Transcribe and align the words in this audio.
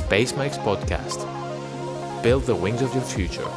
Space 0.00 0.32
Mike's 0.38 0.56
podcast. 0.68 1.20
Build 2.22 2.46
the 2.46 2.54
wings 2.54 2.80
of 2.80 2.94
your 2.94 3.06
future. 3.14 3.50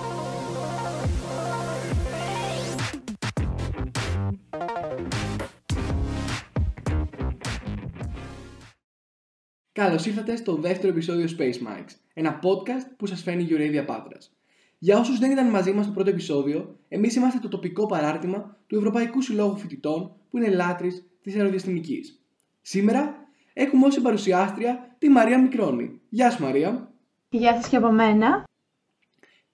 Καλώς 9.71 10.05
ήρθατε 10.05 10.35
στο 10.35 10.55
δεύτερο 10.55 10.87
επεισόδιο 10.87 11.27
Space 11.37 11.43
Mikes, 11.43 11.95
ένα 12.13 12.39
podcast 12.39 12.93
που 12.97 13.05
σας 13.05 13.21
φέρνει 13.21 13.43
η 13.43 13.47
Eurasia 13.49 13.85
Πάτρας. 13.85 14.35
Για 14.77 14.99
όσους 14.99 15.19
δεν 15.19 15.31
ήταν 15.31 15.49
μαζί 15.49 15.71
μας 15.71 15.85
στο 15.85 15.93
πρώτο 15.93 16.09
επεισόδιο, 16.09 16.79
εμείς 16.87 17.15
είμαστε 17.15 17.39
το 17.39 17.47
τοπικό 17.47 17.85
παράρτημα 17.85 18.57
του 18.67 18.75
Ευρωπαϊκού 18.75 19.21
Συλλόγου 19.21 19.57
Φοιτητών 19.57 20.15
που 20.29 20.37
είναι 20.37 20.49
λάτρης 20.49 21.05
της 21.21 21.35
αεροδιαστημικής. 21.35 22.19
Σήμερα 22.61 23.24
έχουμε 23.57 23.85
ως 23.85 24.01
παρουσιάστρια 24.01 24.95
τη 24.97 25.09
Μαρία 25.09 25.41
Μικρόνη. 25.41 26.01
Γεια 26.09 26.31
σου 26.31 26.43
Μαρία. 26.43 26.91
Γεια 27.29 27.53
σας 27.53 27.69
και 27.69 27.75
από 27.75 27.91
μένα. 27.91 28.43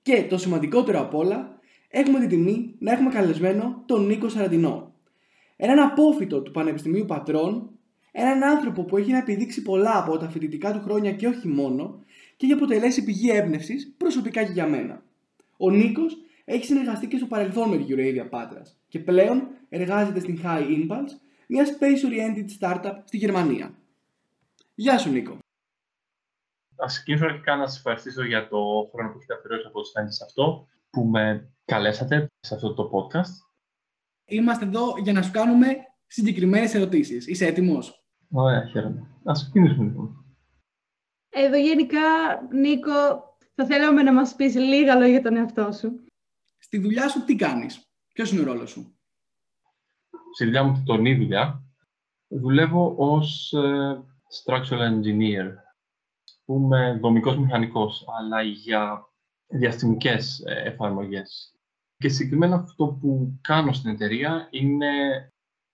Και 0.02 0.24
το 0.30 0.38
σημαντικότερο 0.38 1.00
απ' 1.00 1.16
όλα, 1.16 1.60
έχουμε 1.88 2.20
την 2.20 2.30
τιμή 2.30 2.76
να 2.80 2.92
έχουμε 2.92 3.10
καλεσμένο 3.10 3.84
τον 3.86 4.06
Νίκο 4.06 4.30
Σαραντινό. 4.30 4.94
Έναν 5.56 5.80
απόφυτο 5.80 6.42
του 6.42 6.52
Πανεπιστημίου 6.52 7.06
Πατρών, 7.06 7.70
έναν 8.12 8.44
άνθρωπο 8.44 8.84
που 8.84 8.98
έχει 8.98 9.12
να 9.12 9.18
επιδείξει 9.18 9.62
πολλά 9.62 9.98
από 9.98 10.18
τα 10.18 10.30
φοιτητικά 10.30 10.74
του 10.74 10.82
χρόνια 10.84 11.12
και 11.12 11.28
όχι 11.28 11.48
μόνο, 11.48 12.04
και 12.38 12.46
έχει 12.46 12.54
αποτελέσει 12.56 13.04
πηγή 13.04 13.30
έμπνευσης 13.30 13.94
προσωπικά 13.98 14.44
και 14.44 14.52
για 14.52 14.68
μένα. 14.68 15.04
Ο 15.58 15.70
Νίκος 15.70 16.18
έχει 16.46 16.66
συνεργαστεί 16.66 17.08
και 17.08 17.18
στο 17.18 17.26
παρελθόν 17.26 17.70
με 17.70 17.78
τη 17.78 17.86
Eurasia 17.90 18.30
Πάτρα 18.30 18.62
και 18.88 19.00
πλέον 19.00 19.48
εργάζεται 19.70 20.20
στην 20.20 20.40
High 20.44 20.68
Impulse, 20.68 21.20
μια 21.48 21.66
space 21.66 22.10
oriented 22.10 22.46
startup 22.60 22.94
στη 23.06 23.18
Γερμανία. 23.18 23.76
Γεια 24.76 24.98
σου 24.98 25.10
Νίκο. 25.12 25.32
Α 26.76 26.86
ξεκινήσω 26.86 27.26
αρχικά 27.26 27.56
να 27.56 27.68
σας 27.68 27.78
ευχαριστήσω 27.78 28.24
για 28.24 28.48
το 28.48 28.90
χρόνο 28.92 29.12
που 29.12 29.18
έχετε 29.18 29.34
αφιερώσει 29.34 29.68
από 29.68 29.82
το 29.82 30.12
σε 30.12 30.24
αυτό, 30.24 30.68
που 30.90 31.06
με 31.06 31.54
καλέσατε 31.66 32.28
σε 32.40 32.56
αυτό 32.56 32.74
το 32.74 32.90
podcast. 32.94 33.34
Είμαστε 34.26 34.66
εδώ 34.66 34.98
για 34.98 35.14
να 35.14 35.22
σου 35.22 35.32
κάνουμε 35.32 35.68
συγκεκριμένες 36.08 36.74
ερωτήσεις. 36.74 37.28
Είσαι 37.28 37.46
έτοιμος; 37.46 38.06
Ωραία, 38.32 38.66
χαίρομαι. 38.66 39.00
Α 39.24 39.32
ξεκινήσουμε 39.34 39.84
λοιπόν. 39.84 40.26
Εδώ 41.30 41.58
γενικά, 41.58 42.00
Νίκο, 42.52 42.92
θα 43.56 43.66
θέλαμε 43.66 44.02
να 44.04 44.14
μας 44.14 44.36
πεις 44.36 44.56
λίγα 44.56 44.96
λόγια 44.96 45.12
για 45.12 45.22
τον 45.22 45.36
εαυτό 45.36 45.72
σου. 45.72 46.04
Στη 46.58 46.80
δουλειά 46.80 47.10
σου 47.10 47.26
τι 47.26 47.36
κάνεις, 47.36 47.82
ποιος 48.14 48.32
είναι 48.32 48.42
ο 48.42 48.44
ρόλος 48.44 48.70
σου; 48.70 49.00
Στη 50.34 50.46
δουλειά 50.46 50.64
μου, 50.64 50.74
την 50.74 50.84
τονή 50.84 51.16
δουλειά, 51.16 51.64
δουλεύω 52.28 52.96
ως 52.98 53.54
ε, 53.54 54.04
structural 54.32 54.80
engineer, 54.92 55.54
πούμε 56.46 56.98
δομικός 57.02 57.38
μηχανικός, 57.38 58.06
αλλά 58.18 58.42
για 58.42 59.10
διαστημικές 59.48 60.44
ε, 60.46 60.62
εφαρμογές. 60.66 61.56
Και 61.98 62.10
συγκεκριμένα 62.10 62.56
αυτό 62.56 62.88
που 62.88 63.40
κάνω 63.42 63.74
στην 63.74 63.90
εταιρεία 63.90 64.48
είναι 64.52 64.90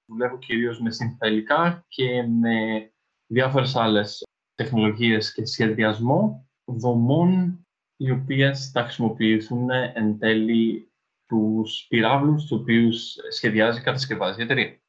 δουλεύω 0.05 0.37
κυρίως 0.37 0.81
με 0.81 0.91
συνθελικά 0.91 1.85
και 1.87 2.23
με 2.23 2.89
διάφορες 3.27 3.75
άλλες 3.75 4.23
τεχνολογίες 4.55 5.33
και 5.33 5.45
σχεδιασμό 5.45 6.47
δομών 6.65 7.61
οι 7.97 8.11
οποίες 8.11 8.71
θα 8.71 8.83
χρησιμοποιηθούν 8.83 9.69
εν 9.69 10.19
τέλει 10.19 10.91
τους 11.25 11.85
πυράβλους 11.89 12.41
τους 12.41 12.51
οποίους 12.51 13.15
σχεδιάζει 13.29 13.77
και 13.77 13.83
κατασκευάζει 13.83 14.39
η 14.39 14.43
εταιρεία. 14.43 14.81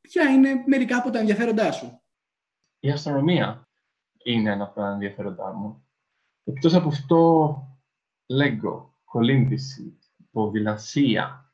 Ποια 0.00 0.30
είναι 0.30 0.62
μερικά 0.66 0.96
από 0.96 1.10
τα 1.10 1.18
ενδιαφέροντά 1.18 1.72
σου; 1.72 2.01
Η 2.84 2.90
αστρονομία 2.90 3.68
είναι 4.24 4.50
ένα 4.50 4.64
από 4.64 4.74
τα 4.74 4.88
ενδιαφέροντά 4.88 5.52
μου. 5.52 5.86
Εκτός 6.44 6.74
από 6.74 6.88
αυτό, 6.88 7.54
Lego, 8.40 8.86
κολύμβηση, 9.04 9.98
ποδηλασία, 10.30 11.52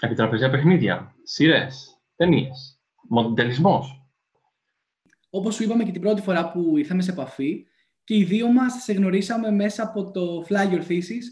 επιτραπεζιά 0.00 0.50
παιχνίδια, 0.50 1.14
σειρές, 1.22 2.00
ταινίες, 2.16 2.80
μοντελισμός. 3.08 4.08
Όπως 5.30 5.54
σου 5.54 5.62
είπαμε 5.62 5.84
και 5.84 5.92
την 5.92 6.00
πρώτη 6.00 6.20
φορά 6.20 6.52
που 6.52 6.76
ήρθαμε 6.76 7.02
σε 7.02 7.10
επαφή, 7.10 7.66
και 8.04 8.16
οι 8.16 8.24
δύο 8.24 8.52
μας 8.52 8.82
σε 8.82 8.92
γνωρίσαμε 8.92 9.50
μέσα 9.50 9.82
από 9.82 10.10
το 10.10 10.46
Fly 10.48 10.72
Your 10.72 10.86
Thesis. 10.88 11.24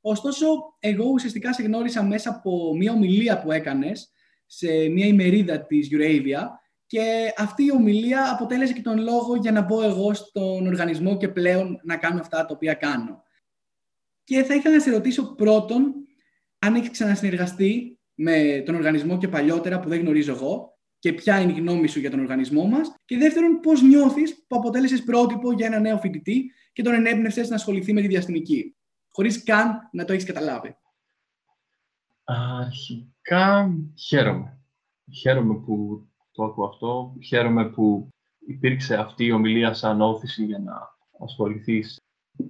Ωστόσο, 0.00 0.46
εγώ 0.78 1.04
ουσιαστικά 1.04 1.52
σε 1.52 1.62
γνώρισα 1.62 2.02
μέσα 2.02 2.30
από 2.30 2.76
μια 2.76 2.92
ομιλία 2.92 3.42
που 3.42 3.52
έκανες 3.52 4.10
σε 4.46 4.88
μια 4.88 5.06
ημερίδα 5.06 5.66
της 5.66 5.88
Eurasia 5.92 6.40
και 6.86 7.32
αυτή 7.36 7.64
η 7.64 7.72
ομιλία 7.72 8.32
αποτέλεσε 8.32 8.72
και 8.72 8.82
τον 8.82 8.98
λόγο 8.98 9.36
για 9.36 9.52
να 9.52 9.60
μπω 9.60 9.82
εγώ 9.82 10.14
στον 10.14 10.66
οργανισμό 10.66 11.16
και 11.16 11.28
πλέον 11.28 11.80
να 11.84 11.96
κάνω 11.96 12.20
αυτά 12.20 12.46
τα 12.46 12.54
οποία 12.54 12.74
κάνω. 12.74 13.22
Και 14.24 14.42
θα 14.42 14.54
ήθελα 14.54 14.74
να 14.74 14.80
σε 14.80 14.90
ρωτήσω 14.90 15.34
πρώτον 15.34 15.94
αν 16.58 16.74
έχεις 16.74 16.90
ξανασυνεργαστεί 16.90 17.98
με 18.14 18.62
τον 18.66 18.74
οργανισμό 18.74 19.18
και 19.18 19.28
παλιότερα 19.28 19.80
που 19.80 19.88
δεν 19.88 20.00
γνωρίζω 20.00 20.32
εγώ 20.32 20.78
και 20.98 21.12
ποια 21.12 21.40
είναι 21.40 21.52
η 21.52 21.54
γνώμη 21.54 21.88
σου 21.88 21.98
για 22.00 22.10
τον 22.10 22.20
οργανισμό 22.20 22.64
μας. 22.66 22.94
Και 23.04 23.16
δεύτερον, 23.18 23.60
πώς 23.60 23.82
νιώθεις 23.82 24.44
που 24.46 24.56
αποτέλεσες 24.56 25.02
πρότυπο 25.02 25.52
για 25.52 25.66
ένα 25.66 25.78
νέο 25.78 25.98
φοιτητή 25.98 26.52
και 26.72 26.82
τον 26.82 26.94
ενέπνευσες 26.94 27.48
να 27.48 27.54
ασχοληθεί 27.54 27.92
με 27.92 28.00
τη 28.00 28.06
διαστημική, 28.06 28.76
χωρίς 29.08 29.42
καν 29.42 29.88
να 29.92 30.04
το 30.04 30.12
έχεις 30.12 30.24
καταλάβει; 30.24 30.76
Αρχικά 32.24 33.74
χαίρομαι. 34.08 34.58
Χαίρομαι 35.20 35.54
που 35.54 36.06
το 36.36 36.44
ακούω 36.44 36.66
αυτό. 36.66 37.14
Χαίρομαι 37.26 37.70
που 37.70 38.08
υπήρξε 38.46 38.96
αυτή 38.96 39.24
η 39.24 39.32
ομιλία 39.32 39.74
σαν 39.74 40.00
όθηση 40.00 40.44
για 40.44 40.58
να 40.58 40.96
ασχοληθείς 41.24 42.00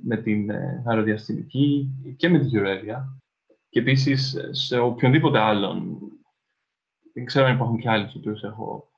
με 0.03 0.17
την 0.17 0.51
ε, 0.51 0.83
αεροδιαστημική 0.87 1.91
και 2.17 2.29
με 2.29 2.39
τη 2.39 2.47
γεωργία. 2.47 3.21
Και 3.69 3.81
επίσης 3.81 4.37
σε 4.51 4.79
οποιονδήποτε 4.79 5.39
άλλον 5.39 5.99
δεν 7.13 7.25
ξέρω 7.25 7.47
αν 7.47 7.55
υπάρχουν 7.55 7.79
και 7.79 7.91
άλλοι 7.91 8.07
του 8.07 8.41
έχω 8.43 8.91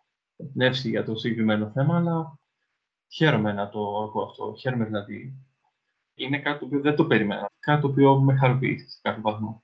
πνεύσει 0.53 0.88
για 0.88 1.05
το 1.05 1.16
συγκεκριμένο 1.16 1.70
θέμα, 1.70 1.97
αλλά 1.97 2.38
χαίρομαι 3.09 3.53
να 3.53 3.69
το 3.69 4.03
ακούω 4.03 4.22
αυτό. 4.22 4.55
Χαίρομαι 4.59 4.84
δηλαδή. 4.84 5.34
Είναι 6.15 6.38
κάτι 6.38 6.59
το 6.59 6.65
οποίο 6.65 6.81
δεν 6.81 6.97
το 6.97 7.06
περιμένα. 7.06 7.50
Κάτι 7.59 7.81
το 7.81 7.88
οποίο 7.88 8.20
με 8.20 8.37
χαροποιεί 8.37 8.78
σε 8.78 8.99
κάποιο 9.03 9.22
βαθμό. 9.22 9.62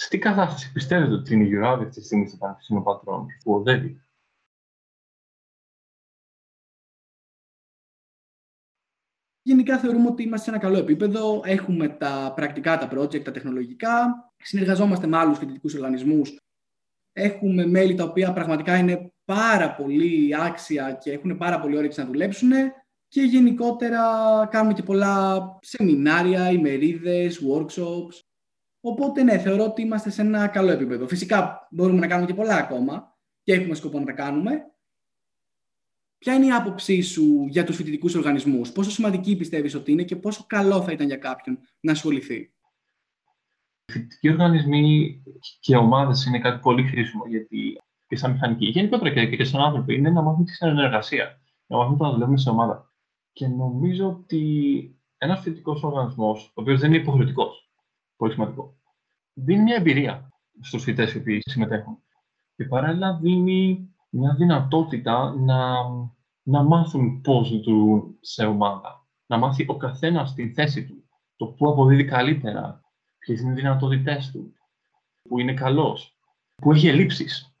Σε 0.00 0.08
τι 0.08 0.18
κατάσταση 0.18 0.72
πιστεύετε 0.72 1.12
ότι 1.12 1.34
είναι 1.34 1.44
η 1.44 1.46
Γιουράβη 1.46 1.84
αυτή 1.84 2.00
τη 2.00 2.06
στιγμή 2.06 2.28
στο 2.28 2.36
Πανεπιστήμιο 2.36 2.82
Πατρών 2.82 3.26
που 3.44 3.52
οδεύει; 3.52 4.02
Γενικά 9.42 9.78
θεωρούμε 9.78 10.08
ότι 10.08 10.22
είμαστε 10.22 10.44
σε 10.44 10.50
ένα 10.50 10.58
καλό 10.58 10.78
επίπεδο. 10.78 11.42
Έχουμε 11.44 11.88
τα 11.88 12.32
πρακτικά, 12.36 12.78
τα 12.78 12.88
project, 12.92 13.22
τα 13.22 13.30
τεχνολογικά. 13.30 14.14
Συνεργαζόμαστε 14.36 15.06
με 15.06 15.16
άλλους 15.16 15.38
φοιτητικούς 15.38 15.74
οργανισμούς 15.74 16.36
Έχουμε 17.12 17.66
μέλη 17.66 17.94
τα 17.94 18.04
οποία 18.04 18.32
πραγματικά 18.32 18.76
είναι 18.76 19.12
πάρα 19.24 19.74
πολύ 19.74 20.36
άξια 20.36 20.92
και 20.92 21.12
έχουν 21.12 21.36
πάρα 21.36 21.60
πολύ 21.60 21.76
όρεξη 21.76 22.00
να 22.00 22.06
δουλέψουν 22.06 22.50
και 23.08 23.22
γενικότερα 23.22 24.02
κάνουμε 24.50 24.74
και 24.74 24.82
πολλά 24.82 25.40
σεμινάρια, 25.62 26.50
ημερίδες, 26.50 27.40
workshops. 27.44 28.27
Οπότε 28.80 29.22
ναι, 29.22 29.38
θεωρώ 29.38 29.64
ότι 29.64 29.82
είμαστε 29.82 30.10
σε 30.10 30.20
ένα 30.20 30.48
καλό 30.48 30.70
επίπεδο. 30.70 31.08
Φυσικά 31.08 31.68
μπορούμε 31.70 31.98
να 31.98 32.06
κάνουμε 32.06 32.26
και 32.26 32.34
πολλά 32.34 32.56
ακόμα 32.56 33.16
και 33.42 33.52
έχουμε 33.52 33.74
σκοπό 33.74 33.98
να 33.98 34.04
τα 34.04 34.12
κάνουμε. 34.12 34.72
Ποια 36.18 36.34
είναι 36.34 36.46
η 36.46 36.50
άποψή 36.50 37.02
σου 37.02 37.46
για 37.48 37.64
τους 37.64 37.76
φοιτητικούς 37.76 38.14
οργανισμούς, 38.14 38.72
πόσο 38.72 38.90
σημαντική 38.90 39.36
πιστεύεις 39.36 39.74
ότι 39.74 39.92
είναι 39.92 40.02
και 40.02 40.16
πόσο 40.16 40.44
καλό 40.46 40.82
θα 40.82 40.92
ήταν 40.92 41.06
για 41.06 41.16
κάποιον 41.16 41.58
να 41.80 41.92
ασχοληθεί; 41.92 42.52
Οι 43.84 43.92
φοιτητικοί 43.92 44.30
οργανισμοί 44.30 45.22
και 45.60 45.76
ομάδες 45.76 46.24
είναι 46.24 46.38
κάτι 46.38 46.60
πολύ 46.60 46.82
χρήσιμο 46.82 47.26
γιατί 47.26 47.80
και 48.06 48.16
σαν 48.16 48.32
μηχανική, 48.32 48.66
γενικότερα 48.66 49.10
και, 49.10 49.36
και 49.36 49.44
σαν 49.44 49.60
άνθρωποι, 49.60 49.94
είναι 49.94 50.10
να 50.10 50.22
μάθουμε 50.22 50.44
τη 50.44 50.52
συνεργασία. 50.52 51.40
Να 51.66 51.76
μάθουμε 51.76 51.96
να 52.00 52.12
δουλεύουμε 52.12 52.38
σε 52.38 52.50
ομάδα. 52.50 52.92
Και 53.32 53.46
νομίζω 53.46 54.06
ότι 54.06 54.96
ένας 55.18 55.40
φοιτητικός 55.40 55.82
οργανισμός, 55.82 56.46
ο 56.46 56.60
οποίος 56.60 56.80
δεν 56.80 56.92
είναι 56.92 57.02
υποχρεωτικός, 57.02 57.67
πολύ 58.18 58.32
σημαντικό, 58.32 58.76
δίνει 59.34 59.62
μια 59.62 59.76
εμπειρία 59.76 60.28
στους 60.60 60.82
φοιτητές 60.82 61.14
οι 61.14 61.18
οποίοι 61.18 61.40
συμμετέχουν. 61.40 61.98
Και 62.56 62.64
παράλληλα 62.64 63.18
δίνει 63.22 63.88
μια 64.10 64.34
δυνατότητα 64.34 65.34
να, 65.34 65.66
να 66.42 66.62
μάθουν 66.62 67.20
πώς 67.20 67.50
λειτουργούν 67.50 68.16
σε 68.20 68.46
ομάδα. 68.46 69.06
Να 69.26 69.38
μάθει 69.38 69.64
ο 69.68 69.76
καθένας 69.76 70.34
τη 70.34 70.52
θέση 70.52 70.86
του, 70.86 71.08
το 71.36 71.46
που 71.46 71.68
αποδίδει 71.70 72.04
καλύτερα, 72.04 72.80
ποιες 73.18 73.40
είναι 73.40 73.50
οι 73.50 73.54
δυνατότητές 73.54 74.30
του, 74.30 74.52
που 75.22 75.38
είναι 75.38 75.54
καλός, 75.54 76.18
που 76.54 76.72
έχει 76.72 76.88
ελλείψεις 76.88 77.56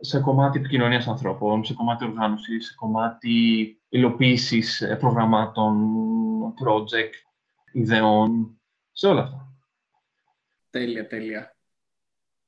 σε 0.00 0.20
κομμάτι 0.20 0.58
επικοινωνίας 0.58 1.08
ανθρώπων, 1.08 1.64
σε 1.64 1.74
κομμάτι 1.74 2.04
οργάνωσης, 2.04 2.66
σε 2.66 2.74
κομμάτι 2.74 3.66
υλοποίησης 3.88 4.80
ε, 4.80 4.96
προγραμμάτων, 4.96 5.74
project, 6.64 7.12
ιδεών, 7.72 8.60
σε 8.92 9.06
όλα 9.06 9.22
αυτά. 9.22 9.53
Τέλεια, 10.74 11.06
τέλεια. 11.06 11.56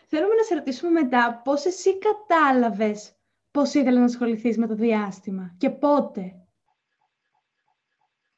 Θέλουμε 0.06 0.34
να 0.34 0.42
σε 0.42 0.54
ρωτήσουμε 0.54 0.90
μετά 0.90 1.40
πώς 1.44 1.64
εσύ 1.64 1.98
κατάλαβες 1.98 3.16
πώς 3.50 3.74
ήθελες 3.74 3.98
να 3.98 4.04
ασχοληθείς 4.04 4.58
με 4.58 4.66
το 4.66 4.74
διάστημα 4.74 5.54
και 5.58 5.70
πότε. 5.70 6.34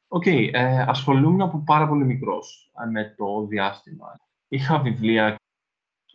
OK, 0.07 0.23
okay, 0.25 0.49
ε, 0.53 0.81
ασχολούμαι 0.87 1.43
από 1.43 1.63
πάρα 1.65 1.87
πολύ 1.87 2.05
μικρός 2.05 2.71
ε, 2.83 2.85
με 2.85 3.13
το 3.17 3.45
διάστημα. 3.45 4.19
Είχα 4.47 4.79
βιβλία 4.79 5.35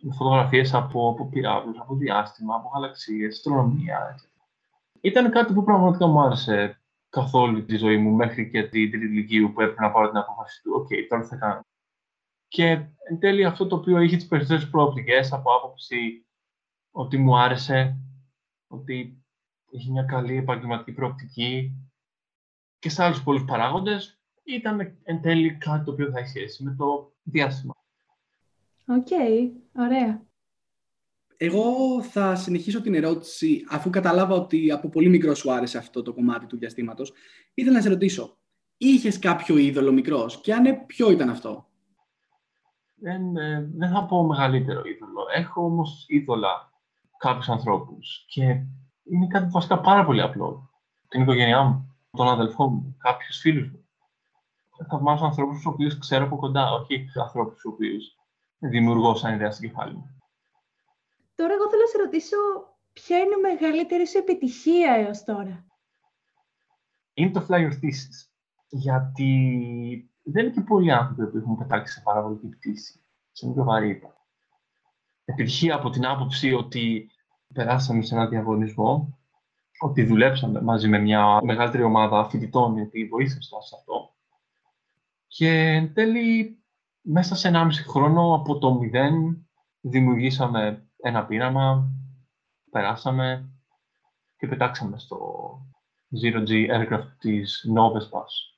με 0.01 0.13
φωτογραφίες 0.13 0.73
από, 0.73 1.09
από 1.09 1.29
πυραύλους, 1.29 1.79
από 1.79 1.95
διάστημα, 1.95 2.55
από 2.55 2.71
γαλαξίες, 2.73 3.35
αστρονομία. 3.35 4.19
Ήταν 5.01 5.31
κάτι 5.31 5.53
που 5.53 5.63
πραγματικά 5.63 6.07
μου 6.07 6.21
άρεσε 6.21 6.81
καθ' 7.09 7.44
όλη 7.44 7.65
τη 7.65 7.75
ζωή 7.75 7.97
μου 7.97 8.11
μέχρι 8.11 8.49
και 8.49 8.63
την 8.63 8.91
τρίτη 8.91 9.05
λυκείου 9.05 9.51
που 9.53 9.61
έπρεπε 9.61 9.81
να 9.81 9.91
πάρω 9.91 10.07
την 10.07 10.17
απόφαση 10.17 10.61
του. 10.61 10.71
OK, 10.75 10.87
okay, 10.87 11.05
τώρα 11.09 11.21
τι 11.21 11.27
θα 11.27 11.35
κάνω. 11.35 11.61
Και 12.55 12.69
εν 13.09 13.19
τέλει 13.19 13.45
αυτό 13.45 13.67
το 13.67 13.75
οποίο 13.75 13.99
είχε 13.99 14.15
τις 14.15 14.27
περισσότερες 14.27 14.69
προοπτικές 14.69 15.31
από 15.31 15.55
άποψη 15.55 16.25
ότι 16.91 17.17
μου 17.17 17.37
άρεσε, 17.37 17.97
ότι 18.67 19.23
είχε 19.69 19.91
μια 19.91 20.03
καλή 20.03 20.35
επαγγελματική 20.35 20.91
προοπτική 20.91 21.71
και 22.79 22.89
σε 22.89 23.03
άλλους 23.03 23.23
πολλούς 23.23 23.45
παράγοντες, 23.45 24.19
ήταν 24.43 24.97
εν 25.03 25.21
τέλει 25.21 25.57
κάτι 25.57 25.85
το 25.85 25.91
οποίο 25.91 26.11
θα 26.11 26.19
έχει 26.19 26.27
σχέση 26.27 26.63
με 26.63 26.75
το 26.77 27.13
διάστημα. 27.23 27.75
OK, 28.85 29.07
okay, 29.09 29.49
ωραία. 29.77 30.25
Εγώ 31.37 32.01
θα 32.03 32.35
συνεχίσω 32.35 32.81
την 32.81 32.95
ερώτηση, 32.95 33.65
αφού 33.69 33.89
καταλάβα 33.89 34.35
ότι 34.35 34.71
από 34.71 34.89
πολύ 34.89 35.09
μικρό 35.09 35.35
σου 35.35 35.51
άρεσε 35.51 35.77
αυτό 35.77 36.01
το 36.01 36.13
κομμάτι 36.13 36.45
του 36.45 36.57
διαστήματος. 36.57 37.13
Ήθελα 37.53 37.75
να 37.75 37.81
σε 37.81 37.89
ρωτήσω, 37.89 38.37
είχες 38.77 39.19
κάποιο 39.19 39.57
είδωλο 39.57 39.91
μικρός; 39.91 40.41
Και 40.41 40.53
αν 40.53 40.61
ναι, 40.61 40.73
ποιο 40.73 41.11
ήταν 41.11 41.29
αυτό; 41.29 41.64
Δεν, 43.05 43.37
ε, 43.37 43.69
δεν 43.75 43.89
θα 43.89 44.05
πω 44.05 44.23
μεγαλύτερο 44.23 44.81
είδωλο. 44.85 45.25
Έχω 45.33 45.65
όμως 45.65 46.05
είδωλα 46.07 46.71
κάποιους 47.17 47.49
ανθρώπους 47.49 48.25
και 48.27 48.43
είναι 49.03 49.27
κάτι 49.27 49.49
βασικά 49.49 49.79
πάρα 49.79 50.05
πολύ 50.05 50.21
απλό. 50.21 50.69
Την 51.07 51.21
οικογένειά 51.21 51.63
μου, 51.63 51.95
τον 52.11 52.27
αδελφό 52.27 52.67
μου, 52.67 52.95
κάποιους 52.99 53.37
φίλους 53.37 53.71
μου. 53.71 53.87
Θαυμάζω 54.89 55.25
ανθρώπους 55.25 55.55
τους 55.55 55.65
οποίους 55.65 55.97
ξέρω 55.97 56.25
από 56.25 56.37
κοντά, 56.37 56.71
όχι 56.71 57.05
ανθρώπους 57.21 57.53
τους 57.53 57.65
οποίους 57.65 58.15
δημιουργώ 58.57 59.15
σαν 59.15 59.33
ιδέα 59.33 59.51
στην 59.51 59.69
κεφάλι 59.69 59.93
μου. 59.93 60.21
Τώρα 61.35 61.53
εγώ 61.53 61.69
θέλω 61.69 61.81
να 61.81 61.87
σε 61.87 61.97
ρωτήσω 61.97 62.37
ποια 62.93 63.17
είναι 63.17 63.35
η 63.37 63.41
μεγαλύτερη 63.41 64.07
σου 64.07 64.17
επιτυχία 64.17 64.93
έως 64.93 65.23
τώρα; 65.23 65.65
Είναι 67.13 67.31
το 67.31 67.45
Flyer 67.49 67.71
Thesis. 67.71 68.29
Γιατί 68.69 70.09
δεν 70.25 70.45
είναι 70.45 70.53
και 70.53 70.61
πολλοί 70.61 70.91
άνθρωποι 70.91 71.27
που 71.31 71.37
έχουν 71.37 71.57
πετάξει 71.57 71.93
σε 71.93 72.01
παραβολική 72.01 72.47
πτήση, 72.47 72.99
σε 73.31 73.47
μικροβαρύτητα. 73.47 74.17
Επιτυχία 75.25 75.75
από 75.75 75.89
την 75.89 76.05
άποψη 76.05 76.53
ότι 76.53 77.09
περάσαμε 77.53 78.01
σε 78.01 78.15
ένα 78.15 78.27
διαγωνισμό, 78.27 79.19
ότι 79.79 80.03
δουλέψαμε 80.03 80.61
μαζί 80.61 80.87
με 80.87 80.99
μια 80.99 81.39
μεγαλύτερη 81.43 81.83
ομάδα 81.83 82.29
φοιτητών, 82.29 82.77
οι 82.77 82.81
οποίοι 82.81 83.05
βοήθησαν 83.07 83.61
σε 83.61 83.75
αυτό. 83.77 84.13
Και 85.27 85.49
εν 85.49 85.93
τέλει, 85.93 86.59
μέσα 87.01 87.35
σε 87.35 87.51
1,5 87.53 87.69
χρόνο 87.87 88.35
από 88.35 88.57
το 88.57 88.73
μηδέν, 88.73 89.47
δημιουργήσαμε 89.81 90.89
ένα 90.97 91.25
πείραμα, 91.25 91.89
περάσαμε 92.71 93.49
και 94.37 94.47
πετάξαμε 94.47 94.99
στο 94.99 95.19
Zero 96.23 96.47
G 96.47 96.69
aircraft 96.69 97.07
της 97.19 97.65
Novespas. 97.77 98.54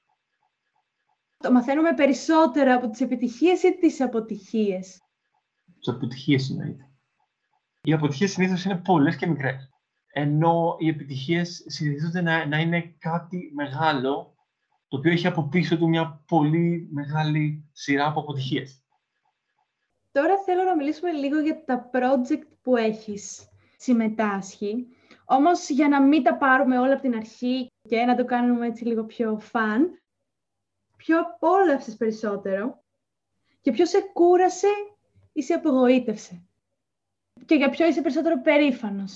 Το 1.38 1.51
μαθαίνουμε 1.51 1.94
περισσότερα 1.94 2.75
από 2.75 2.89
τις 2.89 3.01
επιτυχίες 3.01 3.63
ή 3.63 3.78
τις 3.78 4.01
αποτυχίες; 4.01 5.01
Τις 5.80 5.88
αποτυχίες 5.88 6.50
εννοείται. 6.50 6.89
Οι 7.81 7.94
αποτυχίες 7.94 8.31
συνήθως 8.31 8.66
είναι 8.66 8.75
πολλές 8.75 9.16
και 9.16 9.28
μικρές. 9.28 9.69
Ενώ 10.13 10.75
οι 10.80 10.88
επιτυχίες 10.88 11.63
συνηθίζονται 11.68 12.22
να, 12.22 12.45
να 12.45 12.60
είναι 12.60 12.95
κάτι 13.00 13.51
μεγάλο, 13.56 14.36
το 14.88 14.98
οποίο 14.98 15.12
έχει 15.12 15.28
από 15.28 15.48
πίσω 15.48 15.78
του 15.78 15.88
μια 15.88 16.24
πολύ 16.28 16.88
μεγάλη 16.92 17.69
σειρά 17.72 18.07
από 18.07 18.19
αποτυχίες. 18.19 18.81
Τώρα 20.12 20.38
θέλω 20.45 20.63
να 20.63 20.75
μιλήσουμε 20.75 21.12
λίγο 21.12 21.39
για 21.39 21.63
τα 21.66 21.89
project 21.94 22.48
που 22.62 22.75
έχεις 22.75 23.48
συμμετάσχει. 23.78 24.88
Όμως 25.25 25.69
για 25.69 25.88
να 25.88 26.01
μην 26.01 26.24
τα 26.24 26.38
πάρουμε 26.38 26.80
όλα 26.80 26.94
από 26.94 27.01
την 27.01 27.16
αρχή 27.16 27.68
και 27.81 28.04
να 28.06 28.16
το 28.16 28.25
κάνουμε 28.25 28.68
έτσι 28.68 28.86
λίγο 28.86 29.04
πιο 29.04 29.39
φαν, 29.39 30.01
ποιο 31.07 31.19
απόλαυσες 31.19 31.98
περισσότερο 31.98 32.83
και 33.62 33.71
ποιο 33.71 33.86
σε 33.86 33.98
κούρασε 34.13 34.68
ή 35.33 35.42
σε 35.42 35.54
απογοήτευσε. 35.54 36.42
Και 37.45 37.56
για 37.56 37.69
ποιο 37.69 37.88
είσαι 37.88 38.01
περισσότερο 38.01 38.42
περήφανος. 38.42 39.15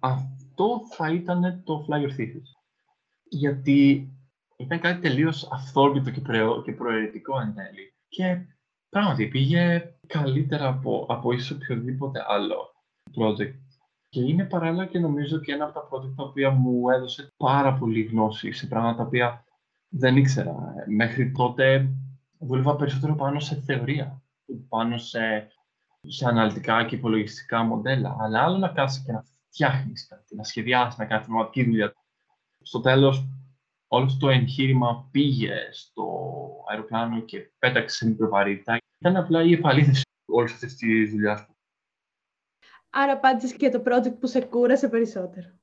Αυτό 0.00 0.80
θα 0.90 1.12
ήταν 1.12 1.62
το 1.64 1.86
Flyer 1.88 2.20
Thesis. 2.20 2.42
Γιατί 3.28 4.10
ήταν 4.56 4.80
κάτι 4.80 5.00
τελείως 5.00 5.48
αυθόρμητο 5.52 6.10
και, 6.10 6.20
και 6.64 6.72
προαιρετικό 6.72 7.40
εν 7.40 7.54
τέλει. 7.54 7.94
Και 8.08 8.46
πράγματι 8.88 9.26
πήγε 9.26 9.94
καλύτερα 10.06 10.68
από, 10.68 11.06
από 11.08 11.32
ίσως 11.32 11.50
οποιοδήποτε 11.50 12.24
άλλο 12.28 12.74
project. 13.16 13.58
Και 14.08 14.20
είναι 14.20 14.44
παράλληλα 14.44 14.86
και 14.86 14.98
νομίζω 14.98 15.38
και 15.38 15.52
ένα 15.52 15.64
από 15.64 15.72
τα 15.72 15.88
project 15.88 16.14
τα 16.16 16.22
οποία 16.22 16.50
μου 16.50 16.88
έδωσε 16.88 17.32
πάρα 17.36 17.74
πολύ 17.74 18.02
γνώση 18.02 18.52
σε 18.52 18.66
πράγματα 18.66 18.96
τα 18.96 19.02
οποία 19.02 19.42
δεν 19.88 20.16
ήξερα. 20.16 20.74
Μέχρι 20.86 21.32
τότε 21.32 21.88
δούλευα 22.38 22.76
περισσότερο 22.76 23.14
πάνω 23.14 23.40
σε 23.40 23.60
θεωρία, 23.60 24.22
πάνω 24.68 24.98
σε, 24.98 25.48
σε 26.06 26.28
αναλυτικά 26.28 26.84
και 26.84 26.94
υπολογιστικά 26.94 27.62
μοντέλα. 27.62 28.16
Αλλά 28.20 28.42
άλλο 28.42 28.56
να 28.56 28.68
κάτσει 28.68 29.02
και 29.04 29.12
να 29.12 29.24
φτιάχνεις 29.48 30.06
κάτι, 30.06 30.36
να 30.36 30.44
σχεδιάσεις, 30.44 30.98
να 30.98 31.06
κάνεις 31.06 31.26
πραγματική 31.26 31.64
δουλειά. 31.64 31.94
Στο 32.62 32.80
τέλος, 32.80 33.28
όλο 33.88 34.16
το 34.20 34.28
εγχείρημα 34.28 35.08
πήγε 35.10 35.54
στο 35.72 36.04
αεροπλάνο 36.70 37.20
και 37.20 37.50
πέταξε 37.58 37.96
σε 37.96 38.08
μικροβαρύτητα. 38.08 38.78
Ήταν 38.98 39.16
απλά 39.16 39.42
η 39.42 39.52
επαλήθευση 39.52 40.02
όλης 40.26 40.52
αυτής 40.52 40.76
της 40.76 41.10
δουλειάς. 41.10 41.46
Άρα 42.90 43.12
απάντησες 43.12 43.56
και 43.56 43.70
το 43.70 43.82
project 43.86 44.18
που 44.20 44.26
σε 44.26 44.40
κούρασε 44.40 44.88
περισσότερο. 44.88 45.58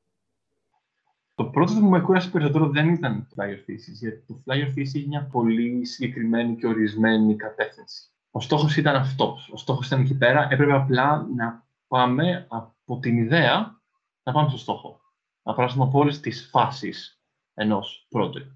Το 1.56 1.62
πρώτο 1.62 1.80
που 1.80 1.86
με 1.90 2.00
κούρασε 2.00 2.30
περισσότερο 2.30 2.70
δεν 2.70 2.90
ήταν 2.90 3.28
το 3.30 3.36
Flyer 3.38 3.70
Thesis, 3.70 3.94
γιατί 4.00 4.26
το 4.26 4.44
Flyer 4.46 4.68
Thesis 4.68 4.78
έχει 4.78 5.06
μια 5.08 5.28
πολύ 5.32 5.86
συγκεκριμένη 5.86 6.56
και 6.56 6.68
ορισμένη 6.68 7.36
κατεύθυνση. 7.36 8.10
Ο 8.32 8.40
στόχος 8.40 8.78
ήταν 8.78 8.96
αυτός. 8.96 9.50
Ο 9.54 9.58
στόχος 9.58 9.88
ήταν 9.88 10.02
εκεί 10.02 10.18
πέρα. 10.18 10.48
Έπρεπε 10.52 10.74
απλά 10.74 11.28
να 11.36 11.66
πάμε 11.88 12.46
από 12.50 13.00
την 13.00 13.18
ιδέα 13.18 13.82
να 14.24 14.32
πάμε 14.32 14.50
στο 14.50 14.58
στόχο. 14.58 15.00
Να 15.44 15.54
περάσουμε 15.54 15.84
από 15.84 16.00
όλες 16.00 16.20
τις 16.20 16.50
φάσεις 16.52 17.22
ενός 17.54 18.08
project. 18.12 18.52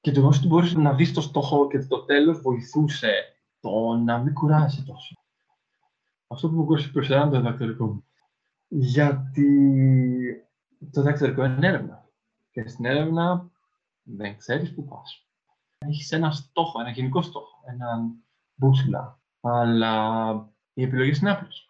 Και 0.00 0.10
το 0.10 0.20
γνώση 0.20 0.38
ότι 0.38 0.48
μπορούσε 0.48 0.78
να 0.78 0.94
δεις 0.94 1.12
το 1.12 1.20
στόχο 1.20 1.66
και 1.66 1.78
το 1.78 2.04
τέλος 2.04 2.40
βοηθούσε 2.40 3.12
το 3.60 3.96
να 4.04 4.18
μην 4.18 4.34
κουράσει 4.34 4.84
τόσο. 4.84 5.14
Αυτό 6.26 6.48
που 6.48 6.54
με 6.54 6.64
κούρασε 6.64 6.88
περισσότερο 6.88 7.26
ήταν 7.26 7.32
το 7.32 7.38
διδακτορικό 7.40 7.86
μου. 7.86 8.04
Γιατί 8.68 9.48
το 10.90 11.02
διδακτορικό 11.02 11.44
είναι 11.44 11.66
έρευνα. 11.66 12.04
Και 12.56 12.68
στην 12.68 12.84
έρευνα 12.84 13.50
δεν 14.02 14.36
ξέρεις 14.36 14.74
πού 14.74 14.84
πας. 14.84 15.26
Έχεις 15.78 16.12
ένα 16.12 16.30
στόχο, 16.30 16.80
ένα 16.80 16.90
γενικό 16.90 17.22
στόχο, 17.22 17.62
έναν 17.66 18.24
μπούσουλα, 18.54 19.20
αλλά 19.40 20.34
οι 20.72 20.82
επιλογές 20.82 21.18
είναι 21.18 21.30
άπλες. 21.30 21.66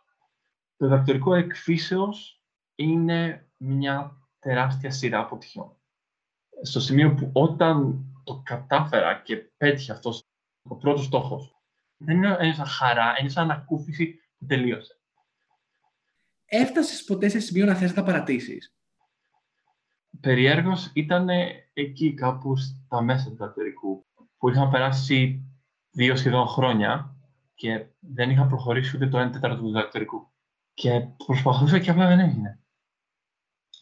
Το 0.76 0.86
διδακτορικό 0.86 1.34
εκφύσεως 1.34 2.42
είναι 2.74 3.48
μια 3.56 4.16
τεράστια 4.38 4.90
σειρά 4.90 5.18
αποτυχιών. 5.18 5.76
Στο 6.62 6.80
σημείο 6.80 7.14
που 7.14 7.30
όταν 7.32 8.04
το 8.24 8.42
κατάφερα 8.44 9.14
και 9.14 9.36
πέτυχε 9.36 9.92
αυτό 9.92 10.12
ο 10.62 10.76
πρώτος 10.76 11.04
στόχος, 11.04 11.56
δεν 11.96 12.24
ένιωσα 12.24 12.64
χαρά, 12.64 13.14
ένιωσα 13.16 13.40
ανακούφιση 13.40 14.20
που 14.38 14.46
τελείωσε. 14.46 15.00
Έφτασες 16.44 17.04
ποτέ 17.04 17.28
σε 17.28 17.38
σημείο 17.38 17.64
να 17.64 17.74
θες 17.74 17.88
να 17.88 17.94
τα 17.94 18.02
παρατήσεις; 18.02 18.75
Περιέργως 20.20 20.90
ήταν 20.94 21.28
εκεί 21.72 22.14
κάπου 22.14 22.56
στα 22.56 23.02
μέσα 23.02 23.30
του 23.30 23.36
δακτορικού, 23.36 24.06
που 24.38 24.48
είχαν 24.48 24.70
περάσει 24.70 25.44
δύο 25.90 26.16
σχεδόν 26.16 26.46
χρόνια 26.46 27.16
και 27.54 27.86
δεν 27.98 28.30
είχα 28.30 28.46
προχωρήσει 28.46 28.96
ούτε 28.96 29.08
το 29.08 29.22
1 29.22 29.32
τέταρτο 29.32 29.62
του 29.62 29.70
δακτορικού. 29.70 30.30
Και 30.74 31.00
προσπαθούσα 31.26 31.78
και 31.78 31.90
απλά 31.90 32.06
δεν 32.06 32.18
έγινε. 32.18 32.60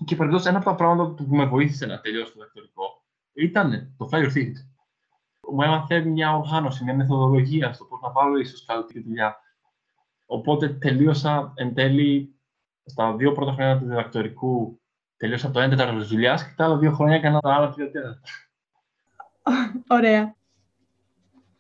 Και 0.05 0.17
παραδόντως 0.17 0.47
ένα 0.47 0.57
από 0.57 0.67
τα 0.67 0.75
πράγματα 0.75 1.25
που 1.25 1.37
με 1.37 1.47
βοήθησε 1.47 1.87
να 1.87 2.00
τελειώσω 2.00 2.33
το 2.33 2.38
δακτορικό 2.38 3.05
ήταν 3.33 3.95
το 3.97 4.09
Flyer 4.12 4.33
Thesis. 4.35 4.67
Μου 5.53 5.62
έμαθε 5.62 6.00
μια 6.00 6.37
οργάνωση, 6.37 6.85
μια 6.85 6.95
μεθοδολογία 6.95 7.73
στο 7.73 7.85
πώς 7.85 8.00
να 8.00 8.11
βάλω 8.11 8.38
ίσως 8.38 8.64
καλύτερη 8.64 9.05
δουλειά. 9.05 9.37
Οπότε 10.26 10.69
τελείωσα 10.69 11.53
εν 11.55 11.75
τέλει 11.75 12.35
στα 12.85 13.17
δύο 13.17 13.33
πρώτα 13.33 13.53
χρόνια 13.53 13.79
του 13.79 13.85
διδακτορικού 13.85 14.81
τελείωσα 15.25 15.50
το 15.50 15.64
1 15.64 15.69
τέταρτο 15.69 15.99
της 15.99 16.09
δουλειάς 16.09 16.45
και 16.45 16.54
τα 16.57 16.64
άλλα 16.64 16.76
δύο 16.76 16.93
χρόνια 16.93 17.16
έκανα 17.16 17.40
τα 17.40 17.54
άλλα 17.54 17.71
δύο 17.71 17.90
τέταρτα. 17.90 18.21
Ωραία. 19.88 20.35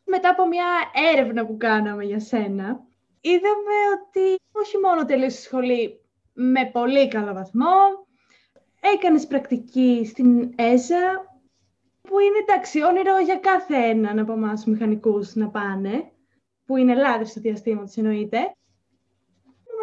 Μετά 0.04 0.28
από 0.28 0.46
μια 0.46 0.66
έρευνα 1.12 1.46
που 1.46 1.56
κάναμε 1.56 2.04
για 2.04 2.20
σένα, 2.20 2.80
είδαμε 3.20 3.76
ότι 3.94 4.40
όχι 4.52 4.78
μόνο 4.78 5.04
τελείωσε 5.04 5.40
σχολή 5.40 6.00
με 6.32 6.70
πολύ 6.72 7.08
καλό 7.08 7.32
βαθμό, 7.32 8.06
έκανες 8.94 9.26
πρακτική 9.26 10.04
στην 10.06 10.52
ΕΖΑ 10.56 11.26
που 12.02 12.18
είναι 12.18 12.38
εντάξει, 12.46 12.82
όνειρο 12.82 13.18
για 13.18 13.36
κάθε 13.36 13.76
έναν 13.76 14.18
από 14.18 14.32
εμάς 14.32 14.64
μηχανικούς 14.64 15.34
να 15.34 15.48
πάνε, 15.48 16.12
που 16.66 16.76
είναι 16.76 16.94
λάδι 16.94 17.32
του 17.32 17.40
διαστήματος 17.40 17.96
εννοείται. 17.96 18.56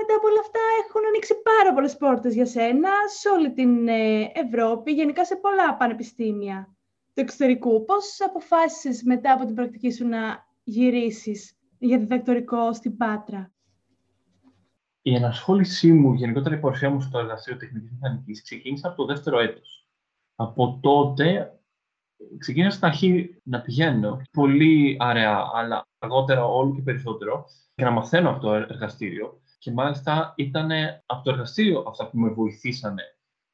Μετά 0.01 0.15
από 0.15 0.27
όλα 0.27 0.39
αυτά 0.39 0.59
έχουν 0.83 1.05
ανοίξει 1.07 1.33
πάρα 1.41 1.73
πολλές 1.73 1.97
πόρτες 1.97 2.33
για 2.33 2.45
σένα 2.45 2.89
σε 3.19 3.29
όλη 3.29 3.53
την 3.53 3.87
ε, 3.87 4.31
Ευρώπη, 4.33 4.91
γενικά 4.91 5.25
σε 5.25 5.35
πολλά 5.35 5.75
πανεπιστήμια 5.75 6.75
του 7.13 7.21
εξωτερικού. 7.21 7.85
Πώς 7.85 8.21
αποφάσισες 8.21 9.03
μετά 9.03 9.33
από 9.33 9.45
την 9.45 9.55
πρακτική 9.55 9.91
σου 9.91 10.07
να 10.07 10.47
γυρίσεις 10.63 11.57
για 11.77 11.97
διδακτορικό 11.97 12.73
στην 12.73 12.97
Πάτρα; 12.97 13.51
Η 15.01 15.15
ενασχόλησή 15.15 15.91
μου, 15.91 16.13
γενικότερα 16.13 16.55
η 16.55 16.59
παρουσία 16.59 16.89
μου 16.89 17.01
στο 17.01 17.19
εργαστήριο 17.19 17.59
τεχνικής 17.59 17.91
μηχανικής, 17.91 18.43
ξεκίνησε 18.43 18.87
από 18.87 18.95
το 18.95 19.05
δεύτερο 19.05 19.39
έτος. 19.39 19.87
Από 20.35 20.79
τότε 20.81 21.59
ξεκίνησα 22.37 22.75
στην 22.75 22.87
αρχή 22.87 23.41
να 23.43 23.61
πηγαίνω 23.61 24.21
πολύ 24.31 24.97
αραιά, 24.99 25.49
αλλά 25.53 25.87
αργότερα 25.99 26.45
όλο 26.45 26.75
και 26.75 26.81
περισσότερο 26.81 27.45
και 27.75 27.83
να 27.83 27.91
μαθαίνω 27.91 28.29
από 28.29 28.39
το 28.39 28.53
εργαστήριο. 28.53 29.40
Και 29.61 29.71
μάλιστα 29.71 30.33
ήταν 30.37 30.71
από 31.05 31.23
το 31.23 31.31
εργαστήριο 31.31 31.83
αυτά 31.87 32.09
που 32.09 32.19
με 32.19 32.29
βοηθήσανε 32.29 33.03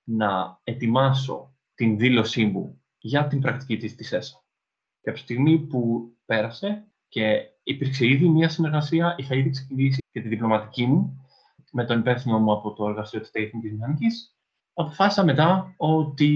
να 0.03 0.59
ετοιμάσω 0.63 1.55
την 1.73 1.97
δήλωσή 1.97 2.45
μου 2.45 2.81
για 2.97 3.27
την 3.27 3.39
πρακτική 3.39 3.77
της 3.77 3.95
της 3.95 4.11
ΕΣΑ. 4.11 4.43
Και 5.01 5.09
από 5.09 5.17
τη 5.17 5.23
στιγμή 5.23 5.59
που 5.59 6.11
πέρασε 6.25 6.91
και 7.07 7.41
υπήρξε 7.63 8.05
ήδη 8.07 8.29
μια 8.29 8.49
συνεργασία, 8.49 9.15
είχα 9.17 9.35
ήδη 9.35 9.49
ξεκινήσει 9.49 10.03
και 10.11 10.21
τη 10.21 10.27
διπλωματική 10.27 10.85
μου 10.85 11.25
με 11.71 11.85
τον 11.85 11.99
υπεύθυνο 11.99 12.39
μου 12.39 12.51
από 12.51 12.73
το 12.73 12.87
εργαστήριο 12.87 13.21
της 13.21 13.31
τεχνικής 13.31 13.71
μηχανικής, 13.71 14.37
αποφάσισα 14.73 15.23
μετά 15.23 15.73
ότι 15.77 16.31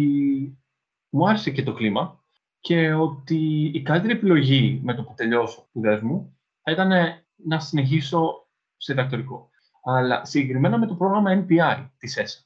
μου 1.09 1.27
άρεσε 1.27 1.51
και 1.51 1.63
το 1.63 1.73
κλίμα 1.73 2.23
και 2.59 2.93
ότι 2.93 3.71
η 3.73 3.81
καλύτερη 3.81 4.13
επιλογή 4.13 4.81
με 4.83 4.93
το 4.93 5.03
που 5.03 5.13
τελειώσω 5.15 5.65
σπουδέ 5.69 6.01
μου 6.01 6.37
θα 6.61 6.71
ήταν 6.71 6.91
να 7.35 7.59
συνεχίσω 7.59 8.47
σε 8.77 8.93
διδακτορικό. 8.93 9.50
Αλλά 9.81 10.25
συγκεκριμένα 10.25 10.77
με 10.77 10.87
το 10.87 10.95
πρόγραμμα 10.95 11.45
NPI 11.45 11.89
της 11.97 12.17
ΕΣΑ, 12.17 12.39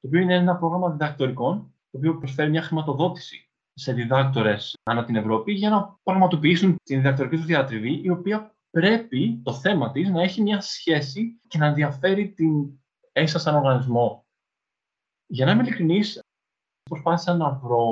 το 0.00 0.06
οποίο 0.06 0.20
είναι 0.20 0.34
ένα 0.34 0.56
πρόγραμμα 0.56 0.90
διδακτορικών, 0.90 1.74
το 1.90 1.98
οποίο 1.98 2.18
προσφέρει 2.18 2.50
μια 2.50 2.62
χρηματοδότηση 2.62 3.50
σε 3.74 3.92
διδάκτορες 3.92 4.76
ανά 4.82 5.04
την 5.04 5.16
Ευρώπη 5.16 5.52
για 5.52 5.70
να 5.70 5.98
πραγματοποιήσουν 6.02 6.76
την 6.82 6.96
διδακτορική 6.96 7.36
τους 7.36 7.44
διατριβή, 7.44 8.00
η 8.02 8.10
οποία 8.10 8.56
πρέπει 8.70 9.40
το 9.44 9.52
θέμα 9.52 9.90
της 9.90 10.08
να 10.08 10.22
έχει 10.22 10.42
μια 10.42 10.60
σχέση 10.60 11.40
και 11.48 11.58
να 11.58 11.66
ενδιαφέρει 11.66 12.32
την 12.32 12.80
ΕΣΑ 13.12 13.38
σαν 13.38 13.54
οργανισμό. 13.54 14.26
Για 15.26 15.44
να 15.46 15.52
είμαι 15.52 15.62
ειλικρινής, 15.62 16.22
προσπάθησα 16.82 17.36
να 17.36 17.50
βρω 17.50 17.88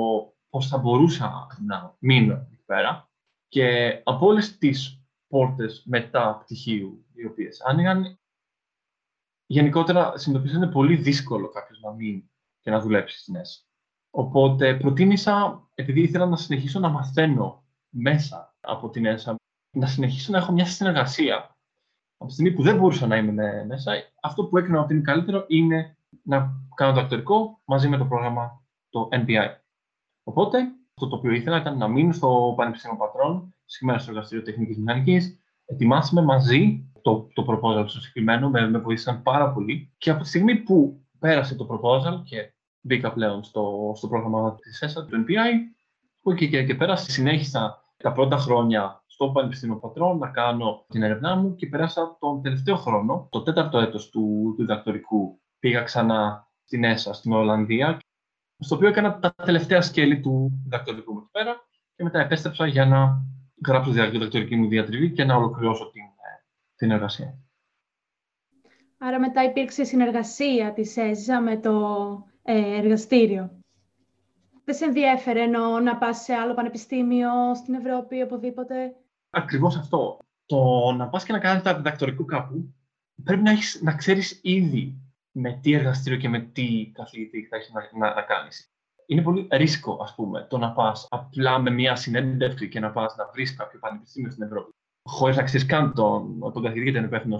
πώς 0.49 0.67
θα 0.67 0.77
μπορούσα 0.77 1.47
να 1.65 1.95
μείνω 1.99 2.33
εκεί 2.33 2.63
πέρα 2.65 3.09
και 3.47 4.01
από 4.03 4.25
όλες 4.25 4.57
τις 4.57 5.01
πόρτες 5.27 5.83
μετά 5.85 6.37
πτυχίου 6.37 7.05
οι 7.13 7.25
οποίες 7.25 7.61
άνοιγαν, 7.61 8.19
γενικότερα 9.47 10.17
συνειδητοποίησα 10.17 10.57
ότι 10.57 10.65
είναι 10.65 10.73
πολύ 10.73 10.95
δύσκολο 10.95 11.49
κάποιος 11.49 11.79
να 11.79 11.91
μείνει 11.91 12.29
και 12.59 12.71
να 12.71 12.79
δουλέψει 12.79 13.17
στην 13.17 13.35
ΕΣΑ. 13.35 13.61
Οπότε 14.09 14.75
προτίμησα, 14.75 15.67
επειδή 15.75 16.01
ήθελα 16.01 16.25
να 16.25 16.37
συνεχίσω 16.37 16.79
να 16.79 16.89
μαθαίνω 16.89 17.63
μέσα 17.89 18.55
από 18.59 18.89
την 18.89 19.05
ΕΣΑ, 19.05 19.35
να 19.71 19.87
συνεχίσω 19.87 20.31
να 20.31 20.37
έχω 20.37 20.51
μια 20.51 20.65
συνεργασία. 20.65 21.55
Από 22.17 22.27
τη 22.27 22.33
στιγμή 22.33 22.51
που 22.51 22.61
δεν 22.61 22.77
μπορούσα 22.77 23.07
να 23.07 23.17
είμαι 23.17 23.65
μέσα, 23.67 23.91
αυτό 24.21 24.45
που 24.45 24.57
έκανα 24.57 24.79
ότι 24.79 24.93
είναι 24.93 25.01
καλύτερο 25.01 25.45
είναι 25.47 25.97
να 26.23 26.53
κάνω 26.75 26.93
το 26.93 26.99
ακτορικό 26.99 27.61
μαζί 27.65 27.87
με 27.87 27.97
το 27.97 28.05
πρόγραμμα 28.05 28.63
το 28.89 29.09
NPI. 29.11 29.55
Οπότε, 30.23 30.57
αυτό 30.93 31.07
το 31.07 31.15
οποίο 31.15 31.31
ήθελα 31.31 31.57
ήταν 31.57 31.77
να 31.77 31.87
μείνω 31.87 32.13
στο 32.13 32.53
Πανεπιστήμιο 32.57 32.97
Πατρών, 32.97 33.55
συγκεκριμένα 33.65 33.99
στο 33.99 34.11
Εργαστήριο 34.11 34.43
Τεχνικής 34.43 34.77
Μηχανικής. 34.77 35.39
Ετοιμάσαμε 35.69 36.21
μαζί 36.21 36.91
το, 37.01 37.27
το 37.33 37.45
proposal 37.49 37.83
στο 37.87 37.99
συγκεκριμένο, 37.99 38.49
με, 38.49 38.69
με 38.69 38.77
βοήθησαν 38.77 39.21
πάρα 39.21 39.51
πολύ. 39.51 39.93
Και 39.97 40.09
από 40.09 40.21
τη 40.21 40.27
στιγμή 40.27 40.55
που 40.55 41.05
πέρασε 41.19 41.55
το 41.55 41.67
proposal 41.71 42.23
και 42.23 42.53
μπήκα 42.81 43.13
πλέον 43.13 43.43
στο, 43.43 43.93
στο 43.95 44.07
πρόγραμμα 44.07 44.55
της 44.55 44.81
ΕΣΑ, 44.81 45.05
του 45.05 45.25
NPI, 45.25 45.51
που 46.21 46.31
εκεί 46.31 46.49
και, 46.49 46.63
και 46.63 46.75
πέρα 46.75 46.95
συνέχισα 46.95 47.81
τα 47.97 48.11
πρώτα 48.11 48.37
χρόνια 48.37 49.03
στο 49.05 49.29
Πανεπιστήμιο 49.29 49.75
Πατρών 49.75 50.17
να 50.17 50.27
κάνω 50.29 50.85
την 50.89 51.03
έρευνά 51.03 51.35
μου 51.35 51.55
και 51.55 51.67
πέρασα 51.67 52.17
τον 52.19 52.41
τελευταίο 52.41 52.75
χρόνο, 52.75 53.27
το 53.31 53.41
τέταρτο 53.41 53.79
έτος 53.79 54.09
του, 54.09 54.53
του 54.55 54.61
διδακτορικού. 54.61 55.41
Πήγα 55.59 55.81
ξανά 55.81 56.47
στην 56.65 56.83
ΕΣΑ, 56.83 57.13
στην 57.13 57.33
Ολλανδία, 57.33 57.99
στο 58.59 58.75
οποίο 58.75 58.87
έκανα 58.87 59.19
τα 59.19 59.33
τελευταία 59.45 59.81
σκέλη 59.81 60.19
του 60.19 60.61
διδακτορικού 60.63 61.13
μου 61.13 61.19
εκεί 61.19 61.29
πέρα 61.31 61.55
και 61.95 62.03
μετά 62.03 62.19
επέστρεψα 62.19 62.67
για 62.67 62.85
να 62.85 63.25
γράψω 63.65 63.91
τη 63.91 64.09
διδακτορική 64.09 64.55
μου 64.55 64.67
διατριβή 64.67 65.11
και 65.11 65.23
να 65.23 65.35
ολοκληρώσω 65.35 65.89
την, 65.91 66.01
ε, 66.01 66.43
την 66.75 66.91
εργασία. 66.91 67.39
Άρα 68.97 69.19
μετά 69.19 69.43
υπήρξε 69.43 69.83
συνεργασία 69.83 70.73
της 70.73 70.97
ΕΖΑ 70.97 71.41
με 71.41 71.57
το 71.57 71.73
ε, 72.43 72.77
εργαστήριο. 72.77 73.61
Δεν 74.63 74.75
σε 74.75 74.85
ενδιέφερε 74.85 75.41
ενώ 75.41 75.79
να 75.79 75.97
πας 75.97 76.17
σε 76.17 76.33
άλλο 76.33 76.53
πανεπιστήμιο 76.53 77.55
στην 77.55 77.73
Ευρώπη, 77.73 78.21
οπουδήποτε; 78.21 78.95
Ακριβώς 79.29 79.77
αυτό. 79.77 80.19
Το 80.45 80.91
να 80.91 81.09
πας 81.09 81.23
και 81.23 81.31
να 81.31 81.39
κάνεις 81.39 81.63
τα 81.63 81.75
διδακτορικού 81.75 82.25
κάπου, 82.25 82.75
πρέπει 83.23 83.41
να, 83.41 83.51
έχεις, 83.51 83.81
να 83.81 83.95
ξέρεις 83.95 84.39
ήδη 84.43 85.01
με 85.31 85.59
τι 85.61 85.73
εργαστήριο 85.73 86.19
και 86.19 86.29
με 86.29 86.39
τι 86.39 86.91
καθηγητή 86.93 87.47
θα 87.49 87.55
έχεις 87.55 87.71
να, 87.71 88.07
να, 88.07 88.13
να 88.13 88.21
κάνεις. 88.21 88.71
Είναι 89.09 89.21
πολύ 89.21 89.47
ρίσκο, 89.51 89.99
ας 90.01 90.15
πούμε, 90.15 90.47
το 90.49 90.57
να 90.57 90.71
πας 90.71 91.07
απλά 91.09 91.59
με 91.59 91.69
μια 91.69 91.95
συνέντευξη 91.95 92.69
και 92.69 92.79
να 92.79 92.91
πας 92.91 93.15
να 93.15 93.29
βρεις 93.33 93.55
κάποιο 93.55 93.79
πανεπιστήμιο 93.79 94.31
στην 94.31 94.43
Ευρώπη, 94.43 94.71
χωρίς 95.03 95.35
να 95.35 95.43
ξέρεις 95.43 95.65
καν 95.65 95.93
τον, 95.93 96.39
τον 96.53 96.63
καθηγητή 96.63 96.85
και 96.85 96.97
τον 96.97 97.03
υπεύθυνο 97.03 97.39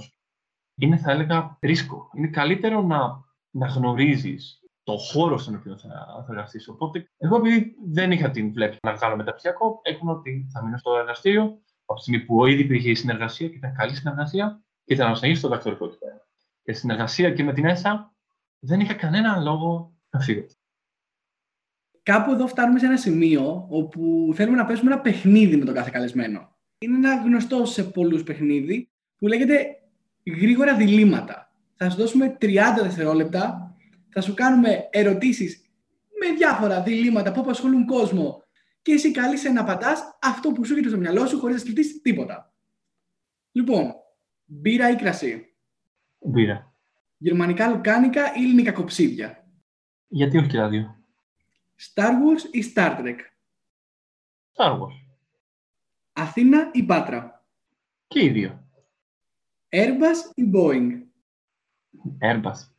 Είναι, 0.76 0.98
θα 0.98 1.12
έλεγα, 1.12 1.58
ρίσκο. 1.62 2.10
Είναι 2.14 2.28
καλύτερο 2.28 2.82
να, 2.82 3.24
να 3.50 3.68
γνωρίζεις 3.68 4.62
το 4.84 4.98
χώρο 4.98 5.38
στον 5.38 5.56
οποίο 5.56 5.78
θα, 5.78 5.90
θα 5.90 6.26
εργαστείς. 6.30 6.68
Οπότε, 6.68 7.12
εγώ 7.18 7.36
επειδή 7.36 7.76
δεν 7.88 8.12
είχα 8.12 8.32
την 8.32 8.54
βλέψη 8.54 8.80
να 8.82 8.94
κάνω 8.94 9.16
μεταπτυχιακό, 9.16 9.80
έκανα 9.84 10.12
ότι 10.12 10.48
θα 10.52 10.64
μείνω 10.64 10.78
στο 10.78 10.98
εργαστήριο 10.98 11.62
από 11.86 12.00
τη 12.00 12.02
στιγμή 12.02 12.26
που 12.26 12.46
ήδη 12.46 12.62
υπήρχε 12.62 12.90
η 12.90 12.96
συνεργασία 12.96 13.48
και 13.48 13.56
ήταν 13.56 13.74
καλή 13.74 13.96
συνεργασία 13.96 14.62
και 14.84 14.94
ήταν 14.94 15.10
να 15.10 15.16
συνεχίσω 15.16 15.40
στο 15.40 15.50
δακτορικό 15.50 15.86
εκεί 15.86 15.98
πέρα. 15.98 16.28
Και 16.64 16.74
συνεργασία 16.74 17.32
και 17.32 17.44
με 17.44 17.54
την 17.54 17.66
ΕΣΑ 17.66 18.16
δεν 18.60 18.80
είχα 18.80 18.94
κανένα 18.94 19.40
λόγο 19.42 19.94
να 20.10 20.20
φύγω. 20.20 20.46
Κάπου 22.08 22.32
εδώ 22.32 22.48
φτάνουμε 22.48 22.80
σε 22.80 22.86
ένα 22.86 22.98
σημείο 22.98 23.66
όπου 23.70 24.32
θέλουμε 24.36 24.58
να 24.58 24.66
παίζουμε 24.66 24.92
ένα 24.92 25.02
παιχνίδι 25.02 25.58
με 25.58 25.66
τον 25.66 25.74
κάθε 25.74 25.90
καλεσμένο. 25.94 26.56
Είναι 26.78 26.96
ένα 26.96 27.16
γνωστό 27.16 27.66
σε 27.66 27.84
πολλούς 27.84 28.24
παιχνίδι 28.24 28.90
που 29.18 29.28
λέγεται 29.28 29.66
γρήγορα 30.26 30.76
διλήμματα. 30.76 31.52
Θα 31.76 31.90
σου 31.90 31.98
δώσουμε 31.98 32.38
30 32.42 32.48
δευτερόλεπτα 32.82 33.76
θα 34.10 34.22
σου 34.22 34.34
κάνουμε 34.34 34.88
ερωτήσεις 34.90 35.62
με 36.20 36.36
διάφορα 36.36 36.82
διλήμματα 36.82 37.32
που 37.32 37.42
απασχολούν 37.42 37.86
κόσμο 37.86 38.44
και 38.82 38.92
εσύ 38.92 39.12
καλείσαι 39.12 39.50
να 39.50 39.62
απαντάς 39.62 40.18
αυτό 40.22 40.52
που 40.52 40.66
σου 40.66 40.72
έρχεται 40.72 40.90
στο 40.90 41.00
μυαλό 41.00 41.26
σου 41.26 41.40
χωρίς 41.40 41.56
να 41.56 41.62
σκεφτείς 41.62 42.02
τίποτα. 42.02 42.54
Λοιπόν, 43.52 43.94
μπύρα 44.46 44.90
ή 44.90 44.96
κρασί; 44.96 45.56
Μπύρα. 46.20 46.74
Γερμανικά 47.18 47.68
λουκάνικα 47.68 48.22
ή 48.36 48.44
ελληνικά 48.44 48.72
κοψίδια; 48.72 49.48
Γιατί 50.08 50.38
όχι 50.38 50.48
και 50.48 50.58
τα 50.58 50.70
δύο; 50.70 50.97
Star 51.80 52.12
Wars 52.12 52.44
ή 52.52 52.74
Star 52.76 52.98
Trek; 53.00 53.18
Star 54.54 54.80
Wars. 54.80 55.18
Αθήνα 56.14 56.70
ή 56.74 56.84
Πάτρα; 56.84 57.46
Και 58.08 58.24
οι 58.24 58.30
δύο. 58.30 58.68
Airbus 59.70 60.32
ή 60.36 60.52
Boeing; 60.54 61.02
Airbus. 62.22 62.72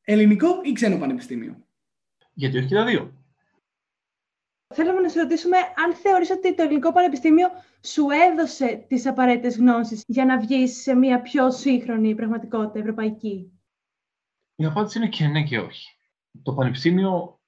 Ελληνικό 0.00 0.60
ή 0.62 0.72
ξένο 0.72 0.98
πανεπιστήμιο; 0.98 1.66
Γιατί 2.32 2.58
όχι 2.58 2.66
και 2.66 2.74
τα 2.74 2.84
δύο. 2.84 3.16
Θέλουμε 4.74 5.00
να 5.00 5.08
σε 5.08 5.20
ρωτήσουμε 5.20 5.56
αν 5.56 5.94
θεωρείς 5.94 6.30
ότι 6.30 6.54
το 6.54 6.62
Ελληνικό 6.62 6.92
Πανεπιστήμιο 6.92 7.48
σου 7.80 8.06
έδωσε 8.10 8.84
τις 8.88 9.06
απαραίτητες 9.06 9.56
γνώσεις 9.56 10.02
για 10.06 10.24
να 10.24 10.38
βγεις 10.38 10.82
σε 10.82 10.94
μια 10.94 11.22
πιο 11.22 11.50
σύγχρονη 11.50 12.14
πραγματικότητα 12.14 12.78
ευρωπαϊκή; 12.78 13.60
Η 14.54 14.64
απάντηση 14.64 14.98
είναι 14.98 15.08
και 15.08 15.26
ναι 15.26 15.42
και 15.42 15.58
όχι. 15.58 15.96
Το 16.42 16.54
Πανεπιστήμιο 16.54 17.41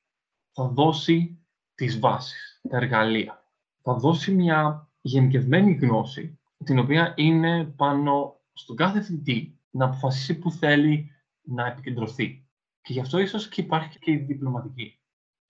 θα 0.55 0.69
δώσει 0.69 1.47
τις 1.75 1.99
βάσεις, 1.99 2.61
τα 2.69 2.77
εργαλεία. 2.77 3.49
Θα 3.83 3.95
δώσει 3.95 4.35
μια 4.35 4.91
γενικευμένη 5.01 5.73
γνώση, 5.73 6.41
την 6.65 6.79
οποία 6.79 7.15
είναι 7.17 7.65
πάνω 7.65 8.41
στον 8.53 8.77
κάθε 8.77 9.01
θητή 9.03 9.59
να 9.71 9.85
αποφασίσει 9.85 10.39
που 10.39 10.51
θέλει 10.51 11.11
να 11.43 11.67
επικεντρωθεί. 11.67 12.49
Και 12.81 12.93
γι' 12.93 13.01
αυτό 13.01 13.19
ίσως 13.19 13.49
και 13.49 13.61
υπάρχει 13.61 13.99
και 13.99 14.11
η 14.11 14.17
διπλωματική. 14.17 14.99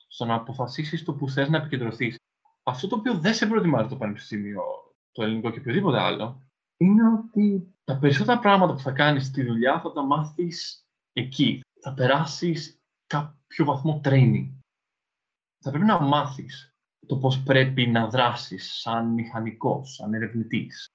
Στο 0.06 0.24
να 0.24 0.34
αποφασίσεις 0.34 1.04
το 1.04 1.14
που 1.14 1.28
θες 1.28 1.48
να 1.48 1.56
επικεντρωθείς. 1.56 2.16
Αυτό 2.62 2.88
το 2.88 2.96
οποίο 2.96 3.18
δεν 3.18 3.34
σε 3.34 3.46
προετοιμάζει 3.46 3.88
το 3.88 3.96
Πανεπιστήμιο, 3.96 4.62
το 5.12 5.22
ελληνικό 5.22 5.50
και 5.50 5.58
οποιοδήποτε 5.58 6.00
άλλο, 6.00 6.42
είναι 6.76 7.02
ότι 7.08 7.74
τα 7.84 7.98
περισσότερα 7.98 8.38
πράγματα 8.38 8.72
που 8.72 8.80
θα 8.80 8.92
κάνεις 8.92 9.26
στη 9.26 9.44
δουλειά 9.44 9.80
θα 9.80 9.92
τα 9.92 10.02
μάθεις 10.02 10.86
εκεί. 11.12 11.60
Θα 11.80 11.94
περάσεις 11.94 12.80
κάποιο 13.06 13.64
βαθμό 13.64 14.00
training. 14.04 14.52
Θα 15.66 15.70
πρέπει 15.70 15.86
να 15.86 16.00
μάθεις 16.00 16.74
το 17.06 17.16
πώς 17.16 17.42
πρέπει 17.42 17.86
να 17.86 18.08
δράσεις 18.08 18.78
σαν 18.80 19.12
μηχανικός, 19.12 19.94
σαν 19.94 20.14
ερευνητής. 20.14 20.88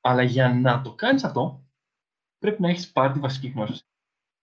Αλλά 0.00 0.22
για 0.22 0.54
να 0.54 0.82
το 0.82 0.94
κάνεις 0.94 1.24
αυτό, 1.24 1.66
πρέπει 2.38 2.62
να 2.62 2.68
έχεις 2.68 2.92
πάρει 2.92 3.12
τη 3.12 3.18
βασική 3.18 3.48
γνώση 3.48 3.82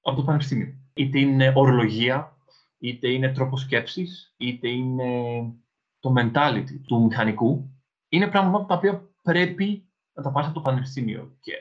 από 0.02 0.16
το 0.16 0.24
πανεπιστήμιο. 0.24 0.76
Είτε 0.94 1.20
είναι 1.20 1.54
ορολογία, 1.56 2.38
είτε 2.78 3.12
είναι 3.12 3.32
τρόπος 3.32 3.62
σκέψης, 3.62 4.34
είτε 4.38 4.70
είναι 4.70 5.42
το 6.00 6.14
mentality 6.18 6.82
του 6.88 7.04
μηχανικού. 7.04 7.70
Είναι 8.10 8.28
πράγματα 8.28 8.66
τα 8.66 8.76
οποία 8.76 9.10
πρέπει 9.22 9.90
να 10.14 10.24
τα 10.24 10.32
πάρεις 10.32 10.50
από 10.50 10.58
το 10.60 10.70
πανεπιστήμιο. 10.70 11.38
Και 11.40 11.54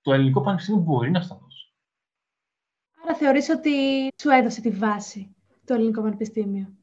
το 0.00 0.12
ελληνικό 0.12 0.40
πανεπιστήμιο 0.40 0.82
μπορεί 0.82 1.10
να 1.10 1.20
στα 1.20 1.36
δώσει. 1.36 1.72
Άρα 3.02 3.14
θεωρείς 3.14 3.48
ότι 3.48 4.08
σου 4.20 4.30
έδωσε 4.30 4.60
τη 4.60 4.70
βάση 4.70 5.36
το 5.64 5.74
ελληνικό 5.74 6.02
πανεπιστήμιο. 6.02 6.76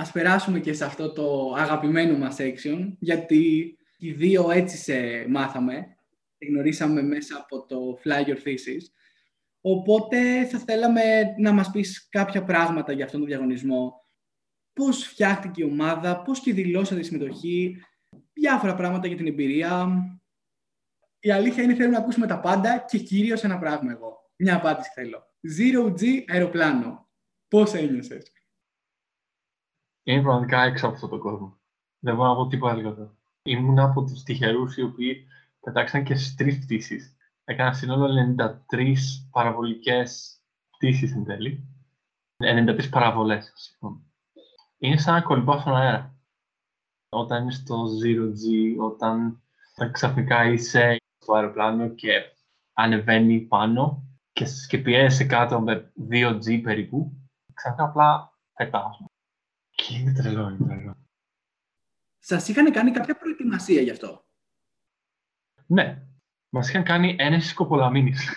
Ας 0.00 0.12
περάσουμε 0.12 0.60
και 0.60 0.72
σε 0.72 0.84
αυτό 0.84 1.12
το 1.12 1.54
αγαπημένο 1.56 2.18
μας 2.18 2.36
section, 2.38 2.92
γιατί 2.98 3.76
οι 3.98 4.12
δύο 4.12 4.50
έτσι 4.50 4.76
σε 4.76 5.26
μάθαμε, 5.28 5.96
γνωρίσαμε 6.48 7.02
μέσα 7.02 7.36
από 7.36 7.66
το 7.66 7.98
Fly 8.04 8.28
Your 8.28 8.36
Thesis. 8.36 8.82
Οπότε 9.60 10.44
θα 10.44 10.58
θέλαμε 10.58 11.02
να 11.38 11.52
μας 11.52 11.70
πεις 11.70 12.08
κάποια 12.08 12.44
πράγματα 12.44 12.92
για 12.92 13.04
αυτόν 13.04 13.20
τον 13.20 13.28
διαγωνισμό. 13.28 14.04
Πώς 14.72 15.04
φτιάχτηκε 15.04 15.62
η 15.62 15.64
ομάδα, 15.64 16.22
πώς 16.22 16.40
και 16.40 16.52
δηλώσατε 16.52 17.00
τη 17.00 17.06
συμμετοχή, 17.06 17.82
διάφορα 18.32 18.74
πράγματα 18.74 19.06
για 19.06 19.16
την 19.16 19.26
εμπειρία. 19.26 19.88
Η 21.20 21.30
αλήθεια 21.30 21.62
είναι 21.62 21.74
θέλουμε 21.74 21.96
να 21.96 22.02
ακούσουμε 22.02 22.26
τα 22.26 22.40
πάντα 22.40 22.84
και 22.88 22.98
κυρίως 22.98 23.44
ένα 23.44 23.58
πράγμα 23.58 23.92
εγώ. 23.92 24.30
Μια 24.36 24.56
απάντηση 24.56 24.90
θέλω. 24.94 25.22
Zero 25.58 25.94
G 26.00 26.24
αεροπλάνο. 26.28 27.08
Πώς 27.48 27.74
ένιωσες; 27.74 28.32
Είναι 30.02 30.22
πραγματικά 30.22 30.62
έξω 30.62 30.86
από 30.86 30.94
αυτόν 30.94 31.10
τον 31.10 31.18
κόσμο. 31.18 31.58
Δεν 31.98 32.14
μπορώ 32.14 32.28
να 32.28 32.34
πω 32.34 32.46
τίποτα 32.46 32.74
λιγότερο. 32.74 33.14
Ήμουν 33.42 33.78
από 33.78 34.04
τους 34.04 34.22
τυχερούς 34.22 34.76
οι 34.76 34.82
οποίοι 34.82 35.26
πετάξαν 35.60 36.04
και 36.04 36.14
στι 36.14 36.36
τρει 36.36 36.58
πτήσει. 36.58 37.16
Έκανα 37.44 37.72
σύνολο 37.72 38.36
93 38.70 38.94
παραβολικές 39.30 40.40
πτήσεις 40.70 41.12
εν 41.12 41.24
τέλει. 41.24 41.64
93 42.36 42.88
παραβολές, 42.90 43.52
συγγνώμη. 43.54 44.04
Είναι 44.78 44.96
σαν 44.96 45.14
να 45.14 45.22
κολυμπά 45.22 45.60
στον 45.60 45.76
αέρα. 45.76 46.14
Όταν 47.08 47.42
είναι 47.42 47.52
στο 47.52 47.84
0G, 48.04 48.76
όταν, 48.78 49.42
όταν 49.74 49.92
ξαφνικά 49.92 50.44
είσαι 50.44 50.96
στο 51.18 51.34
αεροπλάνο 51.34 51.88
και 51.88 52.10
ανεβαίνει 52.72 53.40
πάνω 53.40 54.04
και, 54.32 54.46
και 54.68 54.78
πιέζεσαι 54.78 55.24
κάτω 55.24 55.60
με 55.60 55.92
2G 56.10 56.62
περίπου, 56.62 57.12
ξαφνικά 57.54 57.84
απλά 57.84 58.32
πετάς. 58.54 59.04
Και 59.90 59.96
είναι 59.96 60.12
τρελό, 60.12 60.48
είναι 60.48 60.66
τρελό. 60.66 60.96
Σας 62.18 62.48
είχαν 62.48 62.72
κάνει 62.72 62.90
κάποια 62.90 63.16
προετοιμασία 63.16 63.80
γι' 63.80 63.90
αυτό; 63.90 64.24
Ναι. 65.66 66.02
Μας 66.48 66.68
είχαν 66.68 66.82
κάνει 66.82 67.16
ένεση 67.18 67.48
σκοπολαμίνης. 67.48 68.30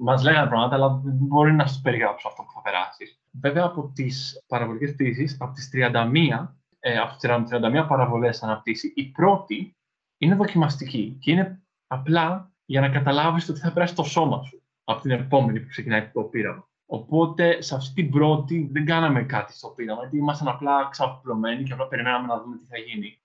Μας 0.00 0.22
λέγανε 0.22 0.48
πράγματα, 0.48 0.74
αλλά 0.74 1.00
δεν 1.04 1.14
μπορεί 1.14 1.52
να 1.52 1.66
σας 1.66 1.80
περιγράψω 1.80 2.28
αυτό 2.28 2.42
που 2.42 2.52
θα 2.54 2.62
περάσεις. 2.62 3.20
Βέβαια, 3.30 3.64
από 3.64 3.92
τις 3.94 4.44
παραβολικές 4.46 4.92
πτήσεις, 4.92 5.36
από 5.40 5.52
τις 5.52 5.68
31, 5.68 6.56
ε, 6.78 6.98
από 6.98 7.10
τις 7.10 7.20
31 7.20 7.86
παραβολές 7.88 8.42
αναπτύσσει, 8.42 8.92
η 8.96 9.10
πρώτη 9.10 9.76
είναι 10.18 10.34
δοκιμαστική 10.34 11.16
και 11.20 11.30
είναι 11.30 11.62
απλά 11.86 12.52
για 12.64 12.80
να 12.80 12.88
καταλάβεις 12.88 13.46
το 13.46 13.52
τι 13.52 13.60
θα 13.60 13.72
περάσει 13.72 13.94
το 13.94 14.02
σώμα 14.02 14.42
σου 14.42 14.62
από 14.84 15.00
την 15.00 15.10
επόμενη 15.10 15.60
που 15.60 15.68
ξεκινάει 15.68 16.10
το 16.10 16.22
πείραμα. 16.22 16.68
Οπότε 16.86 17.62
σε 17.62 17.74
αυτή 17.74 18.02
την 18.02 18.10
πρώτη 18.10 18.68
δεν 18.72 18.84
κάναμε 18.84 19.24
κάτι 19.24 19.52
στο 19.52 19.68
πείραμα, 19.68 20.00
γιατί 20.00 20.16
ήμασταν 20.16 20.48
απλά 20.48 20.88
ξαπλωμένοι 20.90 21.62
και 21.62 21.72
απλά 21.72 21.88
περιμέναμε 21.88 22.26
να 22.26 22.40
δούμε 22.40 22.56
τι 22.56 22.64
θα 22.64 22.78
γίνει. 22.78 23.18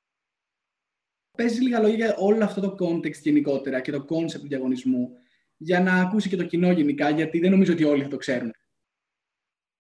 Παίζει 1.37 1.61
λίγα 1.61 1.79
λόγια 1.79 1.95
για 1.95 2.15
όλο 2.17 2.43
αυτό 2.43 2.61
το 2.61 2.85
context 2.85 3.21
γενικότερα 3.21 3.81
και 3.81 3.91
το 3.91 4.05
concept 4.09 4.39
του 4.39 4.47
διαγωνισμού, 4.47 5.09
για 5.57 5.79
να 5.79 5.93
ακούσει 5.93 6.29
και 6.29 6.35
το 6.35 6.45
κοινό 6.45 6.71
γενικά, 6.71 7.09
γιατί 7.09 7.39
δεν 7.39 7.51
νομίζω 7.51 7.73
ότι 7.73 7.83
όλοι 7.83 8.03
θα 8.03 8.09
το 8.09 8.17
ξέρουν. 8.17 8.53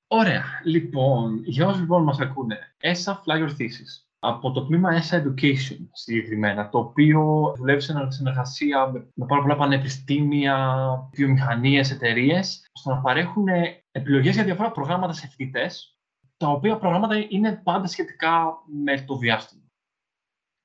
Ωραία. 0.07 0.43
Λοιπόν, 0.63 1.41
για 1.43 1.67
όσους 1.67 1.79
λοιπόν 1.79 2.03
μας 2.03 2.19
ακούνε, 2.19 2.75
ESA 2.81 3.13
Fly 3.13 3.37
Your 3.37 3.49
Thesis 3.59 4.08
από 4.19 4.51
το 4.51 4.65
τμήμα 4.65 4.89
ESA 5.01 5.23
Education 5.23 5.77
συγκεκριμένα, 5.91 6.69
το 6.69 6.77
οποίο 6.77 7.53
δουλεύει 7.57 7.81
σε 7.81 8.07
συνεργασία 8.09 8.91
με 9.13 9.25
πάρα 9.25 9.41
πολλά 9.41 9.55
πανεπιστήμια, 9.55 10.87
βιομηχανίες, 11.13 11.91
εταιρείες, 11.91 12.69
ώστε 12.73 12.89
να 12.89 13.01
παρέχουν 13.01 13.47
επιλογές 13.91 14.35
για 14.35 14.43
διάφορα 14.43 14.71
προγράμματα 14.71 15.13
σε 15.13 15.27
φοιτητές, 15.27 15.97
τα 16.37 16.47
οποία 16.47 16.77
προγράμματα 16.77 17.15
είναι 17.29 17.61
πάντα 17.63 17.87
σχετικά 17.87 18.63
με 18.65 19.01
το 19.01 19.17
διάστημα. 19.17 19.63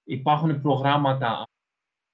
Υπάρχουν 0.04 0.60
προγράμματα 0.60 1.44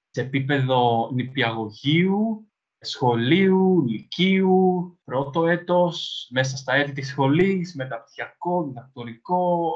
σε 0.09 0.21
επίπεδο 0.21 1.09
νηπιαγωγείου, 1.13 2.51
σχολείου, 2.79 3.85
λυκείου, 3.87 4.99
πρώτο 5.03 5.47
έτος, 5.47 6.27
μέσα 6.31 6.57
στα 6.57 6.73
έτη 6.73 6.91
της 6.91 7.07
σχολής, 7.07 7.75
μεταπτυχιακό, 7.75 8.63
διδακτορικό, 8.63 9.73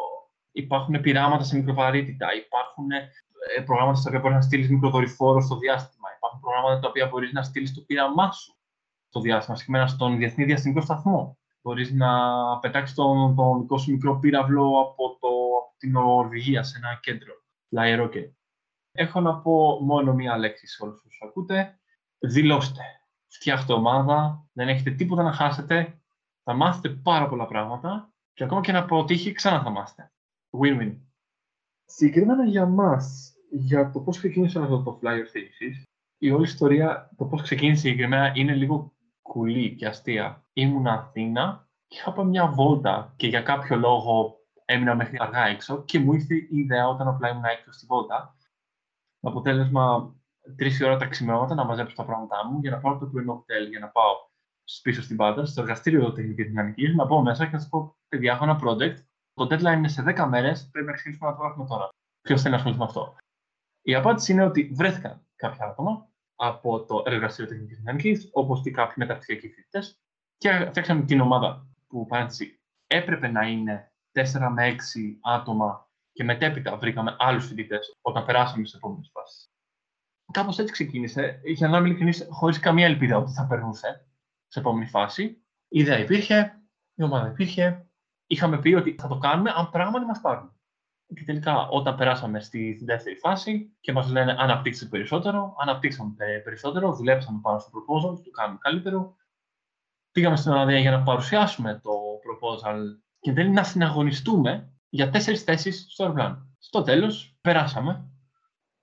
υπάρχουν 0.56 1.02
πειράματα 1.02 1.44
σε 1.44 1.56
μικροβαρύτητα, 1.58 2.28
υπάρχουν 2.46 2.91
ε, 2.91 3.62
προγράμματα 3.62 4.00
στα 4.00 4.10
οποία 4.10 4.22
μπορείς 4.22 4.36
να 4.36 4.41
στείλεις 4.41 4.70
μικροδορυφόρο 4.70 5.41
στο 5.41 5.58
διάστημα, 5.58 6.08
υπάρχουν 6.18 6.39
προγράμματα 6.39 6.80
τα 6.80 6.88
οποία 6.88 7.08
μπορείς 7.08 7.32
να 7.32 7.44
στείλεις 7.44 7.74
το 7.74 7.82
πείραμά 7.82 8.32
σου 8.32 8.56
στο 9.08 9.20
διάστημα, 9.20 9.58
συγκεκριμένα 9.58 9.88
στον 9.89 10.18
Διεθνή 10.18 10.46
Διαστημικό 10.46 10.82
Σταθμό. 10.82 11.38
Μπορείς 11.62 11.91
να 11.91 12.10
πετάξεις 12.60 12.96
τον, 12.96 13.36
τον 13.36 13.62
δικό 13.62 13.78
σου 13.78 13.91
μικρό 13.91 14.20
πύραυλο 14.20 14.80
από, 14.80 15.18
το, 15.20 15.28
από 15.28 15.74
την 15.78 15.91
Νορβηγία 15.91 16.63
σε 16.63 16.78
ένα 16.78 17.00
κέντρο, 17.02 17.34
Fly 17.76 18.02
Rocket. 18.02 18.32
Έχω 18.91 19.20
να 19.20 19.39
πω 19.39 19.80
μόνο 19.82 20.13
μία 20.13 20.38
λέξη 20.38 20.68
σε 20.68 20.84
όλους 20.84 21.04
όσους 21.06 21.22
ακούτε. 21.28 21.80
Δηλώστε. 22.20 22.82
Φτιάχτε 23.28 23.74
ομάδα, 23.74 24.48
δεν 24.54 24.68
έχετε 24.68 24.91
τίποτα 24.91 25.24
να 25.24 25.32
χάσετε, 25.32 26.00
θα 26.44 26.54
μάθετε 26.54 26.89
πάρα 26.89 27.28
πολλά 27.28 27.46
πράγματα 27.46 28.13
και 28.34 28.44
ακόμα 28.44 28.62
και 28.62 28.72
να 28.72 28.80
αποτύχει 28.80 29.32
ξανά 29.32 29.62
θα 29.63 29.70
μάθετε. 29.70 30.10
Win-win. 30.62 30.96
Συγκεκριμένα 31.86 32.46
για 32.46 32.65
μας, 32.65 33.34
για 33.52 33.91
το 33.91 34.00
πώς 34.00 34.18
ξεκίνησε 34.18 34.60
αυτό 34.60 34.84
το 34.84 35.00
Flyer 35.02 35.24
Thesis, 35.36 35.84
η 36.18 36.32
όλη 36.32 36.44
ιστορία, 36.44 37.12
το 37.18 37.26
πώς 37.26 37.41
ξεκίνησε 37.41 37.82
συγκεκριμένα 37.82 38.32
είναι 38.36 38.54
λίγο 38.54 38.94
κουλή 39.22 39.76
και 39.76 39.88
αστεία. 39.88 40.46
Ήμουν 40.54 40.88
Αθήνα 40.88 41.70
και 41.88 41.98
είχα 41.98 42.13
πάει 42.13 42.26
μια 42.26 42.48
βόλτα 42.48 43.13
και 43.15 43.28
για 43.28 43.41
κάποιο 43.41 43.76
λόγο 43.76 44.39
έμεινα 44.65 44.96
μέχρι 44.96 45.18
αργά 45.20 45.46
έξω 45.48 45.84
και 45.84 46.00
μου 46.00 46.13
ήρθε 46.13 46.36
η 46.36 46.48
ιδέα 46.50 46.88
όταν 46.88 47.08
απλά 47.08 47.30
ήμουν 47.30 47.44
έξω 47.44 47.72
στη 47.72 47.86
βόλτα. 47.86 48.36
Το 49.20 49.30
αποτέλεσμα 49.30 50.15
τρεις 50.56 50.82
ώρα 50.82 50.98
τα 50.98 51.06
ξημερώματα 51.06 51.56
να 51.56 51.65
μαζέψω 51.65 51.96
τα 51.96 52.06
πράγματά 52.06 52.48
μου 52.48 52.60
για 52.60 52.72
να 52.72 52.78
πάω 52.78 52.98
το 52.98 53.06
πρωινό 53.06 53.41
κτέλ, 53.41 53.68
για 53.68 53.80
να 53.80 53.88
πάω 53.88 54.13
πίσω 54.82 55.02
στην 55.02 55.15
πάντα, 55.15 55.46
στο 55.46 55.62
εργαστήριο 55.62 56.12
τεχνική 56.12 56.44
δυναμική, 56.44 56.96
να 56.96 57.08
πάω 57.08 57.22
μέσα 57.22 57.46
και 57.46 57.52
να 57.52 57.60
σας 57.60 57.70
πω: 57.70 57.96
Παιδιά, 58.08 58.32
έχω 58.34 58.44
ένα 58.44 58.60
project 58.63 58.96
το 59.36 59.43
deadline 59.45 59.78
είναι 59.78 59.88
σε 59.88 60.04
10 60.08 60.26
μέρες, 60.30 60.69
πρέπει 60.71 60.88
να 60.88 60.93
ξεκινήσουμε 60.93 61.30
να 61.30 61.36
το 61.36 61.41
γράφουμε 61.41 61.67
τώρα. 61.67 61.89
Ποιος 62.21 62.41
θέλει 62.41 62.52
να 62.52 62.58
ασχοληθεί 62.58 62.80
με 62.80 62.86
αυτό. 62.86 63.15
Η 63.82 63.95
απάντηση 63.95 64.32
είναι 64.32 64.43
ότι 64.43 64.71
βρέθηκαν 64.74 65.26
κάποια 65.36 65.65
άτομα 65.65 66.10
από 66.36 66.86
το 66.86 67.04
εργαστήριο 67.06 67.52
τεχνικής 67.52 67.80
μηχανικής, 67.80 68.30
όπως 68.32 68.62
και 68.62 68.71
κάποιοι 68.71 68.95
μεταπτυχιακοί 68.98 69.50
φοιτητές, 69.50 70.00
και 70.38 70.65
φτιάξαμε 70.69 71.06
την 71.06 71.21
ομάδα 71.21 71.67
που 71.88 72.06
παρένθεση 72.06 72.60
έπρεπε 72.88 73.28
να 73.28 73.48
είναι 73.48 73.91
4 74.12 74.50
με 74.54 74.67
6 74.67 75.19
άτομα 75.24 75.89
και 76.12 76.24
μετέπειτα 76.24 76.78
βρήκαμε 76.78 77.15
άλλους 77.19 77.48
φοιτητές 77.48 77.98
όταν 78.02 78.26
περάσαμε 78.26 78.65
στις 78.65 78.78
επόμενες 78.80 79.10
φάσεις. 79.13 79.50
Κάπως 80.32 80.60
έτσι 80.60 80.71
ξεκίνησε. 80.71 81.41
Για 81.43 81.67
να 81.67 81.78
είμαι 81.78 81.88
ειλικρινή, 81.88 82.13
χωρίς 82.30 82.60
καμία 82.60 82.86
ελπίδα 82.86 83.17
ότι 83.17 83.32
θα 83.32 83.48
περνούσε 83.48 84.08
σε 84.48 84.60
επόμενη 84.60 84.86
φάση. 84.86 85.24
Η 85.67 85.80
ιδέα 85.80 86.00
υπήρχε, 86.00 86.62
η 86.95 87.04
ομάδα 87.04 87.28
υπήρχε, 87.28 87.88
είχαμε 88.28 88.60
πει 88.60 88.74
ότι 88.74 88.96
θα 89.00 89.08
το 89.08 89.18
κάνουμε 89.18 89.54
αν 89.56 89.70
πράγματι 89.70 90.06
μας 90.06 90.22
πάρουν. 90.22 90.50
Και 91.16 91.24
τελικά, 91.24 91.68
όταν 91.68 91.96
περάσαμε 91.96 92.40
στη 92.40 92.82
δεύτερη 92.86 93.16
φάση 93.16 93.76
και 93.80 93.92
μας 93.92 94.12
λένε 94.12 94.36
αναπτύξτε 94.40 94.86
περισσότερο, 94.86 95.56
αναπτύξαμε 95.60 96.14
περισσότερο, 96.44 96.94
δουλέψαμε 96.94 97.40
πάνω 97.42 97.60
στο 97.60 97.70
proposal, 97.70 98.24
το 98.24 98.30
κάνουμε 98.30 98.60
καλύτερο. 98.62 99.16
Πήγαμε 100.12 100.36
στην 100.36 100.52
Ολλανδία 100.52 100.80
για 100.80 100.92
να 100.92 101.04
παρουσιάσουμε 101.04 101.80
το 101.84 101.92
proposal 102.26 102.80
και 103.20 103.34
δεν 103.34 103.52
να 103.52 103.64
συναγωνιστούμε 103.64 104.74
για 104.90 105.10
τέσσερις 105.10 105.44
θέσεις 105.44 105.86
στο 105.90 106.04
αεροπλάνο. 106.04 106.56
Στο 106.60 106.82
τέλος, 106.82 107.38
περάσαμε 107.42 108.10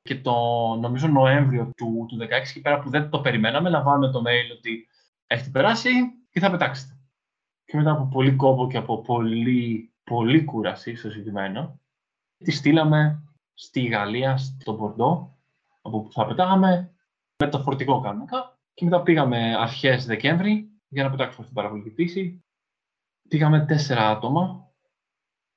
και 0.02 0.20
το 0.20 0.33
νομίζω 0.81 1.09
Νοέμβριο 1.09 1.70
του, 1.76 2.07
του 2.09 2.16
2016, 2.16 2.52
και 2.55 2.61
πέρα 2.61 2.78
που 2.78 2.90
δεν 2.90 3.11
το 3.11 3.20
περιμέναμε, 3.20 3.70
λαμβάνουμε 3.70 4.12
το 4.12 4.22
mail 4.26 4.57
ότι 4.57 4.88
έχετε 5.26 5.50
περάσει 5.50 5.90
και 6.31 6.40
θα 6.40 6.50
πετάξετε. 6.50 7.01
Και 7.64 7.77
μετά 7.77 7.90
από 7.90 8.09
πολύ 8.12 8.37
κόπο 8.37 8.66
και 8.66 8.77
από 8.77 9.01
πολύ, 9.01 9.92
πολύ 10.05 10.44
κούραση 10.44 10.94
στο 10.94 11.11
συγκεκριμένο, 11.11 11.81
τη 12.37 12.51
στείλαμε 12.51 13.22
στη 13.55 13.83
Γαλλία, 13.85 14.37
στο 14.37 14.72
Μπορντό, 14.72 15.38
από 15.83 16.03
που 16.03 16.12
θα 16.12 16.27
πετάγαμε 16.27 16.94
με 17.37 17.48
το 17.48 17.59
φορτικό 17.59 18.01
κανονικά. 18.01 18.59
Και 18.75 18.85
μετά 18.85 19.03
πήγαμε 19.03 19.57
αρχές 19.57 20.07
Δεκέμβρη 20.07 20.70
για 20.88 21.03
να 21.03 21.11
πετάξουμε 21.11 21.44
στην 21.44 21.57
παραβολική 21.57 21.90
πτήση. 21.90 22.44
Πήγαμε 23.29 23.64
τέσσερα 23.64 24.09
άτομα 24.09 24.72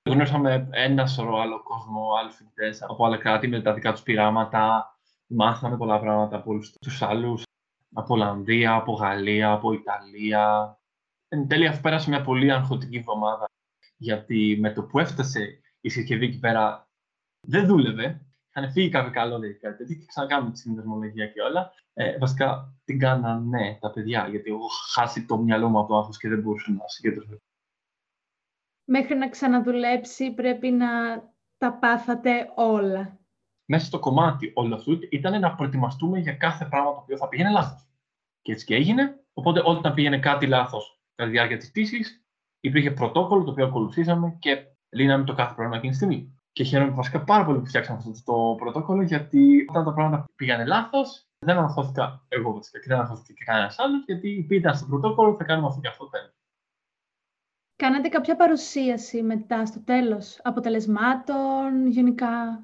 Γνωρίσαμε 0.10 0.68
ένα 0.72 1.08
σωρό 1.08 1.38
άλλο 1.38 1.63
κόσμο, 1.63 2.13
άλλου 2.20 2.32
φοιτητές 2.32 2.82
από 2.82 3.06
άλλα 3.06 3.18
κράτη 3.18 3.48
με 3.48 3.62
τα 3.62 3.74
δικά 3.74 3.91
τους 3.91 4.02
πειράματα. 4.02 4.96
Μάθαμε 5.28 5.78
πολλά 5.78 6.00
πράγματα 6.00 6.36
από 6.36 6.52
όλους 6.52 6.72
τους 6.72 7.02
άλλους. 7.02 7.44
Από 7.94 8.13
Ολλανδία, 8.13 8.74
από 8.74 8.94
Γαλλία, 8.94 9.52
από 9.52 9.74
Ιταλία. 9.74 10.78
Εν 11.36 11.48
τέλει, 11.48 11.67
αφού 11.67 11.82
πέρασε 11.82 12.10
μια 12.10 12.21
πολύ 12.21 12.52
αγχωτική 12.52 12.98
εβδομάδα, 12.98 13.52
γιατί 13.98 14.58
με 14.60 14.74
το 14.74 14.84
που 14.84 15.00
έφτασε 15.00 15.60
η 15.82 15.89
συσκευή 15.89 16.26
εκεί 16.26 16.39
πέρα 16.39 16.89
δεν 17.48 17.65
δούλευε. 17.65 18.26
Είχαν 18.50 18.71
φύγει 18.71 18.89
κάποιοι 18.89 19.12
καλώδια 19.12 19.52
και 19.52 19.60
κάτι 19.60 19.78
τέτοιο 19.78 19.95
και 19.95 20.06
ξανακάνουμε 20.06 20.52
τη 20.52 20.60
συνδεσμολογία 20.60 21.28
και 21.28 21.41
όλα. 21.41 21.74
Ε, 21.93 22.17
βασικά 22.17 22.76
την 22.86 23.00
κάνανε 23.00 23.78
τα 23.82 23.91
παιδιά, 23.91 24.28
γιατί 24.28 24.50
εγώ 24.50 24.67
χάσει 24.93 25.26
το 25.26 25.38
μυαλό 25.38 25.69
μου 25.69 25.80
από 25.80 25.88
το 25.88 25.98
άγχος 25.98 26.17
και 26.17 26.30
δεν 26.30 26.41
μπορούσα 26.41 26.71
να 26.71 26.88
συγκεντρωθώ 26.88 27.38
μέχρι 28.86 29.15
να 29.15 29.30
ξαναδουλέψει 29.30 30.32
πρέπει 30.32 30.71
να 30.71 30.88
τα 31.58 31.74
πάθατε 31.74 32.52
όλα. 32.56 33.19
Μέσα 33.65 33.86
στο 33.86 34.00
κομμάτι 34.00 34.52
όλο 34.56 34.76
αυτού 34.76 35.00
ήταν 35.10 35.39
να 35.39 35.56
προετοιμαστούμε 35.56 36.19
για 36.19 36.34
κάθε 36.34 36.65
πράγμα 36.65 36.93
το 36.93 37.00
οποίο 37.00 37.17
θα 37.17 37.28
πήγαινε 37.28 37.50
λάθος. 37.50 37.89
Και 38.41 38.52
έτσι 38.52 38.65
και 38.65 38.76
έγινε. 38.76 39.24
Οπότε 39.34 39.62
όταν 39.65 39.93
πήγαινε 39.93 40.19
κάτι 40.19 40.48
λάθος 40.48 40.95
κατά 41.15 41.30
τη 41.30 41.36
διάρκεια 41.36 41.58
της 41.58 41.69
πτήσης, 41.69 42.25
υπήρχε 42.60 42.91
πρωτόκολλο 42.91 43.43
το 43.43 43.51
οποίο 43.51 43.65
ακολουθήσαμε 43.65 44.36
και 44.39 44.65
λύναμε 44.89 45.23
το 45.23 45.34
κάθε 45.34 45.54
πρόβλημα 45.54 45.78
εκείνη 45.78 45.91
τη 45.91 45.97
στιγμή. 45.97 46.39
Και 46.51 46.63
χαίρομαι 46.63 46.91
βασικά 46.91 47.23
πάρα 47.23 47.45
πολύ 47.45 47.60
που 47.60 47.65
φτιάξαμε 47.65 47.97
αυτό 47.97 48.23
το 48.23 48.56
πρωτόκολλο, 48.58 49.01
γιατί 49.01 49.65
όταν 49.69 49.84
τα 49.84 49.93
πράγματα 49.93 50.25
πήγανε 50.36 50.65
λάθος, 50.65 51.28
δεν 51.39 51.58
αγχώθηκα 51.58 52.25
εγώ 52.28 52.54
βασικά 52.54 52.80
και 52.80 52.88
δεν 52.88 52.99
αγχώθηκε 52.99 53.34
και 53.34 53.43
κανένας 53.43 53.80
άλλος, 53.80 54.04
γιατί 54.06 54.47
ήταν 54.49 54.75
στο 54.75 54.86
πρωτόκολλο, 54.86 55.36
θα 55.36 55.43
κάνουμε 55.43 55.67
αυτό 55.67 55.82
και 55.82 55.88
αυτό 55.88 56.10
τέλο. 56.10 56.34
Κάνατε 57.75 58.10
κάποια 58.10 58.36
παρουσίαση 58.36 59.21
μετά 59.21 59.65
στο 59.65 59.84
τέλος, 59.84 60.39
αποτελεσμάτων 60.43 61.88
γενικά; 61.88 62.63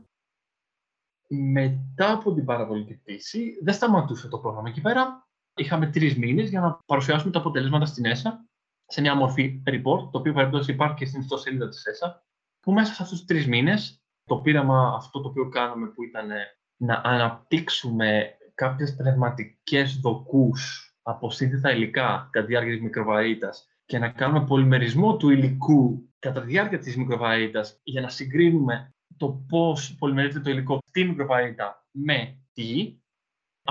Μετά 1.27 2.11
από 2.11 2.33
την 2.33 2.45
παραβολική 2.45 2.93
πτήση, 2.93 3.59
δεν 3.63 3.73
σταματούσε 3.73 4.27
το 4.27 4.39
πρόγραμμα 4.39 4.69
εκεί 4.69 4.81
πέρα. 4.81 5.29
Είχαμε 5.55 5.87
τρεις 5.87 6.17
μήνες 6.17 6.49
για 6.49 6.61
να 6.61 6.79
παρουσιάσουμε 6.85 7.31
τα 7.31 7.39
αποτελέσματα 7.39 7.85
στην 7.85 8.05
ΕΣΑ 8.05 8.45
σε 8.85 9.01
μια 9.01 9.15
μορφή 9.15 9.63
report, 9.65 10.09
το 10.11 10.17
οποίο 10.17 10.33
περίπτωση 10.33 10.71
υπάρχει 10.71 10.95
και 10.95 11.05
στην 11.05 11.19
ιστοσελίδα 11.19 11.69
της 11.69 11.85
ΕΣΑ. 11.85 12.25
Που 12.59 12.71
μέσα 12.71 12.93
σε 12.93 13.03
αυτούς 13.03 13.17
τους 13.17 13.27
τρεις 13.27 13.47
μήνες, 13.47 14.01
το 14.23 14.37
πείραμα 14.37 14.93
αυτό 14.95 15.21
το 15.21 15.27
οποίο 15.27 15.49
κάναμε, 15.49 15.87
που 15.87 16.03
ήταν 16.03 16.29
να 16.77 17.01
αναπτύξουμε 17.03 18.37
κάποιες 18.55 18.95
πνευματικές 18.95 19.99
δοκούς 19.99 20.95
από 21.01 21.29
σύνθετα 21.29 21.71
υλικά 21.71 22.29
κατά 22.31 22.45
τη 22.45 22.51
διάρκεια 22.51 22.73
της 22.73 22.81
μικροβαρύτητας 22.81 23.67
και 23.85 23.99
να 23.99 24.09
κάνουμε 24.09 24.45
πολυμερισμό 24.45 25.17
του 25.17 25.29
υλικού 25.29 26.09
κατά 26.19 26.41
τη 26.41 26.47
διάρκεια 26.47 26.79
της 26.79 26.97
μικροβαρύτητας 26.97 27.79
για 27.83 28.01
να 28.01 28.09
συγκρίνουμε 28.09 28.93
το 29.17 29.45
πώς 29.47 29.95
πολυμερίζεται 29.99 30.43
το 30.43 30.49
υλικό 30.49 30.79
στη 30.89 31.03
μικροβαρύτητα 31.03 31.85
με 31.91 32.37
τη 32.53 32.61
γη. 32.61 33.00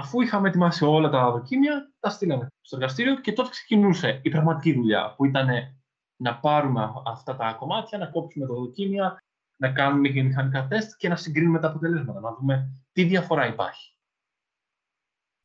Αφού 0.00 0.20
είχαμε 0.20 0.48
ετοιμάσει 0.48 0.84
όλα 0.84 1.08
τα 1.08 1.30
δοκίμια, 1.30 1.92
τα 2.00 2.10
στείλαμε 2.10 2.46
στο 2.60 2.76
εργαστήριο 2.76 3.20
και 3.20 3.32
τότε 3.32 3.48
ξεκινούσε 3.48 4.20
η 4.22 4.30
πραγματική 4.30 4.72
δουλειά, 4.72 5.14
που 5.16 5.24
ήταν 5.24 5.48
να 6.16 6.38
πάρουμε 6.38 6.92
αυτά 7.06 7.36
τα 7.36 7.52
κομμάτια, 7.52 7.98
να 7.98 8.06
κόψουμε 8.06 8.46
τα 8.46 8.54
δοκίμια, 8.54 9.18
να 9.56 9.72
κάνουμε 9.72 10.08
και 10.08 10.22
μηχανικά 10.22 10.66
τεστ 10.66 10.96
και 10.96 11.08
να 11.08 11.16
συγκρίνουμε 11.16 11.58
τα 11.58 11.68
αποτελέσματα, 11.68 12.20
να 12.20 12.34
δούμε 12.34 12.82
τι 12.92 13.04
διαφορά 13.04 13.46
υπάρχει. 13.46 13.96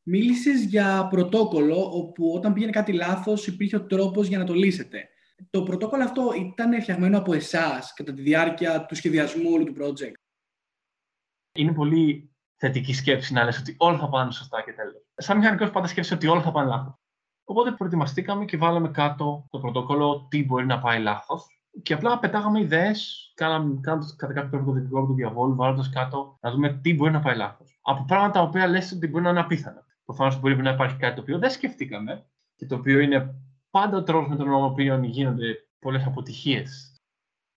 Μίλησες 0.04 0.64
για 0.64 1.08
πρωτόκολλο, 1.08 1.90
όπου 1.92 2.34
όταν 2.34 2.54
πήγαινε 2.54 2.72
κάτι 2.72 2.94
λάθος 2.94 3.48
υπήρχε 3.48 3.76
ο 3.76 3.86
τρόπος 3.86 4.28
για 4.28 4.38
να 4.38 4.44
το 4.44 4.54
λύσετε. 4.54 5.10
Το 5.50 5.64
πρωτόκολλο 5.64 6.04
αυτό 6.04 6.32
ήταν 6.36 6.82
φτιαγμένο 6.82 7.18
από 7.18 7.34
εσάς 7.34 7.94
κατά 7.94 8.14
τη 8.14 8.22
διάρκεια 8.22 8.86
του 8.86 8.96
σχεδιασμού 8.96 9.52
όλου 9.52 9.64
του 9.64 9.76
project; 9.80 10.14
Είναι 11.58 11.74
πολύ 11.74 12.35
θετική 12.58 12.94
σκέψη 12.94 13.34
να 13.34 13.44
λες 13.44 13.60
ότι 13.60 13.76
όλα 13.78 13.98
θα 13.98 14.10
πάνε 14.10 14.32
σωστά 14.32 14.62
και 14.62 14.74
τέλος. 14.74 15.02
Σαν 15.16 15.38
μηχανικός 15.38 15.72
πάντα 15.72 15.88
σκέφτεσαι 15.88 16.14
ότι 16.14 16.28
όλα 16.28 16.42
θα 16.42 16.52
πάνε 16.52 16.70
λάθος. 16.70 16.94
Οπότε 17.44 17.72
προετοιμαστήκαμε 17.72 18.46
και 18.46 18.58
βάλαμε 18.58 18.90
κάτω 18.90 19.46
το 19.50 19.60
πρωτόκολλο 19.60 20.28
τι 20.30 20.46
μπορεί 20.46 20.66
να 20.66 20.80
πάει 20.80 21.00
λάθος. 21.00 21.46
Και 21.82 21.94
απλά 21.94 22.20
πετάγαμε 22.20 22.60
ιδέες, 22.60 23.32
κάναμε 23.36 23.80
κατά 24.16 24.34
κάποιο 24.34 24.50
τρόπο 24.50 24.66
το 24.66 24.72
δικό 24.72 25.06
του 25.06 25.14
διαβόλου, 25.14 25.56
βάζοντα 25.56 25.90
κάτω 25.92 26.38
να 26.42 26.52
δούμε 26.52 26.74
τι 26.74 26.94
μπορεί 26.94 27.12
να 27.12 27.20
πάει 27.20 27.36
λάθος. 27.36 27.80
Από 27.82 28.06
πράγματα 28.08 28.40
τα 28.40 28.46
οποία 28.46 28.68
λες 28.68 28.92
ότι 28.92 29.08
μπορεί 29.08 29.24
να 29.24 29.30
είναι 29.30 29.40
απίθανα. 29.40 29.86
Προφανώς 30.06 30.40
μπορεί 30.40 30.56
να 30.56 30.72
υπάρχει 30.72 30.98
κάτι 30.98 31.16
το 31.16 31.22
οποίο 31.22 31.40
δεν 31.40 31.50
σκεφτήκαμε 31.50 32.26
και 32.56 32.66
το 32.66 32.76
οποίο 32.76 33.00
είναι 33.00 33.36
πάντα 33.70 33.98
ο 33.98 34.04
τρόπος 34.04 34.28
με 34.28 34.36
τον 34.36 34.64
οποίο 34.64 35.04
γίνονται 35.04 35.68
πολλές 35.80 36.06
αποτυχίες. 36.06 37.00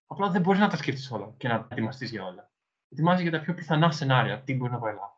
Απλά 0.07 0.29
δεν 0.29 0.41
μπορείς 0.41 0.59
να 0.59 0.67
τα 0.67 0.77
σκεφτείς 0.77 1.11
όλα 1.11 1.33
και 1.37 1.47
να 1.47 1.67
ετοιμαστείς 1.71 2.11
για 2.11 2.25
όλα. 2.25 2.48
Ετοιμάζει 2.89 3.21
για 3.21 3.31
τα 3.31 3.39
πιο 3.39 3.53
πιθανά 3.53 3.91
σενάρια, 3.91 4.41
τι 4.41 4.55
μπορεί 4.55 4.71
να 4.71 4.79
πάει 4.79 4.93
λάθος. 4.93 5.17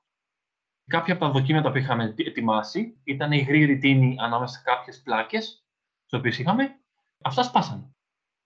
Κάποια 0.86 1.14
από 1.14 1.26
τα 1.26 1.32
δοκίματα 1.32 1.72
που 1.72 1.78
είχαμε 1.78 2.14
ετοιμάσει 2.18 3.00
ήταν 3.04 3.32
υγρή 3.32 3.66
ρητίνη 3.66 4.16
ανάμεσα 4.20 4.58
σε 4.58 4.62
κάποιες 4.64 5.02
πλάκες, 5.02 5.66
τις 6.06 6.20
οποίες 6.20 6.40
είχαμε. 6.40 6.80
Αυτά 7.24 7.44
σπάσανε. 7.44 7.90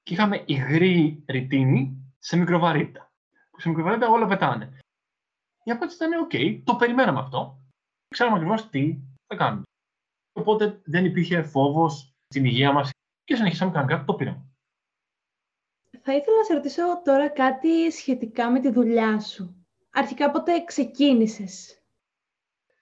Και 0.04 0.14
είχαμε 0.14 0.44
υγρή 0.46 1.24
ρητίνη 1.28 2.14
σε 2.20 2.38
μικροβαρύτητα. 2.38 3.12
Που 3.52 3.60
σε 3.60 3.70
μικροβαρύτητα 3.70 4.12
όλα 4.12 4.28
πετάνε. 4.28 4.80
Η 5.64 5.72
απάντηση 5.72 6.06
ήταν: 6.06 6.28
OK, 6.28 6.62
το 6.64 6.76
περιμέναμε 6.76 7.20
αυτό 7.20 7.60
ξέραμε 8.16 8.36
ακριβώς 8.36 8.70
τι 8.70 9.00
θα 9.28 9.36
κάνουμε. 9.36 9.64
Οπότε 10.34 10.82
δεν 10.86 11.06
υπήρχε 11.06 11.44
φόβος 11.44 12.16
στην 12.28 12.46
υγεία 12.46 12.72
μας 12.72 12.90
και 13.24 13.36
συνεχίσαμε 13.36 13.72
κανονικά 13.72 14.04
το 14.06 14.14
πήραμε. 14.14 14.55
Θα 16.08 16.16
ήθελα 16.16 16.38
να 16.38 16.44
σε 16.44 16.54
ρωτήσω 16.54 17.02
τώρα 17.04 17.30
κάτι 17.30 17.92
σχετικά 17.92 18.52
με 18.52 18.60
τη 18.60 18.72
δουλειά 18.72 19.20
σου. 19.20 19.66
Αρχικά 19.92 20.32
πότε 20.32 20.64
ξεκίνησες; 20.64 21.84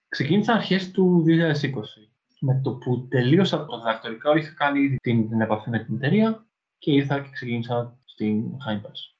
Ξεκίνησα 0.08 0.52
αρχές 0.52 0.90
του 0.90 1.24
2020. 1.26 2.08
Με 2.40 2.60
το 2.62 2.74
που 2.74 3.08
τελείωσα 3.08 3.66
το 3.66 3.76
διδακτορικό 3.78 4.36
είχα 4.36 4.54
κάνει 4.54 4.80
ήδη 4.80 4.96
την, 4.96 5.28
την 5.28 5.40
επαφή 5.40 5.70
με 5.70 5.84
την 5.84 5.94
εταιρεία 5.94 6.46
και 6.78 6.92
ήρθα 6.92 7.20
και 7.20 7.28
ξεκίνησα 7.32 7.98
στην 8.04 8.44
Heimbus. 8.44 9.14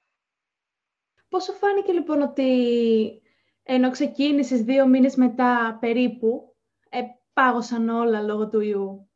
Πόσο 1.28 1.52
φάνηκε 1.52 1.92
λοιπόν 1.92 2.22
ότι 2.22 2.52
ενώ 3.62 3.90
ξεκίνησες 3.90 4.62
δύο 4.62 4.86
μήνες 4.86 5.16
μετά 5.16 5.76
περίπου, 5.80 6.56
ε, 6.88 7.00
πάγωσαν 7.32 7.88
όλα 7.88 8.22
λόγω 8.22 8.48
του 8.48 8.60
ιού; 8.60 9.08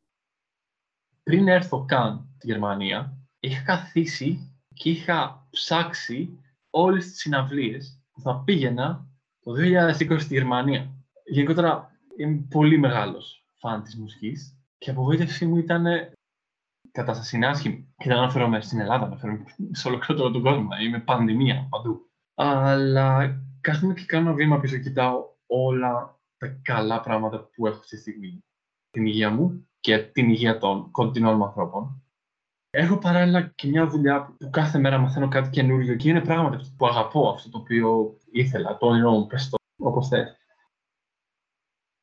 Πριν 1.22 1.48
έρθω 1.48 1.85
καν 1.85 2.29
στη 2.37 2.46
Γερμανία, 2.46 3.18
είχα 3.40 3.62
καθίσει 3.62 4.53
και 4.78 4.90
είχα 4.90 5.46
ψάξει 5.50 6.38
όλες 6.70 7.04
τις 7.04 7.18
συναυλίες 7.18 8.02
που 8.12 8.20
θα 8.20 8.42
πήγαινα 8.44 9.06
το 9.40 9.52
2020 9.52 10.20
στη 10.20 10.34
Γερμανία. 10.34 10.94
Γενικότερα 11.24 11.98
είμαι 12.16 12.46
πολύ 12.50 12.78
μεγάλος 12.78 13.44
φαν 13.56 13.82
της 13.82 13.96
μουσικής 13.96 14.58
και 14.78 14.90
η 14.90 14.92
απογοήτευσή 14.92 15.46
μου 15.46 15.56
ήταν 15.56 15.84
κατάσταση 16.90 17.38
άσχημη. 17.44 17.94
Και 17.96 18.08
δεν 18.08 18.18
αναφέρομαι 18.18 18.60
στην 18.60 18.80
Ελλάδα, 18.80 19.06
αναφέρομαι 19.06 19.44
σε 19.70 19.88
ολοκληρό 19.88 20.30
τον 20.30 20.42
κόσμο. 20.42 20.68
Είμαι 20.82 21.00
πανδημία 21.00 21.66
παντού. 21.70 22.10
Αλλά 22.34 23.36
κάθομαι 23.60 23.94
και 23.94 24.04
κάνω 24.04 24.28
ένα 24.28 24.36
βήμα 24.36 24.60
πίσω, 24.60 24.78
κοιτάω 24.78 25.24
όλα 25.46 26.20
τα 26.36 26.60
καλά 26.62 27.00
πράγματα 27.00 27.50
που 27.54 27.66
έχω 27.66 27.78
αυτή 27.78 27.96
τη 27.96 28.00
στιγμή. 28.00 28.44
Την 28.90 29.06
υγεία 29.06 29.30
μου 29.30 29.68
και 29.80 29.98
την 29.98 30.28
υγεία 30.28 30.58
των 30.58 30.90
κοντινών 30.90 31.36
μου 31.36 31.44
ανθρώπων. 31.44 32.02
Έχω 32.70 32.98
παράλληλα 32.98 33.52
και 33.54 33.68
μια 33.68 33.87
δουλειά 33.87 34.37
που 34.38 34.50
κάθε 34.50 34.78
μέρα 34.78 34.98
μαθαίνω 34.98 35.28
κάτι 35.28 35.50
καινούριο 35.50 35.94
και 35.94 36.09
είναι 36.09 36.20
πράγματα 36.20 36.61
που 36.76 36.87
αγαπώ, 36.87 37.28
αυτό 37.28 37.50
το 37.50 37.59
οποίο 37.59 38.16
ήθελα, 38.31 38.76
το 38.76 38.87
όνειρό 38.87 39.11
μου, 39.11 39.26
πες 39.26 39.48
το 39.48 39.57
όπως 39.76 40.09
θες. 40.09 40.37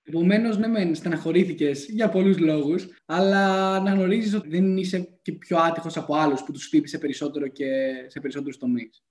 Επομένως, 0.08 0.58
ναι, 0.58 0.68
μεν 0.68 0.96
στεναχωρήθηκες 0.96 1.86
για 1.90 2.10
πολλούς 2.10 2.38
λόγους, 2.38 2.88
αλλά 3.06 3.80
να 3.80 3.92
γνωρίζεις 3.92 4.34
ότι 4.34 4.50
δεν 4.50 4.78
είσαι 4.78 5.20
και 5.22 5.32
πιο 5.32 5.58
άτυχος 5.58 5.98
από 5.98 6.16
άλλους 6.16 6.44
που 6.44 6.52
τους 6.52 6.66
χτύπησε 6.66 6.98
περισσότερο 6.98 7.48
και 7.48 7.66
σε 8.08 8.20
περισσότερους 8.20 8.58
τομείς. 8.58 9.04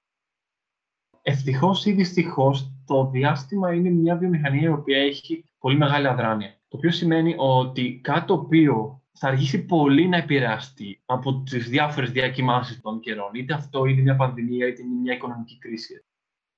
Ευτυχώς 1.22 1.86
ή 1.86 1.92
δυστυχώς, 1.92 2.72
το 2.86 3.10
διάστημα 3.10 3.74
είναι 3.74 3.90
μια 3.90 4.16
βιομηχανία 4.16 4.68
η 4.68 4.72
οποία 4.72 4.98
έχει 4.98 5.44
πολύ 5.58 5.76
μεγάλη 5.76 6.06
αδράνεια. 6.06 6.60
Το 6.68 6.76
οποίο 6.76 6.90
σημαίνει 6.90 7.34
ότι 7.38 8.00
κάτι 8.02 8.26
το 8.26 8.34
οποίο 8.34 9.03
θα 9.18 9.28
αργήσει 9.28 9.64
πολύ 9.64 10.08
να 10.08 10.16
επηρεαστεί 10.16 11.02
από 11.04 11.42
τις 11.42 11.68
διάφορες 11.68 12.10
διακοιμάσει 12.10 12.80
των 12.80 13.00
καιρών. 13.00 13.30
Είτε 13.34 13.54
αυτό 13.54 13.84
είναι 13.84 14.02
μια 14.02 14.16
πανδημία, 14.16 14.66
είτε 14.66 14.82
είναι 14.82 15.00
μια 15.00 15.14
οικονομική 15.14 15.58
κρίση. 15.58 16.04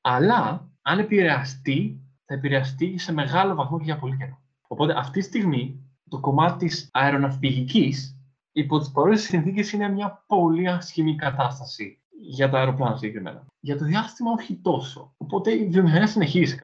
Αλλά 0.00 0.70
αν 0.82 0.98
επηρεαστεί, 0.98 2.00
θα 2.24 2.34
επηρεαστεί 2.34 2.98
σε 2.98 3.12
μεγάλο 3.12 3.54
βαθμό 3.54 3.78
και 3.78 3.84
για 3.84 3.98
πολύ 3.98 4.16
καιρό. 4.16 4.42
Οπότε 4.68 4.98
αυτή 4.98 5.18
τη 5.18 5.24
στιγμή 5.24 5.80
το 6.08 6.20
κομμάτι 6.20 6.66
της 6.66 6.88
αεροναυπηγικής 6.92 8.20
υπό 8.52 8.78
τις 8.78 8.90
παρούσε 8.90 9.26
συνθήκες 9.26 9.72
είναι 9.72 9.88
μια 9.88 10.24
πολύ 10.26 10.68
ασχημή 10.68 11.14
κατάσταση 11.14 12.00
για 12.20 12.50
τα 12.50 12.58
αεροπλάνα 12.58 12.96
συγκεκριμένα. 12.96 13.46
Για 13.60 13.76
το 13.76 13.84
διάστημα 13.84 14.30
όχι 14.30 14.56
τόσο. 14.56 15.14
Οπότε 15.16 15.50
η 15.50 15.68
βιομηχανία 15.68 16.06
συνεχίζει. 16.06 16.58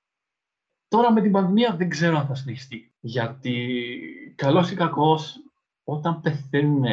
Τώρα 0.88 1.12
με 1.12 1.20
την 1.20 1.32
πανδημία 1.32 1.76
δεν 1.76 1.88
ξέρω 1.88 2.18
αν 2.18 2.26
θα 2.26 2.34
συνεχιστεί. 2.34 2.94
Γιατί 3.00 3.78
καλός 4.34 4.70
ή 4.70 4.74
κακός, 4.74 5.36
όταν 5.84 6.20
πεθαίνουν 6.20 6.84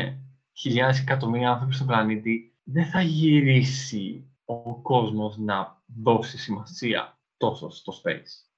χιλιάδες 0.53 0.99
εκατομμύρια 0.99 1.49
άνθρωποι 1.49 1.73
στον 1.73 1.87
πλανήτη, 1.87 2.57
δεν 2.63 2.85
θα 2.85 3.01
γυρίσει 3.01 4.29
ο 4.45 4.81
κόσμος 4.81 5.37
να 5.37 5.81
δώσει 6.01 6.37
σημασία 6.37 7.19
τόσο 7.37 7.69
στο 7.69 7.93
space. 8.03 8.49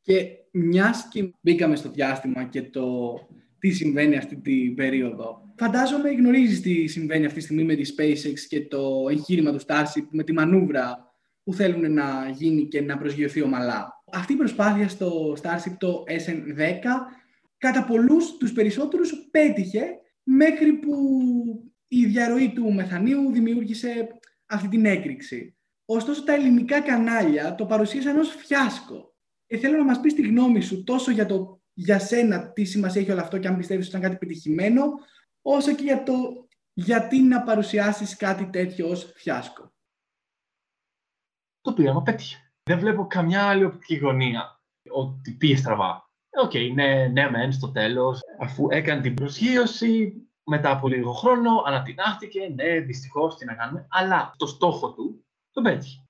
Και 0.00 0.28
μιας 0.52 1.08
και 1.08 1.32
μπήκαμε 1.40 1.76
στο 1.76 1.90
διάστημα 1.90 2.44
και 2.44 2.62
το 2.62 3.14
τι 3.58 3.70
συμβαίνει 3.70 4.16
αυτή 4.16 4.36
την 4.36 4.74
περίοδο. 4.74 5.52
Φαντάζομαι 5.56 6.10
γνωρίζεις 6.10 6.60
τι 6.60 6.86
συμβαίνει 6.86 7.24
αυτή 7.24 7.38
τη 7.38 7.44
στιγμή 7.44 7.64
με 7.64 7.74
τη 7.74 7.94
SpaceX 7.96 8.38
και 8.48 8.66
το 8.66 9.06
εγχείρημα 9.10 9.52
του 9.52 9.60
Starship 9.66 10.06
με 10.10 10.22
τη 10.22 10.32
μανούβρα 10.32 11.12
που 11.44 11.54
θέλουν 11.54 11.92
να 11.92 12.28
γίνει 12.28 12.68
και 12.68 12.80
να 12.80 12.98
προσγειωθεί 12.98 13.42
ομαλά. 13.42 14.02
Αυτή 14.12 14.32
η 14.32 14.36
προσπάθεια 14.36 14.88
στο 14.88 15.36
Starship 15.42 15.76
το 15.78 16.04
SN10 16.06 16.84
κατά 17.58 17.84
πολλούς 17.84 18.36
τους 18.36 18.52
περισσότερους 18.52 19.28
πέτυχε 19.30 19.98
μέχρι 20.22 20.72
που 20.72 20.94
η 21.88 22.06
διαρροή 22.06 22.52
του 22.52 22.72
μεθανίου 22.72 23.32
δημιούργησε 23.32 24.18
αυτή 24.46 24.68
την 24.68 24.84
έκρηξη. 24.84 25.56
Ωστόσο 25.84 26.24
τα 26.24 26.32
ελληνικά 26.32 26.80
κανάλια 26.80 27.54
το 27.54 27.66
παρουσίασαν 27.66 28.18
ως 28.18 28.34
φιάσκο. 28.34 29.14
Και 29.46 29.58
θέλω 29.58 29.76
να 29.76 29.84
μας 29.84 30.00
πεις 30.00 30.14
τη 30.14 30.22
γνώμη 30.22 30.60
σου 30.60 30.84
τόσο 30.84 31.10
για 31.10 31.26
το 31.26 31.62
για 31.80 31.98
σένα 31.98 32.52
τι 32.52 32.64
σημασία 32.64 33.00
έχει 33.00 33.10
όλο 33.10 33.20
αυτό 33.20 33.38
και 33.38 33.48
αν 33.48 33.56
πιστεύεις 33.56 33.86
ότι 33.86 33.96
ήταν 33.96 34.10
κάτι 34.10 34.26
πετυχημένο, 34.26 34.82
όσο 35.42 35.74
και 35.74 35.82
για 35.82 36.02
το 36.02 36.48
γιατί 36.72 37.20
να 37.20 37.42
παρουσιάσεις 37.42 38.16
κάτι 38.16 38.50
τέτοιο 38.50 38.88
ως 38.88 39.12
φιάσκο. 39.16 39.72
Το 41.60 41.72
πείραμα 41.72 42.02
πέτυχε. 42.02 42.52
Δεν 42.62 42.78
βλέπω 42.78 43.06
καμιά 43.06 43.48
άλλη 43.48 43.64
οπτική 43.64 43.96
γωνία 43.96 44.62
ότι 44.90 45.32
πήγε 45.32 45.56
στραβά. 45.56 46.07
OK, 46.30 46.50
okay, 46.50 46.72
ναι, 46.74 47.06
ναι, 47.06 47.30
μεν 47.30 47.52
στο 47.52 47.72
τέλος, 47.72 48.20
αφού 48.40 48.66
έκανε 48.70 49.00
την 49.00 49.14
προσγείωση, 49.14 50.22
μετά 50.44 50.70
από 50.70 50.88
λίγο 50.88 51.12
χρόνο 51.12 51.62
ανατινάχθηκε, 51.66 52.52
ναι, 52.54 52.80
δυστυχώς 52.80 53.36
τι 53.36 53.44
να 53.44 53.54
κάνουμε, 53.54 53.86
αλλά 53.90 54.34
το 54.36 54.46
στόχο 54.46 54.92
του 54.92 55.24
τον 55.50 55.62
πέτυχε. 55.62 56.04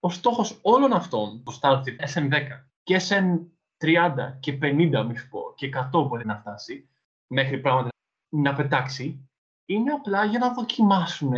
Ο 0.00 0.10
στόχος 0.10 0.58
όλων 0.62 0.92
αυτών, 0.92 1.42
το 1.44 1.58
Starship 1.60 2.14
SN10 2.14 2.64
και 2.82 3.00
SN30 3.08 4.36
και 4.40 4.58
50, 4.62 5.04
μη 5.08 5.16
σου 5.16 5.28
πω, 5.28 5.52
και 5.54 5.70
100 5.92 6.06
μπορεί 6.08 6.26
να 6.26 6.36
φτάσει, 6.36 6.88
μέχρι 7.26 7.58
πράγματα 7.60 7.88
να 8.28 8.54
πετάξει, 8.54 9.28
είναι 9.66 9.92
απλά 9.92 10.24
για 10.24 10.38
να 10.38 10.52
δοκιμάσουν 10.52 11.32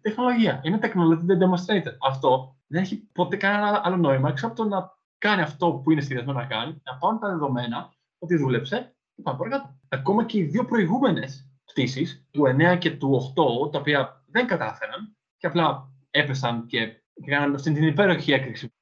τεχνολογία. 0.00 0.60
Είναι 0.64 0.78
technology 0.82 1.26
demonstrator. 1.42 1.96
Αυτό 2.02 2.56
δεν 2.66 2.82
έχει 2.82 2.96
ποτέ 2.96 3.36
κανένα 3.36 3.80
άλλο 3.84 3.96
νόημα 3.96 4.28
έξω 4.28 4.46
από 4.46 4.56
το 4.56 4.64
να 4.64 4.95
κάνει 5.18 5.42
αυτό 5.42 5.72
που 5.72 5.90
είναι 5.90 6.00
σχεδιασμένο 6.00 6.38
να 6.38 6.46
κάνει, 6.46 6.80
να 6.84 6.96
πάρουν 6.96 7.18
τα 7.18 7.28
δεδομένα 7.28 7.94
ότι 8.18 8.36
δούλεψε 8.36 8.96
και 9.14 9.22
πάμε 9.22 9.38
παρακάτω. 9.38 9.78
Ακόμα 9.88 10.24
και 10.24 10.38
οι 10.38 10.42
δύο 10.42 10.64
προηγούμενες 10.64 11.50
πτήσεις, 11.64 12.26
του 12.30 12.42
9 12.46 12.78
και 12.78 12.90
του 12.90 13.32
8, 13.64 13.72
τα 13.72 13.78
οποία 13.78 14.24
δεν 14.26 14.46
κατάφεραν 14.46 15.16
και 15.36 15.46
απλά 15.46 15.92
έπεσαν 16.10 16.66
και 16.66 17.02
έκαναν 17.14 17.58
στην 17.58 17.74
την 17.74 17.86
υπέροχη 17.86 18.32
έκρηξη, 18.32 18.74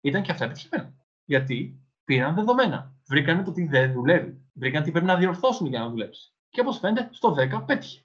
ήταν 0.00 0.22
και 0.22 0.30
αυτά 0.30 0.44
επιτυχημένα. 0.44 0.94
Γιατί 1.24 1.82
πήραν 2.04 2.34
δεδομένα. 2.34 2.94
Βρήκαν 3.08 3.44
το 3.44 3.52
τι 3.52 3.66
δεν 3.66 3.92
δουλεύει. 3.92 4.42
Βρήκαν 4.52 4.82
τι 4.82 4.90
πρέπει 4.90 5.06
να 5.06 5.16
διορθώσουν 5.16 5.66
για 5.66 5.78
να 5.78 5.88
δουλέψει. 5.88 6.32
Και 6.48 6.60
όπως 6.60 6.78
φαίνεται, 6.78 7.08
στο 7.12 7.34
10 7.34 7.64
πέτυχε. 7.66 8.02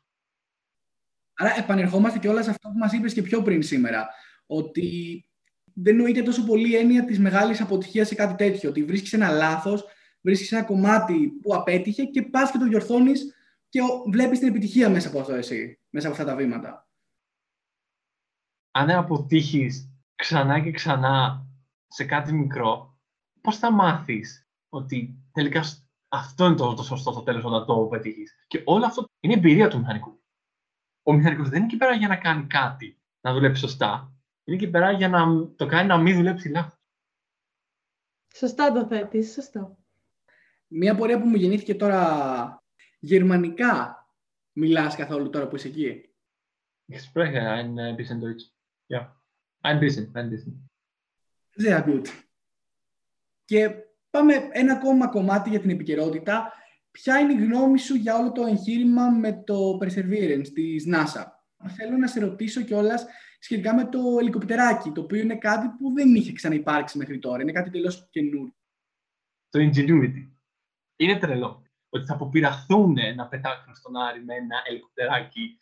Άρα 1.33 1.57
επανερχόμαστε 1.57 2.19
και 2.19 2.29
όλα 2.29 2.43
σε 2.43 2.49
αυτό 2.49 2.69
που 2.69 2.77
μας 2.77 2.93
είπες 2.93 3.13
και 3.13 3.21
πιο 3.21 3.41
πριν 3.41 3.63
σήμερα. 3.63 4.09
Ότι 4.45 5.25
δεν 5.73 5.95
νοείται 5.95 6.21
τόσο 6.21 6.45
πολύ 6.45 6.69
η 6.69 6.75
έννοια 6.75 7.05
της 7.05 7.19
μεγάλης 7.19 7.61
αποτυχίας 7.61 8.07
σε 8.07 8.15
κάτι 8.15 8.35
τέτοιο. 8.35 8.69
Ότι 8.69 8.83
βρίσκεις 8.83 9.13
ένα 9.13 9.29
λάθος, 9.29 9.85
βρίσκεις 10.21 10.51
ένα 10.51 10.63
κομμάτι 10.63 11.27
που 11.41 11.55
απέτυχε 11.55 12.03
και 12.03 12.21
πας 12.21 12.51
και 12.51 12.57
το 12.57 12.67
διορθώνεις 12.67 13.35
και 13.69 13.79
βλέπεις 14.09 14.39
την 14.39 14.47
επιτυχία 14.47 14.89
μέσα 14.89 15.07
από 15.07 15.19
αυτό 15.19 15.33
εσύ, 15.33 15.79
μέσα 15.89 16.07
από 16.07 16.15
αυτά 16.15 16.29
τα 16.29 16.35
βήματα. 16.35 16.87
Αν 18.71 18.89
αποτύχεις 18.89 19.93
ξανά 20.15 20.59
και 20.59 20.71
ξανά 20.71 21.47
σε 21.87 22.05
κάτι 22.05 22.33
μικρό, 22.33 22.97
πώς 23.41 23.57
θα 23.57 23.71
μάθεις 23.71 24.47
ότι 24.69 25.23
τελικά 25.31 25.63
αυτό 26.07 26.45
είναι 26.45 26.55
το, 26.55 26.73
το 26.73 26.83
σωστό 26.83 27.11
στο 27.11 27.21
τέλος 27.21 27.43
όταν 27.43 27.65
το 27.65 27.87
πετύχεις; 27.89 28.35
Και 28.47 28.61
όλο 28.65 28.85
αυτό 28.85 29.09
είναι 29.19 29.33
εμπειρία 29.33 29.69
του 29.69 29.79
μηχανικού. 29.79 30.23
Ο 31.03 31.13
μηχανικός 31.13 31.49
δεν 31.49 31.57
είναι 31.57 31.65
εκεί 31.65 31.77
πέρα 31.77 31.95
για 31.95 32.07
να 32.07 32.15
κάνει 32.15 32.47
κάτι, 32.47 33.01
να 33.21 33.33
δουλέψει 33.33 33.61
σωστά. 33.61 34.12
Είναι 34.43 34.55
εκεί 34.57 34.69
πέρα 34.69 34.91
για 34.91 35.09
να 35.09 35.47
το 35.55 35.65
κάνει 35.65 35.87
να 35.87 35.97
μην 35.97 36.15
δουλέψει 36.15 36.49
λάθο. 36.49 36.77
Σωστά 38.35 38.71
το 38.71 38.85
θέτεις, 38.85 39.33
σωστό. 39.33 39.77
Μία 40.67 40.95
πορεία 40.95 41.19
που 41.19 41.27
μου 41.27 41.35
γεννήθηκε 41.35 41.75
τώρα 41.75 42.63
γερμανικά 42.99 43.97
μιλάς 44.51 44.95
καθόλου 44.95 45.29
τώρα 45.29 45.47
που 45.47 45.55
είσαι 45.55 45.67
εκεί; 45.67 46.07
Ich 46.91 47.01
spreche 47.01 47.41
ein 47.57 47.95
bisschen 47.95 48.19
Deutsch. 48.19 48.45
Ja, 48.87 49.01
ein 49.61 49.79
bisschen, 49.79 50.11
ein 50.13 50.29
bisschen. 50.29 50.53
Sehr 51.55 51.81
gut. 51.81 52.07
Και 53.45 53.69
πάμε 54.09 54.49
ένα 54.51 54.73
ακόμα 54.73 55.07
κομμάτι 55.07 55.49
για 55.49 55.59
την 55.59 55.69
επικαιρότητα. 55.69 56.53
Ποια 56.91 57.19
είναι 57.19 57.33
η 57.33 57.45
γνώμη 57.45 57.79
σου 57.79 57.95
για 57.95 58.17
όλο 58.17 58.31
το 58.31 58.45
εγχείρημα 58.45 59.09
με 59.09 59.43
το 59.45 59.77
Perseverance 59.81 60.47
της 60.53 60.85
NASA; 60.87 61.23
Θέλω 61.75 61.97
να 61.97 62.07
σε 62.07 62.19
ρωτήσω 62.19 62.61
κιόλας 62.61 63.05
σχετικά 63.43 63.75
με 63.75 63.85
το 63.85 63.99
ελικοπτεράκι, 64.19 64.91
το 64.91 65.01
οποίο 65.01 65.21
είναι 65.21 65.37
κάτι 65.37 65.67
που 65.67 65.93
δεν 65.93 66.15
είχε 66.15 66.33
ξαναυπάρξει 66.33 66.97
μέχρι 66.97 67.19
τώρα. 67.19 67.41
Είναι 67.41 67.51
κάτι 67.51 67.69
τελείως 67.69 68.07
καινούργιο. 68.09 68.55
Το 69.49 69.59
Ingenuity. 69.59 70.29
Είναι 70.95 71.19
τρελό 71.19 71.63
ότι 71.89 72.05
θα 72.05 72.13
αποπειραθούν 72.13 72.95
να 73.15 73.27
πετάξουν 73.27 73.75
στον 73.75 73.95
Άρη 73.95 74.23
με 74.23 74.33
ένα 74.33 74.61
ελικοπτεράκι. 74.67 75.57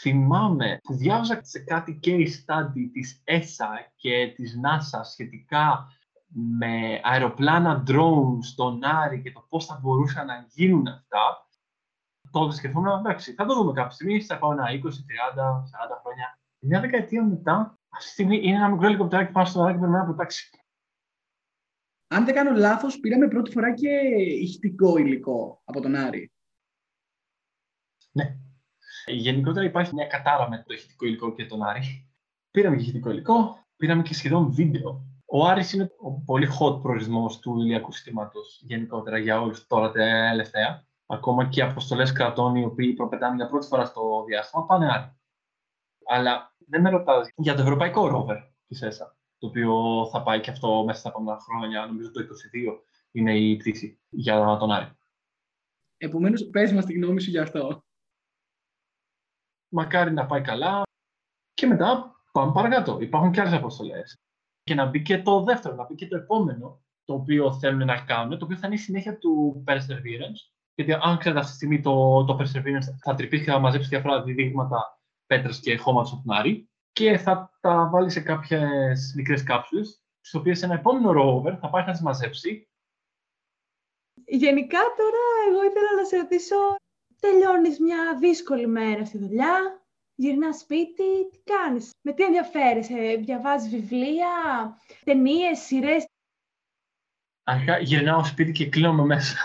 Θυμάμαι 0.00 0.78
που 0.82 0.94
διάβαζα 0.94 1.40
σε 1.44 1.58
κάτι 1.58 2.00
case 2.04 2.28
study 2.46 2.90
της 2.92 3.22
ESA 3.24 3.90
και 3.96 4.32
της 4.36 4.60
NASA 4.64 5.00
σχετικά 5.04 5.86
με 6.26 7.00
αεροπλάνα 7.02 7.82
drone 7.86 8.38
στον 8.40 8.84
Άρη 8.84 9.22
και 9.22 9.32
το 9.32 9.46
πώς 9.48 9.66
θα 9.66 9.78
μπορούσαν 9.82 10.26
να 10.26 10.46
γίνουν 10.48 10.86
αυτά, 10.86 11.48
τότε 12.30 12.54
σκεφτόμουν, 12.54 12.98
εντάξει, 12.98 13.32
θα 13.32 13.44
το 13.44 13.54
δούμε 13.54 13.72
κάποια 13.72 13.90
στιγμή, 13.90 14.20
στα 14.20 14.34
επόμενα 14.34 14.64
20, 14.70 14.74
30, 14.74 14.78
40 14.78 16.00
χρόνια. 16.02 16.38
Μια 16.66 16.80
δεκαετία 16.80 17.24
μετά, 17.24 17.78
αυτή 17.88 18.06
τη 18.06 18.12
στιγμή 18.12 18.36
είναι 18.36 18.56
ένα 18.56 18.68
μικρό 18.68 18.86
ελικοπτεράκι 18.86 19.32
πάνω 19.32 19.46
στον 19.46 19.62
Άρη 19.64 19.72
και 19.72 19.78
περιμένει 19.78 20.04
να 20.04 20.10
πετάξει. 20.10 20.50
Αν 22.08 22.24
δεν 22.24 22.34
κάνω 22.34 22.58
λάθος, 22.58 22.98
πήραμε 23.00 23.28
πρώτη 23.28 23.50
φορά 23.50 23.74
και 23.74 23.88
ηχητικό 24.40 24.96
υλικό 24.96 25.62
από 25.64 25.80
τον 25.80 25.94
Άρη. 25.94 26.32
Ναι. 28.12 28.36
Γενικότερα 29.06 29.66
υπάρχει 29.66 29.94
μια 29.94 30.06
κατάρα 30.06 30.48
με 30.48 30.62
το 30.66 30.74
ηχητικό 30.74 31.06
υλικό 31.06 31.34
και 31.34 31.46
τον 31.46 31.62
Άρη. 31.62 32.10
Πήραμε 32.50 32.76
και 32.76 32.82
ηχητικό 32.82 33.10
υλικό, 33.10 33.66
πήραμε 33.76 34.02
και 34.02 34.14
σχεδόν 34.14 34.52
βίντεο. 34.52 35.06
Ο 35.26 35.46
Άρης 35.46 35.72
είναι 35.72 35.90
ο 35.98 36.12
πολύ 36.12 36.48
hot 36.60 36.82
προορισμός 36.82 37.38
του 37.38 37.60
ηλιακού 37.60 37.92
συστήματος 37.92 38.60
γενικότερα 38.62 39.18
για 39.18 39.40
όλους 39.40 39.66
τώρα 39.66 39.90
τελευταία. 39.90 40.86
Ακόμα 41.06 41.48
και 41.48 41.62
αποστολές 41.62 42.12
κρατών 42.12 42.54
οι 42.54 42.64
οποίοι 42.64 42.92
προπετάνε 42.92 43.36
για 43.36 43.48
πρώτη 43.48 43.66
φορά 43.66 43.84
στο 43.84 44.24
διάστημα 44.26 44.66
πάνε 44.66 44.92
Άρη. 44.92 45.16
Αλλά 46.08 46.55
δεν 46.66 46.80
με 46.80 46.90
ρωτάς 46.90 47.28
για 47.36 47.54
το 47.54 47.62
ευρωπαϊκό 47.62 48.06
ρόβερ 48.06 48.36
της 48.66 48.82
ΕΣΑ 48.82 49.16
το 49.38 49.46
οποίο 49.46 50.06
θα 50.10 50.22
πάει 50.22 50.40
και 50.40 50.50
αυτό 50.50 50.84
μέσα 50.84 50.98
στα 50.98 51.08
επόμενα 51.08 51.38
χρόνια. 51.40 51.86
Νομίζω 51.86 52.10
το 52.10 52.20
2022 52.20 52.24
είναι 53.10 53.38
η 53.38 53.56
πτήση 53.56 54.00
για 54.08 54.56
τον 54.56 54.72
Άρη. 54.72 54.90
Επομένως, 55.96 56.48
πες 56.50 56.72
μας 56.72 56.84
τη 56.84 56.92
γνώμη 56.92 57.20
σου 57.20 57.30
για 57.30 57.42
αυτό. 57.42 57.84
Μακάρι 59.68 60.12
να 60.12 60.26
πάει 60.26 60.40
καλά 60.40 60.82
και 61.54 61.66
μετά 61.66 62.20
πάμε 62.32 62.52
παρακάτω. 62.52 63.00
Υπάρχουν 63.00 63.32
και 63.32 63.40
άλλες 63.40 63.52
αποστολές. 63.52 64.14
Και 64.62 64.74
να 64.74 64.86
μπει 64.86 65.02
και 65.02 65.22
το 65.22 65.42
δεύτερο, 65.42 65.74
να 65.74 65.84
μπει 65.84 65.94
και 65.94 66.08
το 66.08 66.16
επόμενο, 66.16 66.84
το 67.04 67.14
οποίο 67.14 67.52
θέλουν 67.52 67.86
να 67.86 68.00
κάνουν, 68.00 68.38
το 68.38 68.44
οποίο 68.44 68.56
θα 68.56 68.66
είναι 68.66 68.76
η 68.76 68.78
συνέχεια 68.78 69.18
του 69.18 69.64
Perseverance. 69.66 70.52
Γιατί 70.74 70.92
αν 70.92 71.18
ξέρετε 71.18 71.40
αυτή 71.40 71.50
τη 71.50 71.56
στιγμή 71.56 71.80
το, 71.80 72.24
το 72.24 72.36
Perseverance 72.40 72.96
θα 73.02 73.14
τρυπήσει 73.14 73.44
και 73.44 73.50
θα 73.50 73.58
μαζέψει 73.58 73.88
διάφορα 73.88 74.22
διδύγματα 74.22 75.00
πέτρας 75.26 75.60
και 75.60 75.76
χώματος 75.76 76.12
από 76.12 76.22
τον 76.24 76.36
Άρη 76.36 76.68
και 76.92 77.18
θα 77.18 77.58
τα 77.60 77.88
βάλει 77.92 78.10
σε 78.10 78.20
κάποιες 78.20 79.12
μικρές 79.16 79.42
κάψουλες, 79.42 80.02
στις 80.20 80.34
οποίες 80.34 80.62
ένα 80.62 80.74
επόμενο 80.74 81.10
rover 81.10 81.58
θα 81.60 81.70
πάει 81.70 81.84
να 81.84 81.92
τις 81.92 82.00
μαζέψει. 82.00 82.68
Γενικά 84.26 84.78
τώρα 84.96 85.50
εγώ 85.50 85.64
ήθελα 85.64 85.94
να 85.96 86.04
σε 86.04 86.16
ρωτήσω, 86.16 86.56
τελειώνεις 87.20 87.80
μια 87.80 88.16
δύσκολη 88.18 88.66
μέρα 88.66 89.04
στη 89.04 89.18
δουλειά, 89.18 89.86
γυρνάς 90.14 90.58
σπίτι, 90.58 91.28
τι 91.30 91.38
κάνεις, 91.44 91.90
με 92.00 92.12
τι 92.12 92.22
ενδιαφέρεσαι, 92.22 93.16
διαβάζεις 93.24 93.70
βιβλία, 93.70 94.28
ταινίες, 95.04 95.58
σειρές; 95.58 96.04
Αρχικά 97.48 97.78
γυρνάω 97.78 98.24
σπίτι 98.24 98.52
και 98.52 98.68
κλείνομαι 98.68 99.04
μέσα. 99.04 99.36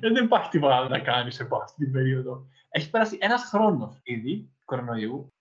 Δεν 0.00 0.24
υπάρχει 0.24 0.50
τίποτα 0.50 0.76
άλλο 0.76 0.88
να 0.88 1.00
κάνεις 1.00 1.34
σε 1.34 1.48
αυτή 1.62 1.84
την 1.84 1.92
περίοδο. 1.92 2.46
Έχει 2.68 2.90
περάσει 2.90 3.18
ένας 3.20 3.44
χρόνος 3.44 4.00
ήδη 4.02 4.55
κορονοϊού 4.66 5.32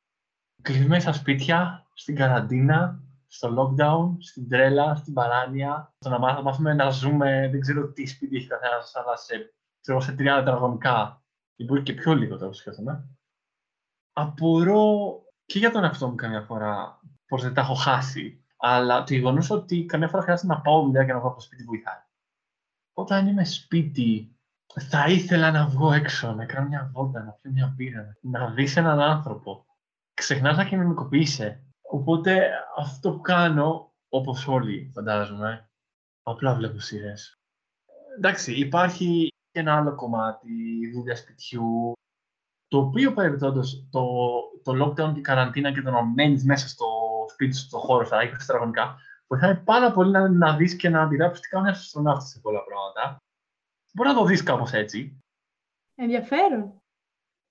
κλεισμένοι 0.61 1.01
στα 1.01 1.13
σπίτια, 1.13 1.87
στην 1.93 2.15
καραντίνα, 2.15 3.03
στο 3.27 3.55
lockdown, 3.57 4.15
στην 4.19 4.49
τρέλα, 4.49 4.95
στην 4.95 5.13
παράνοια, 5.13 5.93
στο 5.99 6.09
να 6.09 6.19
μάθουμε 6.19 6.73
να 6.73 6.89
ζούμε, 6.89 7.49
δεν 7.51 7.59
ξέρω 7.59 7.91
τι 7.91 8.05
σπίτι 8.05 8.35
έχει 8.35 8.47
καθένας, 8.47 8.95
αλλά 8.95 9.15
σε, 9.15 9.53
ξέρω, 9.81 9.99
σε 9.99 10.11
30 10.11 10.15
τετραγωνικά, 10.15 11.23
ή 11.55 11.63
μπορεί 11.63 11.83
και 11.83 11.93
πιο 11.93 12.13
λίγο 12.13 12.37
τέλο 12.37 12.53
σκέφτομαι. 12.53 13.09
Απορώ 14.13 15.21
και 15.45 15.59
για 15.59 15.71
τον 15.71 15.83
εαυτό 15.83 16.07
μου 16.07 16.15
καμιά 16.15 16.41
φορά 16.41 16.99
πώς 17.27 17.41
δεν 17.41 17.53
τα 17.53 17.61
έχω 17.61 17.73
χάσει. 17.73 18.45
Αλλά 18.57 19.03
το 19.03 19.13
γεγονός 19.13 19.49
ότι 19.49 19.85
καμιά 19.85 20.07
φορά 20.07 20.23
χρειάζεται 20.23 20.53
να 20.53 20.61
πάω 20.61 20.81
δουλειά 20.81 21.05
και 21.05 21.11
να 21.13 21.19
βγω 21.19 21.27
από 21.27 21.35
το 21.35 21.41
σπίτι 21.41 21.63
βοηθάει. 21.63 22.03
Όταν 22.93 23.27
είμαι 23.27 23.45
σπίτι, 23.45 24.34
θα 24.79 25.05
ήθελα 25.07 25.51
να 25.51 25.67
βγω 25.67 25.91
έξω, 25.91 26.33
να 26.33 26.45
κάνω 26.45 26.67
μια 26.67 26.89
βόλτα, 26.93 27.23
να 27.23 27.31
πιω 27.31 27.51
μια 27.51 27.73
μπύρα, 27.75 28.17
να 28.21 28.49
δεις 28.49 28.77
έναν 28.77 28.99
άνθρωπο. 28.99 29.65
Ξεχνάς 30.13 30.57
να 30.57 30.65
κοινωνικοποιείσαι. 30.65 31.63
Οπότε 31.81 32.49
αυτό 32.77 33.11
που 33.11 33.21
κάνω, 33.21 33.93
όπως 34.09 34.47
όλοι 34.47 34.91
φαντάζομαι, 34.93 35.69
απλά 36.23 36.55
βλέπω 36.55 36.79
σειρές. 36.79 37.39
Εντάξει, 38.17 38.53
υπάρχει 38.53 39.27
και 39.51 39.59
ένα 39.59 39.75
άλλο 39.77 39.95
κομμάτι, 39.95 40.49
δουλειάς 40.93 41.19
σπιτιού, 41.19 41.93
το 42.67 42.77
οποίο 42.77 43.13
παρεμπιπτόντως 43.13 43.87
το, 43.91 44.05
το 44.63 44.85
lockdown 44.85 45.13
και 45.13 45.19
η 45.19 45.21
καραντίνα 45.21 45.73
και 45.73 45.81
το 45.81 45.91
να 45.91 46.03
μένεις 46.03 46.43
μέσα 46.45 46.67
στο 46.67 46.85
σπίτι 47.29 47.55
σου, 47.55 47.65
στο 47.65 47.77
χώρο, 47.77 48.05
στα 48.05 48.17
20 48.23 48.33
τετραγωνικά, 48.37 48.95
βοηθάει 49.27 49.55
πάρα 49.55 49.91
πολύ 49.91 50.11
να, 50.11 50.29
να 50.29 50.55
δεις 50.55 50.75
και 50.75 50.89
να 50.89 51.01
αντιγράψει 51.01 51.41
τι 51.41 51.47
κάνει 51.47 51.67
ένα 51.67 51.77
αστροναύτη 51.77 52.25
σε 52.25 52.39
πολλά 52.39 52.63
πράγματα. 52.63 53.23
Μπορεί 53.95 54.09
να 54.09 54.15
το 54.15 54.25
δεις 54.25 54.43
κάπως 54.43 54.73
έτσι. 54.73 55.23
Ενδιαφέρον. 55.95 56.81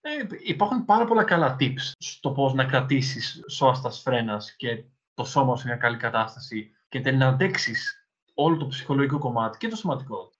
Ε, 0.00 0.26
υπάρχουν 0.42 0.84
πάρα 0.84 1.04
πολλά 1.04 1.24
καλά 1.24 1.56
tips 1.60 1.92
στο 1.98 2.32
πώς 2.32 2.54
να 2.54 2.64
κρατήσεις 2.64 3.44
σώαστα 3.48 3.90
φρένα 3.90 4.42
και 4.56 4.84
το 5.14 5.24
σώμα 5.24 5.54
σου 5.54 5.60
σε 5.60 5.66
μια 5.68 5.76
καλή 5.76 5.96
κατάσταση 5.96 6.70
και 6.88 7.10
να 7.10 7.28
αντέξεις 7.28 8.08
όλο 8.34 8.56
το 8.56 8.66
ψυχολογικό 8.66 9.18
κομμάτι 9.18 9.58
και 9.58 9.68
το 9.68 9.76
σωματικό. 9.76 10.32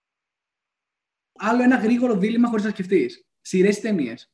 Άλλο 1.39 1.63
ένα 1.63 1.77
γρήγορο 1.77 2.17
δίλημα 2.17 2.49
χωρίς 2.49 2.65
να 2.65 2.71
σκεφτείς. 2.71 3.27
Σειρές 3.41 3.79
ή 3.79 3.81
ταινίες. 3.81 4.33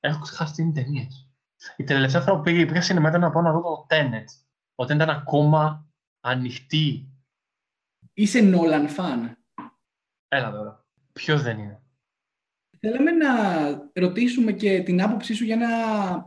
Έχω 0.00 0.20
ξεχάσει 0.20 0.54
τι 0.54 0.62
είναι 0.62 0.72
ταινίες. 0.72 1.28
Η 1.76 1.84
τελευταία 1.84 2.20
φορά 2.20 2.36
που 2.36 2.42
πήγα, 2.42 2.66
πήγα 2.66 2.82
σινεμά 2.82 3.18
να 3.18 3.30
πάω 3.30 3.42
να 3.42 3.52
δω 3.52 3.60
το 3.60 3.86
Tenet. 3.88 4.24
Όταν 4.74 4.96
ήταν 4.96 5.10
ακόμα 5.10 5.86
ανοιχτή. 6.20 7.12
Είσαι 8.12 8.40
Nolan 8.42 8.96
fan. 8.96 9.32
Έλα 10.28 10.50
τώρα. 10.50 10.87
Ποιο 11.18 11.38
δεν 11.38 11.58
είναι; 11.58 11.82
Θέλαμε 12.80 13.10
να 13.10 13.30
ρωτήσουμε 13.92 14.52
και 14.52 14.82
την 14.82 15.02
άποψή 15.02 15.34
σου 15.34 15.44
για 15.44 15.54
ένα 15.54 15.70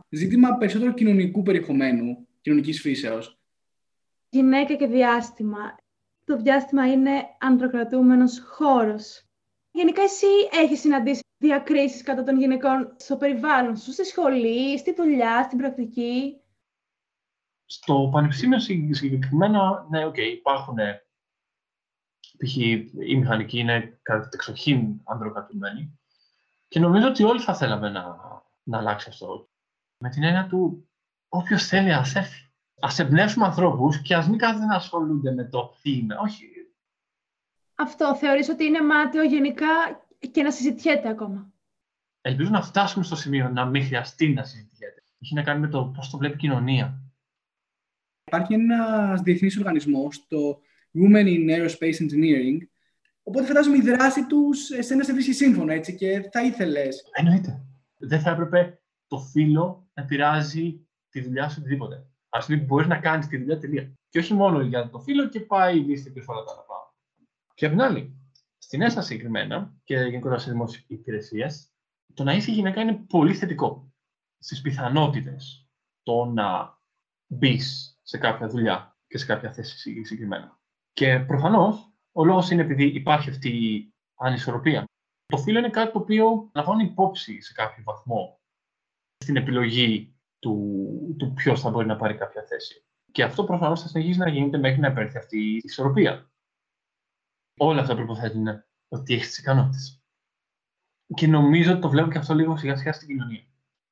ζήτημα 0.08 0.56
περισσότερο 0.56 0.92
κοινωνικού 0.92 1.42
περιεχομένου, 1.42 2.26
κοινωνικής 2.40 2.80
φύσεως. 2.80 3.38
Γυναίκα 4.28 4.74
και 4.74 4.86
διάστημα. 4.86 5.76
Το 6.24 6.36
διάστημα 6.36 6.92
είναι 6.92 7.10
ανδροκρατούμενος 7.40 8.40
χώρος. 8.40 9.22
Γενικά 9.70 10.02
εσύ 10.02 10.26
έχεις 10.62 10.80
συναντήσει 10.80 11.22
διακρίσεις 11.38 12.02
κατά 12.02 12.22
των 12.22 12.38
γυναικών 12.38 12.94
στο 12.96 13.16
περιβάλλον 13.16 13.76
σου, 13.76 13.92
στη 13.92 14.04
σχολή, 14.04 14.78
στη 14.78 14.94
δουλειά, 14.94 15.42
στην 15.42 15.58
πρακτική; 15.58 16.40
Στο 17.64 18.08
πανεπιστήμιο 18.12 18.58
συγκεκριμένα, 18.90 19.86
ναι, 19.90 20.04
OK, 20.04 20.14
okay, 20.14 20.32
υπάρχουν 20.38 20.76
π.χ. 22.38 22.56
η 22.56 23.16
μηχανική 23.16 23.58
είναι 23.58 23.98
κατεξοχήν 24.02 25.00
ανδροκρατουμένη 25.04 25.98
και 26.68 26.80
νομίζω 26.80 27.08
ότι 27.08 27.22
όλοι 27.22 27.40
θα 27.40 27.54
θέλαμε 27.54 27.88
να, 27.88 28.16
να 28.62 28.78
αλλάξει 28.78 29.08
αυτό. 29.08 29.48
Με 29.98 30.08
την 30.10 30.22
έννοια 30.22 30.46
του, 30.46 30.88
όποιος 31.28 31.66
θέλει, 31.66 31.92
ας 31.92 32.14
έρθει. 32.14 32.50
Ας 32.80 32.88
εμπνεύσουμε 32.98 33.44
ανθρώπους 33.44 34.02
και 34.02 34.14
ας 34.14 34.28
μην 34.28 34.38
κάθεται 34.38 34.64
να 34.64 34.74
ασχολούνται 34.74 35.32
με 35.32 35.44
το 35.44 35.76
τι 35.82 35.92
είναι. 35.92 36.16
Όχι. 36.22 36.46
Αυτό 37.74 38.16
θεωρείς 38.16 38.48
ότι 38.48 38.64
είναι 38.64 38.82
μάταιο 38.82 39.22
γενικά 39.22 39.66
και 40.30 40.42
να 40.42 40.50
συζητιέται 40.50 41.08
ακόμα; 41.08 41.52
Ελπίζω 42.20 42.50
να 42.50 42.62
φτάσουμε 42.62 43.04
στο 43.04 43.16
σημείο 43.16 43.48
να 43.48 43.64
μην 43.64 43.84
χρειαστεί 43.84 44.28
να 44.28 44.44
συζητιέται. 44.44 45.02
Έχει 45.20 45.34
να 45.34 45.42
κάνει 45.42 45.60
με 45.60 45.68
το 45.68 45.84
πώς 45.84 46.10
το 46.10 46.18
βλέπει 46.18 46.34
η 46.34 46.38
κοινωνία. 46.38 47.00
Υπάρχει 48.24 48.54
ένας 48.54 49.20
διεθνής 49.20 49.56
οργανισμός, 49.56 50.26
το 50.28 50.60
Women 50.94 51.26
in 51.26 51.50
Aerospace 51.50 52.00
Engineering, 52.00 52.58
Οπότε 53.22 53.46
φαντάζομαι 53.46 53.76
η 53.76 53.80
δράση 53.80 54.26
τους 54.26 54.70
εσένα 54.70 55.04
σε 55.04 55.12
βρίσκει 55.12 55.32
σύμφωνο 55.32 55.72
έτσι 55.72 55.94
και 55.94 56.28
θα 56.32 56.42
ήθελες. 56.42 57.02
Εννοείται. 57.12 57.64
Δεν 57.98 58.20
θα 58.20 58.30
έπρεπε 58.30 58.82
το 59.06 59.18
φίλο 59.18 59.90
να 59.94 60.02
επηρεάζει 60.02 60.86
τη 61.08 61.20
δουλειά 61.20 61.48
σου 61.48 61.56
οτιδήποτε. 61.58 62.06
Α 62.28 62.44
πούμε, 62.44 62.58
μπορείς 62.58 62.86
να 62.86 62.98
κάνεις 62.98 63.26
τη 63.26 63.36
δουλειά 63.36 63.58
τελεία. 63.58 63.92
Και 64.08 64.18
όχι 64.18 64.34
μόνο 64.34 64.60
για 64.60 64.90
το 64.90 64.98
φίλο 64.98 65.28
και 65.28 65.40
πάει 65.40 65.78
η 65.78 65.80
λίστα 65.80 66.10
και 66.10 66.22
όλα 66.26 66.44
τα 66.44 66.52
άλλα 66.52 66.94
Και 67.54 67.66
απ' 67.66 67.72
την 67.72 67.80
άλλη, 67.80 68.16
στην 68.58 68.82
ΕΣΑ 68.82 69.02
συγκεκριμένα 69.02 69.74
και 69.84 69.94
γενικότερα 69.94 70.40
σε 70.40 70.50
δημόσιες 70.50 70.84
υπηρεσίες, 70.86 71.72
το 72.14 72.24
να 72.24 72.32
είσαι 72.32 72.50
γυναίκα 72.50 72.80
είναι 72.80 73.04
πολύ 73.08 73.34
θετικό. 73.34 73.92
Στις 74.38 74.60
πιθανότητες 74.60 75.68
το 76.02 76.24
να 76.24 76.78
μπεις 77.26 77.98
σε 78.02 78.18
κάποια 78.18 78.48
δουλειά 78.48 78.96
και 79.06 79.18
σε 79.18 79.26
κάποια 79.26 79.52
θέση 79.52 79.78
συγκεκριμένα. 80.04 80.60
Και 80.92 81.18
προφανώς 81.18 81.92
ο 82.12 82.24
λόγος 82.24 82.50
είναι 82.50 82.62
επειδή 82.62 82.84
υπάρχει 82.84 83.30
αυτή 83.30 83.48
η 83.48 83.94
ανισορροπία. 84.14 84.84
Το 85.26 85.36
φύλλο 85.36 85.58
είναι 85.58 85.70
κάτι 85.70 85.92
το 85.92 85.98
οποίο 85.98 86.50
λαμβάνει 86.54 86.84
υπόψη 86.84 87.40
σε 87.40 87.52
κάποιο 87.52 87.82
βαθμό 87.86 88.40
στην 89.16 89.36
επιλογή 89.36 90.16
του, 90.38 91.16
του 91.18 91.32
ποιος 91.32 91.60
θα 91.60 91.70
μπορεί 91.70 91.86
να 91.86 91.96
πάρει 91.96 92.14
κάποια 92.14 92.42
θέση. 92.42 92.84
Και 93.12 93.22
αυτό 93.22 93.44
προφανώς 93.44 93.82
θα 93.82 93.88
συνεχίσει 93.88 94.18
να 94.18 94.28
γίνεται 94.28 94.58
μέχρι 94.58 94.80
να 94.80 94.86
επέλθει 94.86 95.18
αυτή 95.18 95.38
η 95.38 95.60
ισορροπία. 95.64 96.30
Όλα 97.58 97.80
αυτά 97.80 97.94
προποθέτουν 97.94 98.46
ότι 98.88 99.14
έχεις 99.14 99.28
τις 99.28 99.38
ικανότητες. 99.38 100.02
Και 101.14 101.26
νομίζω 101.26 101.72
ότι 101.72 101.80
το 101.80 101.88
βλέπω 101.88 102.10
και 102.10 102.18
αυτό 102.18 102.34
λίγο 102.34 102.56
σιγά 102.56 102.76
σιγά 102.76 102.92
στην 102.92 103.08
κοινωνία. 103.08 103.44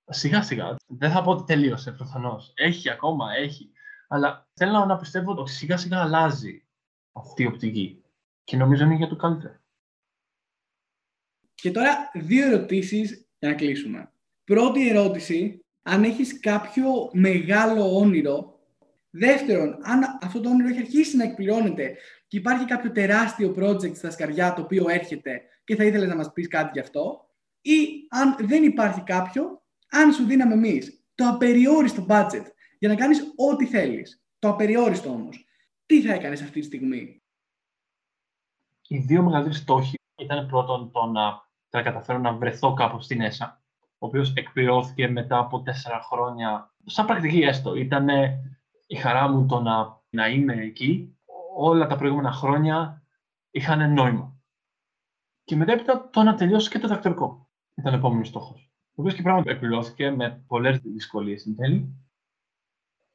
Σιγά 0.05 0.43
σιγά. 0.43 0.77
Δεν 0.87 1.11
θα 1.11 1.23
πω 1.23 1.31
ότι 1.31 1.45
τελείωσε 1.45 1.93
προφανώς. 1.93 2.53
Έχει 2.55 2.91
ακόμα, 2.91 3.33
έχει. 3.35 3.73
Αλλά 4.09 4.49
θέλω 4.55 4.85
να 4.85 4.97
πιστεύω 4.97 5.33
ότι 5.33 5.51
σιγά 5.51 5.77
σιγά 5.77 6.01
αλλάζει 6.01 6.65
αυτή 7.13 7.43
η 7.43 7.47
οπτική. 7.47 8.05
Και 8.45 8.57
νομίζω 8.57 8.85
είναι 8.85 8.95
για 8.95 9.09
το 9.09 9.17
καλύτερο. 9.17 9.59
Και 11.55 11.71
τώρα 11.71 12.11
δύο 12.15 12.47
ερωτήσεις 12.47 13.29
για 13.39 13.49
να 13.49 13.55
κλείσουμε. 13.55 14.13
Πρώτη 14.45 14.89
ερώτηση, 14.89 15.65
αν 15.83 16.05
έχεις 16.05 16.41
κάποιο 16.41 17.11
μεγάλο 17.13 17.99
όνειρο. 17.99 18.59
Δεύτερον, 19.11 19.79
αν 19.83 20.19
αυτό 20.23 20.41
το 20.41 20.51
όνειρο 20.51 20.69
έχει 20.69 20.79
αρχίσει 20.79 21.17
να 21.17 21.25
εκπληρώνεται 21.25 21.97
και 22.27 22.37
υπάρχει 22.37 22.65
κάποιο 22.65 22.93
τεράστιο 22.93 23.55
project 23.59 23.97
στα 23.97 24.11
σκαριά 24.11 24.53
το 24.53 24.63
οποίο 24.63 24.89
έρχεται 24.89 25.43
και 25.65 25.77
θα 25.77 25.85
ήθελες 25.85 26.09
να 26.09 26.17
μας 26.17 26.33
πεις 26.33 26.49
κάτι 26.49 26.71
γι' 26.73 26.81
αυτό. 26.81 27.31
Ή 27.61 28.07
αν 28.09 28.37
δεν 28.39 28.63
υπάρχει 28.63 29.03
κάποιο, 29.03 29.63
αν 29.91 30.13
σου 30.13 30.25
δίναμε 30.25 30.55
εμείς 30.55 31.05
το 31.15 31.29
απεριόριστο 31.29 32.07
budget 32.09 32.45
για 32.79 32.89
να 32.89 32.95
κάνεις 32.95 33.33
ό,τι 33.37 33.67
θέλεις. 33.67 34.23
Το 34.39 34.49
απεριόριστο 34.49 35.11
όμως. 35.11 35.45
Τι 35.91 36.03
θα 36.03 36.13
έκανες 36.13 36.43
αυτή 36.43 36.61
τη 36.61 36.67
στιγμή; 36.67 37.23
Οι 38.89 38.99
δύο 38.99 39.23
μεγαλύτεροι 39.23 39.55
στόχοι 39.55 39.97
ήταν 40.19 40.47
πρώτον 40.47 40.91
το 40.91 41.05
να, 41.05 41.49
να 41.71 41.83
καταφέρω 41.83 42.19
να 42.19 42.33
βρεθώ 42.33 42.75
κάπου 42.75 43.01
στην 43.01 43.21
ΕΣΑ, 43.21 43.63
ο 43.81 44.07
οποίος 44.07 44.33
εκπληρώθηκε 44.35 45.09
μετά 45.09 45.39
από 45.39 45.63
τέσσερα 45.63 46.01
χρόνια, 46.01 46.75
σαν 46.85 47.07
πρακτική 47.07 47.41
έστω. 47.41 47.75
Ήταν 47.75 48.09
η 48.87 48.95
χαρά 48.95 49.29
μου 49.29 49.47
το 49.47 49.61
να, 49.61 50.03
να 50.11 50.29
είμαι 50.29 50.55
εκεί. 50.55 51.19
Όλα 51.57 51.87
τα 51.87 51.97
προηγούμενα 51.97 52.33
χρόνια 52.33 53.03
είχαν 53.51 53.93
νόημα. 53.93 54.37
Και 55.45 55.57
μετέπειτα 55.57 56.11
το 56.11 56.23
να 56.23 56.35
τελειώσω 56.35 56.71
και 56.71 56.79
το 56.79 56.89
δακτορικό. 56.89 57.49
Ήταν 57.75 57.93
ο 57.93 57.97
επόμενος 57.97 58.29
στόχος. 58.29 58.71
Ο 58.73 58.93
οποίος 58.95 59.15
και 59.15 59.23
πράγματι 59.23 59.51
εκπληρώθηκε 59.51 60.11
με 60.11 60.45
πολλές 60.47 60.79
δυσκολίες 60.79 61.41
στην 61.41 61.57
τέλη. 61.57 61.95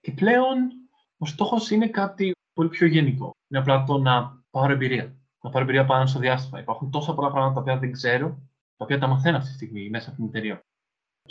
Και 0.01 0.11
πλέον 0.11 0.71
ο 1.17 1.25
στόχος 1.25 1.71
είναι 1.71 1.87
κάτι 1.87 2.34
πολύ 2.55 2.69
πιο 2.69 2.87
γενικό. 2.87 3.31
Είναι 3.47 3.59
απλά 3.59 3.83
το 3.83 3.97
να 3.97 4.43
πάρω 4.49 4.73
εμπειρία 4.73 5.15
να 5.45 5.51
πάρω 5.51 5.63
εμπειρία 5.63 5.85
πάνω 5.85 6.05
στο 6.05 6.19
διάστημα. 6.19 6.59
Υπάρχουν 6.59 6.91
τόσα 6.91 7.13
πολλά 7.13 7.31
πράγματα 7.31 7.53
τα 7.53 7.61
οποία 7.61 7.77
δεν 7.77 7.91
ξέρω, 7.91 8.29
τα 8.77 8.85
οποία 8.85 8.99
τα 8.99 9.07
μαθαίνω 9.07 9.37
αυτή 9.37 9.49
τη 9.49 9.55
στιγμή 9.55 9.89
μέσα 9.89 10.07
από 10.07 10.17
την 10.17 10.27
εταιρεία. 10.27 10.65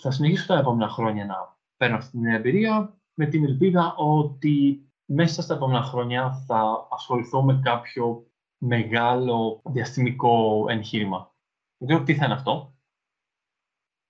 Θα 0.00 0.10
συνεχίσω 0.10 0.46
τα 0.46 0.58
επόμενα 0.58 0.88
χρόνια 0.88 1.24
να 1.24 1.56
παίρνω 1.76 1.96
αυτή 1.96 2.10
την 2.10 2.26
εμπειρία 2.26 2.98
με 3.14 3.26
την 3.26 3.44
ελπίδα 3.44 3.94
ότι 3.96 4.88
μέσα 5.04 5.42
στα 5.42 5.54
επόμενα 5.54 5.82
χρόνια 5.82 6.44
θα 6.46 6.88
ασχοληθώ 6.90 7.42
με 7.42 7.60
κάποιο 7.62 8.26
μεγάλο 8.58 9.62
διαστημικό 9.64 10.66
εγχείρημα. 10.68 11.34
Δεν 11.76 11.88
ξέρω 11.88 12.02
τι 12.02 12.14
θα 12.14 12.24
είναι 12.24 12.34
αυτό. 12.34 12.74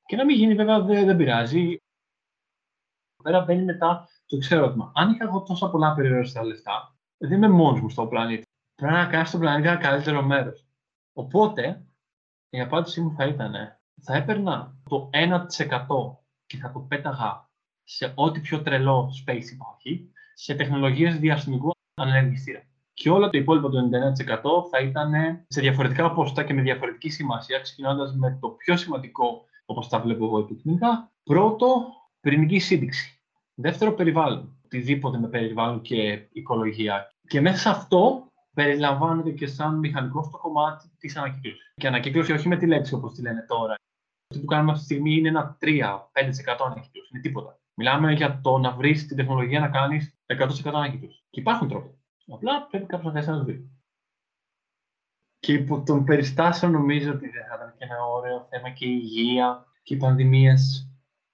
Και 0.06 0.16
να 0.16 0.24
μην 0.24 0.36
γίνει 0.36 0.54
βέβαια 0.54 0.80
δεν, 0.82 1.06
δεν 1.06 1.16
πειράζει. 1.16 1.76
Πέρα 3.22 3.44
μπαίνει 3.44 3.64
μετά 3.64 4.08
το 4.26 4.38
ξέρω 4.38 4.62
ερώτημα. 4.62 4.92
Αν 4.94 5.10
είχα 5.10 5.24
εγώ 5.24 5.42
τόσα 5.42 5.70
πολλά 5.70 5.94
περιοριστικά 5.94 6.44
λεφτά, 6.44 6.93
δεν 7.18 7.32
είμαι 7.32 7.48
μόνος 7.48 7.80
μου 7.80 7.88
στο 7.88 8.06
πλανήτη 8.06 8.44
πρέπει 8.74 8.92
να 8.92 9.06
κάνεις 9.06 9.30
τον 9.30 9.40
πλανήτη 9.40 9.68
ένα 9.68 9.76
καλύτερο 9.76 10.22
μέρος. 10.22 10.66
Οπότε, 11.12 11.84
η 12.50 12.60
απάντησή 12.60 13.00
μου 13.00 13.14
θα 13.16 13.26
ήταν, 13.26 13.52
θα 14.00 14.14
έπαιρνα 14.14 14.76
το 14.88 15.10
1% 15.12 15.38
και 16.46 16.56
θα 16.56 16.72
το 16.72 16.80
πέταγα 16.80 17.50
σε 17.82 18.12
ό,τι 18.14 18.40
πιο 18.40 18.62
τρελό 18.62 19.10
space 19.26 19.50
υπάρχει, 19.52 20.10
σε 20.34 20.54
τεχνολογίες 20.54 21.18
διαστημικού 21.18 21.70
ανελεγχιστήρα. 21.94 22.62
Και 22.94 23.10
όλο 23.10 23.30
το 23.30 23.38
υπόλοιπο 23.38 23.70
το 23.70 23.78
99% 23.78 24.68
θα 24.70 24.78
ήταν 24.78 25.12
σε 25.48 25.60
διαφορετικά 25.60 26.12
ποσοστά 26.12 26.44
και 26.44 26.54
με 26.54 26.62
διαφορετική 26.62 27.10
σημασία, 27.10 27.60
ξεκινώντας 27.60 28.14
με 28.14 28.38
το 28.40 28.48
πιο 28.48 28.76
σημαντικό, 28.76 29.44
όπως 29.64 29.88
τα 29.88 30.00
βλέπω 30.00 30.24
εγώ 30.24 30.38
υποκειμενικά. 30.38 31.12
Πρώτο, 31.22 31.86
πυρηνική 32.20 32.58
σύνδεξη. 32.58 33.22
Δεύτερο, 33.54 33.92
περιβάλλον. 33.94 34.58
Οτιδήποτε 34.74 35.18
με 35.18 35.28
περιβάλλον 35.28 35.80
και 35.80 36.28
οικολογία. 36.32 37.10
Και 37.28 37.40
μέσα 37.40 37.56
σε 37.56 37.68
αυτό 37.68 38.32
περιλαμβάνεται 38.54 39.30
και 39.30 39.46
σαν 39.46 39.78
μηχανικό 39.78 40.22
στο 40.22 40.38
κομμάτι 40.38 40.90
της 40.98 41.16
ανακύκλωσης. 41.16 41.72
Και 41.74 41.86
ανακύκλωση 41.86 42.32
όχι 42.32 42.48
με 42.48 42.56
τη 42.56 42.66
λέξη 42.66 42.94
όπως 42.94 43.14
τη 43.14 43.22
λένε 43.22 43.44
τώρα. 43.48 43.74
Αυτό 44.30 44.42
που 44.42 44.46
κάνουμε 44.46 44.70
αυτή 44.70 44.86
τη 44.86 44.92
στιγμή 44.92 45.14
είναι 45.14 45.28
ένα 45.28 45.58
3-5% 45.60 45.66
ανακύκλωση. 46.64 47.08
Είναι 47.12 47.22
τίποτα. 47.22 47.58
Μιλάμε 47.74 48.12
για 48.12 48.40
το 48.40 48.58
να 48.58 48.70
βρεις 48.70 49.06
την 49.06 49.16
τεχνολογία 49.16 49.60
να 49.60 49.68
κάνεις 49.68 50.14
100% 50.26 50.48
ανακύκλωση. 50.64 51.22
Και 51.30 51.40
υπάρχουν 51.40 51.68
τρόποι. 51.68 51.98
Απλά 52.32 52.66
πρέπει 52.66 52.86
κάποιος 52.86 53.12
να 53.12 53.20
κάνει 53.20 53.36
ένα 53.36 53.44
δει. 53.44 53.70
Και 55.38 55.52
υπό 55.52 55.82
των 55.82 56.04
περιστάσεων 56.04 56.72
νομίζω 56.72 57.12
ότι 57.12 57.28
δεν 57.28 57.44
θα 57.48 57.54
ήταν 57.54 57.74
και 57.78 57.84
ένα 57.84 58.04
ωραίο 58.04 58.46
θέμα 58.50 58.70
και 58.70 58.86
η 58.86 59.00
υγεία 59.02 59.66
και 59.82 59.94
οι 59.94 59.96
πανδημίες 59.96 60.88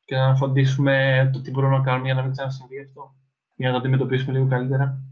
και 0.05 0.17
να 0.17 0.37
φροντίσουμε 0.37 1.31
το 1.33 1.41
τι 1.41 1.51
μπορούμε 1.51 1.77
να 1.77 1.83
κάνουμε 1.83 2.05
για 2.05 2.15
να 2.15 2.23
μην 2.23 2.33
ξανασυμβεί 2.33 2.81
αυτό. 2.81 3.15
Για 3.61 3.69
να 3.69 3.75
το 3.75 3.81
αντιμετωπίσουμε 3.81 4.33
λίγο 4.33 4.49
καλύτερα. 4.49 5.03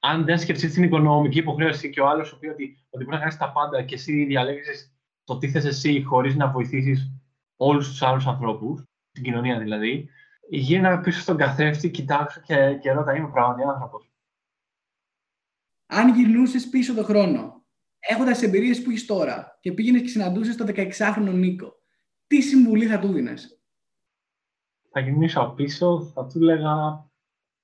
Αν 0.00 0.24
δεν 0.24 0.38
σκεφτείς 0.38 0.72
την 0.72 0.82
οικονομική 0.82 1.38
υποχρέωση 1.38 1.90
και 1.90 2.00
ο 2.00 2.08
άλλος 2.08 2.28
σου 2.28 2.38
πει 2.38 2.46
ότι, 2.46 2.86
ότι 2.90 3.04
μπορεί 3.04 3.16
να 3.16 3.18
κάνεις 3.18 3.36
τα 3.36 3.52
πάντα 3.52 3.82
και 3.82 3.94
εσύ 3.94 4.24
διαλέγεις 4.24 4.98
το 5.24 5.38
τι 5.38 5.48
θες 5.48 5.64
εσύ 5.64 6.02
χωρίς 6.02 6.34
να 6.34 6.50
βοηθήσεις 6.50 7.12
όλους 7.56 7.88
τους 7.88 8.02
άλλους 8.02 8.26
ανθρώπους, 8.26 8.82
την 9.12 9.22
κοινωνία 9.22 9.58
δηλαδή, 9.58 10.08
γύρνα 10.48 11.00
πίσω 11.00 11.20
στον 11.20 11.36
καθρέφτη, 11.36 11.90
κοιτάξω 11.90 12.40
και, 12.40 12.78
και 12.80 12.92
ρώτα, 12.92 13.16
είμαι 13.16 13.30
πραγματικά 13.30 13.70
άνθρωπος. 13.70 14.12
Αν 15.86 16.14
γυρνούσες 16.14 16.68
πίσω 16.68 16.94
τον 16.94 17.04
χρόνο, 17.04 17.64
έχοντας 17.98 18.38
τι 18.38 18.46
εμπειρίες 18.46 18.82
που 18.82 18.90
έχεις 18.90 19.06
τώρα 19.06 19.58
και 19.60 19.72
πήγαινες 19.72 20.00
και 20.00 20.08
συναντούσες 20.08 20.56
τον 20.56 20.66
16χρονο 20.66 21.32
Νίκο, 21.32 21.72
τι 22.26 22.40
συμβουλή 22.40 22.86
θα 22.86 22.98
του 22.98 23.12
δίνει. 23.12 23.34
Θα 24.90 25.00
γυρνήσω 25.00 25.52
πίσω, 25.56 26.02
θα 26.14 26.26
του 26.26 26.38
έλεγα 26.42 27.06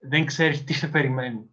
δεν 0.08 0.24
ξέρεις 0.24 0.64
τι 0.64 0.72
σε 0.72 0.88
περιμένει. 0.88 1.50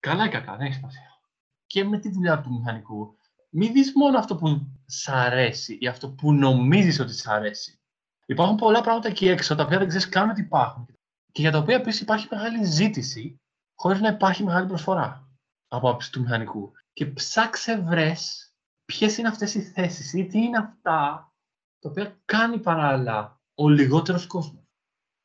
Καλά 0.00 0.24
ή 0.24 0.28
κακά, 0.28 0.56
δεν 0.56 0.66
έχει 0.66 0.74
σημασία. 0.74 1.20
Και 1.66 1.84
με 1.84 1.98
τη 1.98 2.10
δουλειά 2.10 2.40
του 2.40 2.52
μηχανικού, 2.52 3.16
μην 3.50 3.72
δεις 3.72 3.92
μόνο 3.94 4.18
αυτό 4.18 4.36
που 4.36 4.72
σ' 4.86 5.08
αρέσει 5.08 5.78
ή 5.80 5.86
αυτό 5.86 6.10
που 6.10 6.32
νομίζεις 6.32 7.00
ότι 7.00 7.12
σ' 7.12 7.26
αρέσει. 7.26 7.80
Υπάρχουν 8.26 8.56
πολλά 8.56 8.80
πράγματα 8.80 9.08
εκεί 9.08 9.28
έξω 9.28 9.54
τα 9.54 9.62
οποία 9.64 9.78
δεν 9.78 9.88
ξέρεις 9.88 10.08
καν 10.08 10.30
ότι 10.30 10.40
υπάρχουν 10.40 10.86
και 11.32 11.42
για 11.42 11.50
τα 11.50 11.58
οποία 11.58 11.76
επίσης 11.76 12.00
υπάρχει 12.00 12.28
μεγάλη 12.30 12.64
ζήτηση 12.64 13.40
χωρίς 13.74 14.00
να 14.00 14.08
υπάρχει 14.08 14.44
μεγάλη 14.44 14.66
προσφορά 14.66 15.28
από 15.68 15.90
άψη 15.90 16.12
του 16.12 16.20
μηχανικού. 16.20 16.72
Και 16.92 17.06
ψάξε 17.06 17.80
βρες 17.80 18.54
ποιες 18.84 19.16
είναι 19.16 19.28
αυτές 19.28 19.54
οι 19.54 19.62
θέσεις 19.62 20.12
ή 20.12 20.26
τι 20.26 20.38
είναι 20.38 20.58
αυτά 20.58 21.32
τα 21.78 21.88
οποία 21.90 22.20
κάνει 22.24 22.58
παράλληλα 22.58 23.40
ο 23.54 23.68
λιγότερος 23.68 24.26
κόσμος. 24.26 24.64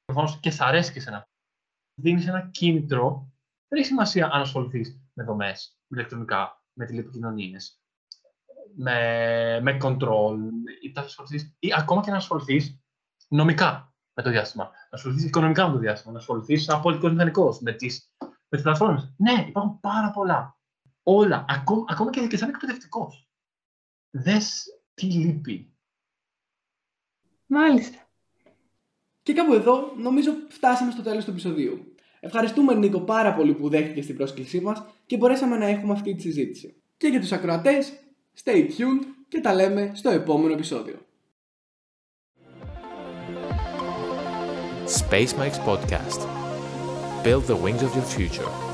Προφανώς 0.05 0.39
και 0.39 0.51
σ' 0.51 0.61
αρέσει 0.61 0.93
και 0.93 0.99
σε 0.99 1.09
ένα. 1.09 1.29
Δίνεις 2.01 2.27
ένα 2.27 2.49
κίνητρο. 2.51 3.31
Δεν 3.67 3.79
έχει 3.79 3.87
σημασία 3.87 4.29
αν 4.31 4.41
ασχοληθείς 4.41 5.01
με 5.13 5.23
δομές, 5.23 5.77
με 5.87 5.97
ηλεκτρονικά, 5.97 6.63
με 6.73 6.85
τηλεπικοινωνίες, 6.85 7.81
με, 8.75 9.59
με 9.61 9.77
control, 9.81 10.37
ή, 10.81 11.57
ή 11.59 11.73
ακόμα 11.77 12.01
και 12.01 12.11
να 12.11 12.17
ασχοληθείς 12.17 12.79
νομικά 13.27 13.95
με 14.13 14.23
το 14.23 14.29
διάστημα, 14.29 14.63
να 14.63 14.71
ασχοληθείς 14.89 15.25
οικονομικά 15.25 15.67
με 15.67 15.73
το 15.73 15.79
διάστημα, 15.79 16.13
να 16.13 16.19
ασχοληθείς 16.19 16.63
σαν 16.63 16.81
πολιτικός 16.81 17.11
μηχανικός 17.11 17.59
με 17.59 17.73
τις 17.73 18.11
με 18.51 18.57
τις 18.57 18.61
πλατφόρμες. 18.61 19.13
Ναι, 19.17 19.45
υπάρχουν 19.47 19.79
πάρα 19.79 20.11
πολλά. 20.11 20.57
Όλα, 21.03 21.45
ακόμα, 21.47 21.85
ακόμα 21.87 22.09
και, 22.09 22.27
και 22.27 22.37
σαν 22.37 22.49
εκπαιδευτικός. 22.49 23.29
Δες 24.09 24.65
τι 24.93 25.05
λείπει. 25.05 25.75
Μάλιστα. 27.45 27.97
Και 29.21 29.33
κάπου 29.33 29.53
εδώ 29.53 29.95
νομίζω 29.95 30.31
φτάσαμε 30.49 30.91
στο 30.91 31.01
τέλος 31.01 31.25
του 31.25 31.31
επεισοδίου. 31.31 31.90
Ευχαριστούμε 32.23 32.73
Νίκο 32.73 32.99
πάρα 32.99 33.33
πολύ 33.33 33.53
που 33.53 33.69
δέχτηκες 33.69 34.05
την 34.05 34.15
πρόσκλησή 34.15 34.59
μας 34.59 34.83
και 35.05 35.17
μπορέσαμε 35.17 35.57
να 35.57 35.65
έχουμε 35.65 35.93
αυτή 35.93 36.15
τη 36.15 36.21
συζήτηση. 36.21 36.75
Και 36.97 37.07
για 37.07 37.19
τους 37.19 37.31
ακροατές, 37.31 37.93
stay 38.43 38.57
tuned 38.57 39.05
και 39.27 39.39
τα 39.39 39.53
λέμε 39.53 39.91
στο 39.93 40.09
επόμενο 40.09 40.53
επεισόδιο. 40.53 40.95
Space 44.99 45.33
Mike's 45.39 45.59
podcast. 45.65 46.21
Build 47.23 47.45
the 47.47 47.55
wings 47.55 47.81
of 47.81 47.95
your 47.95 48.07
future. 48.17 48.70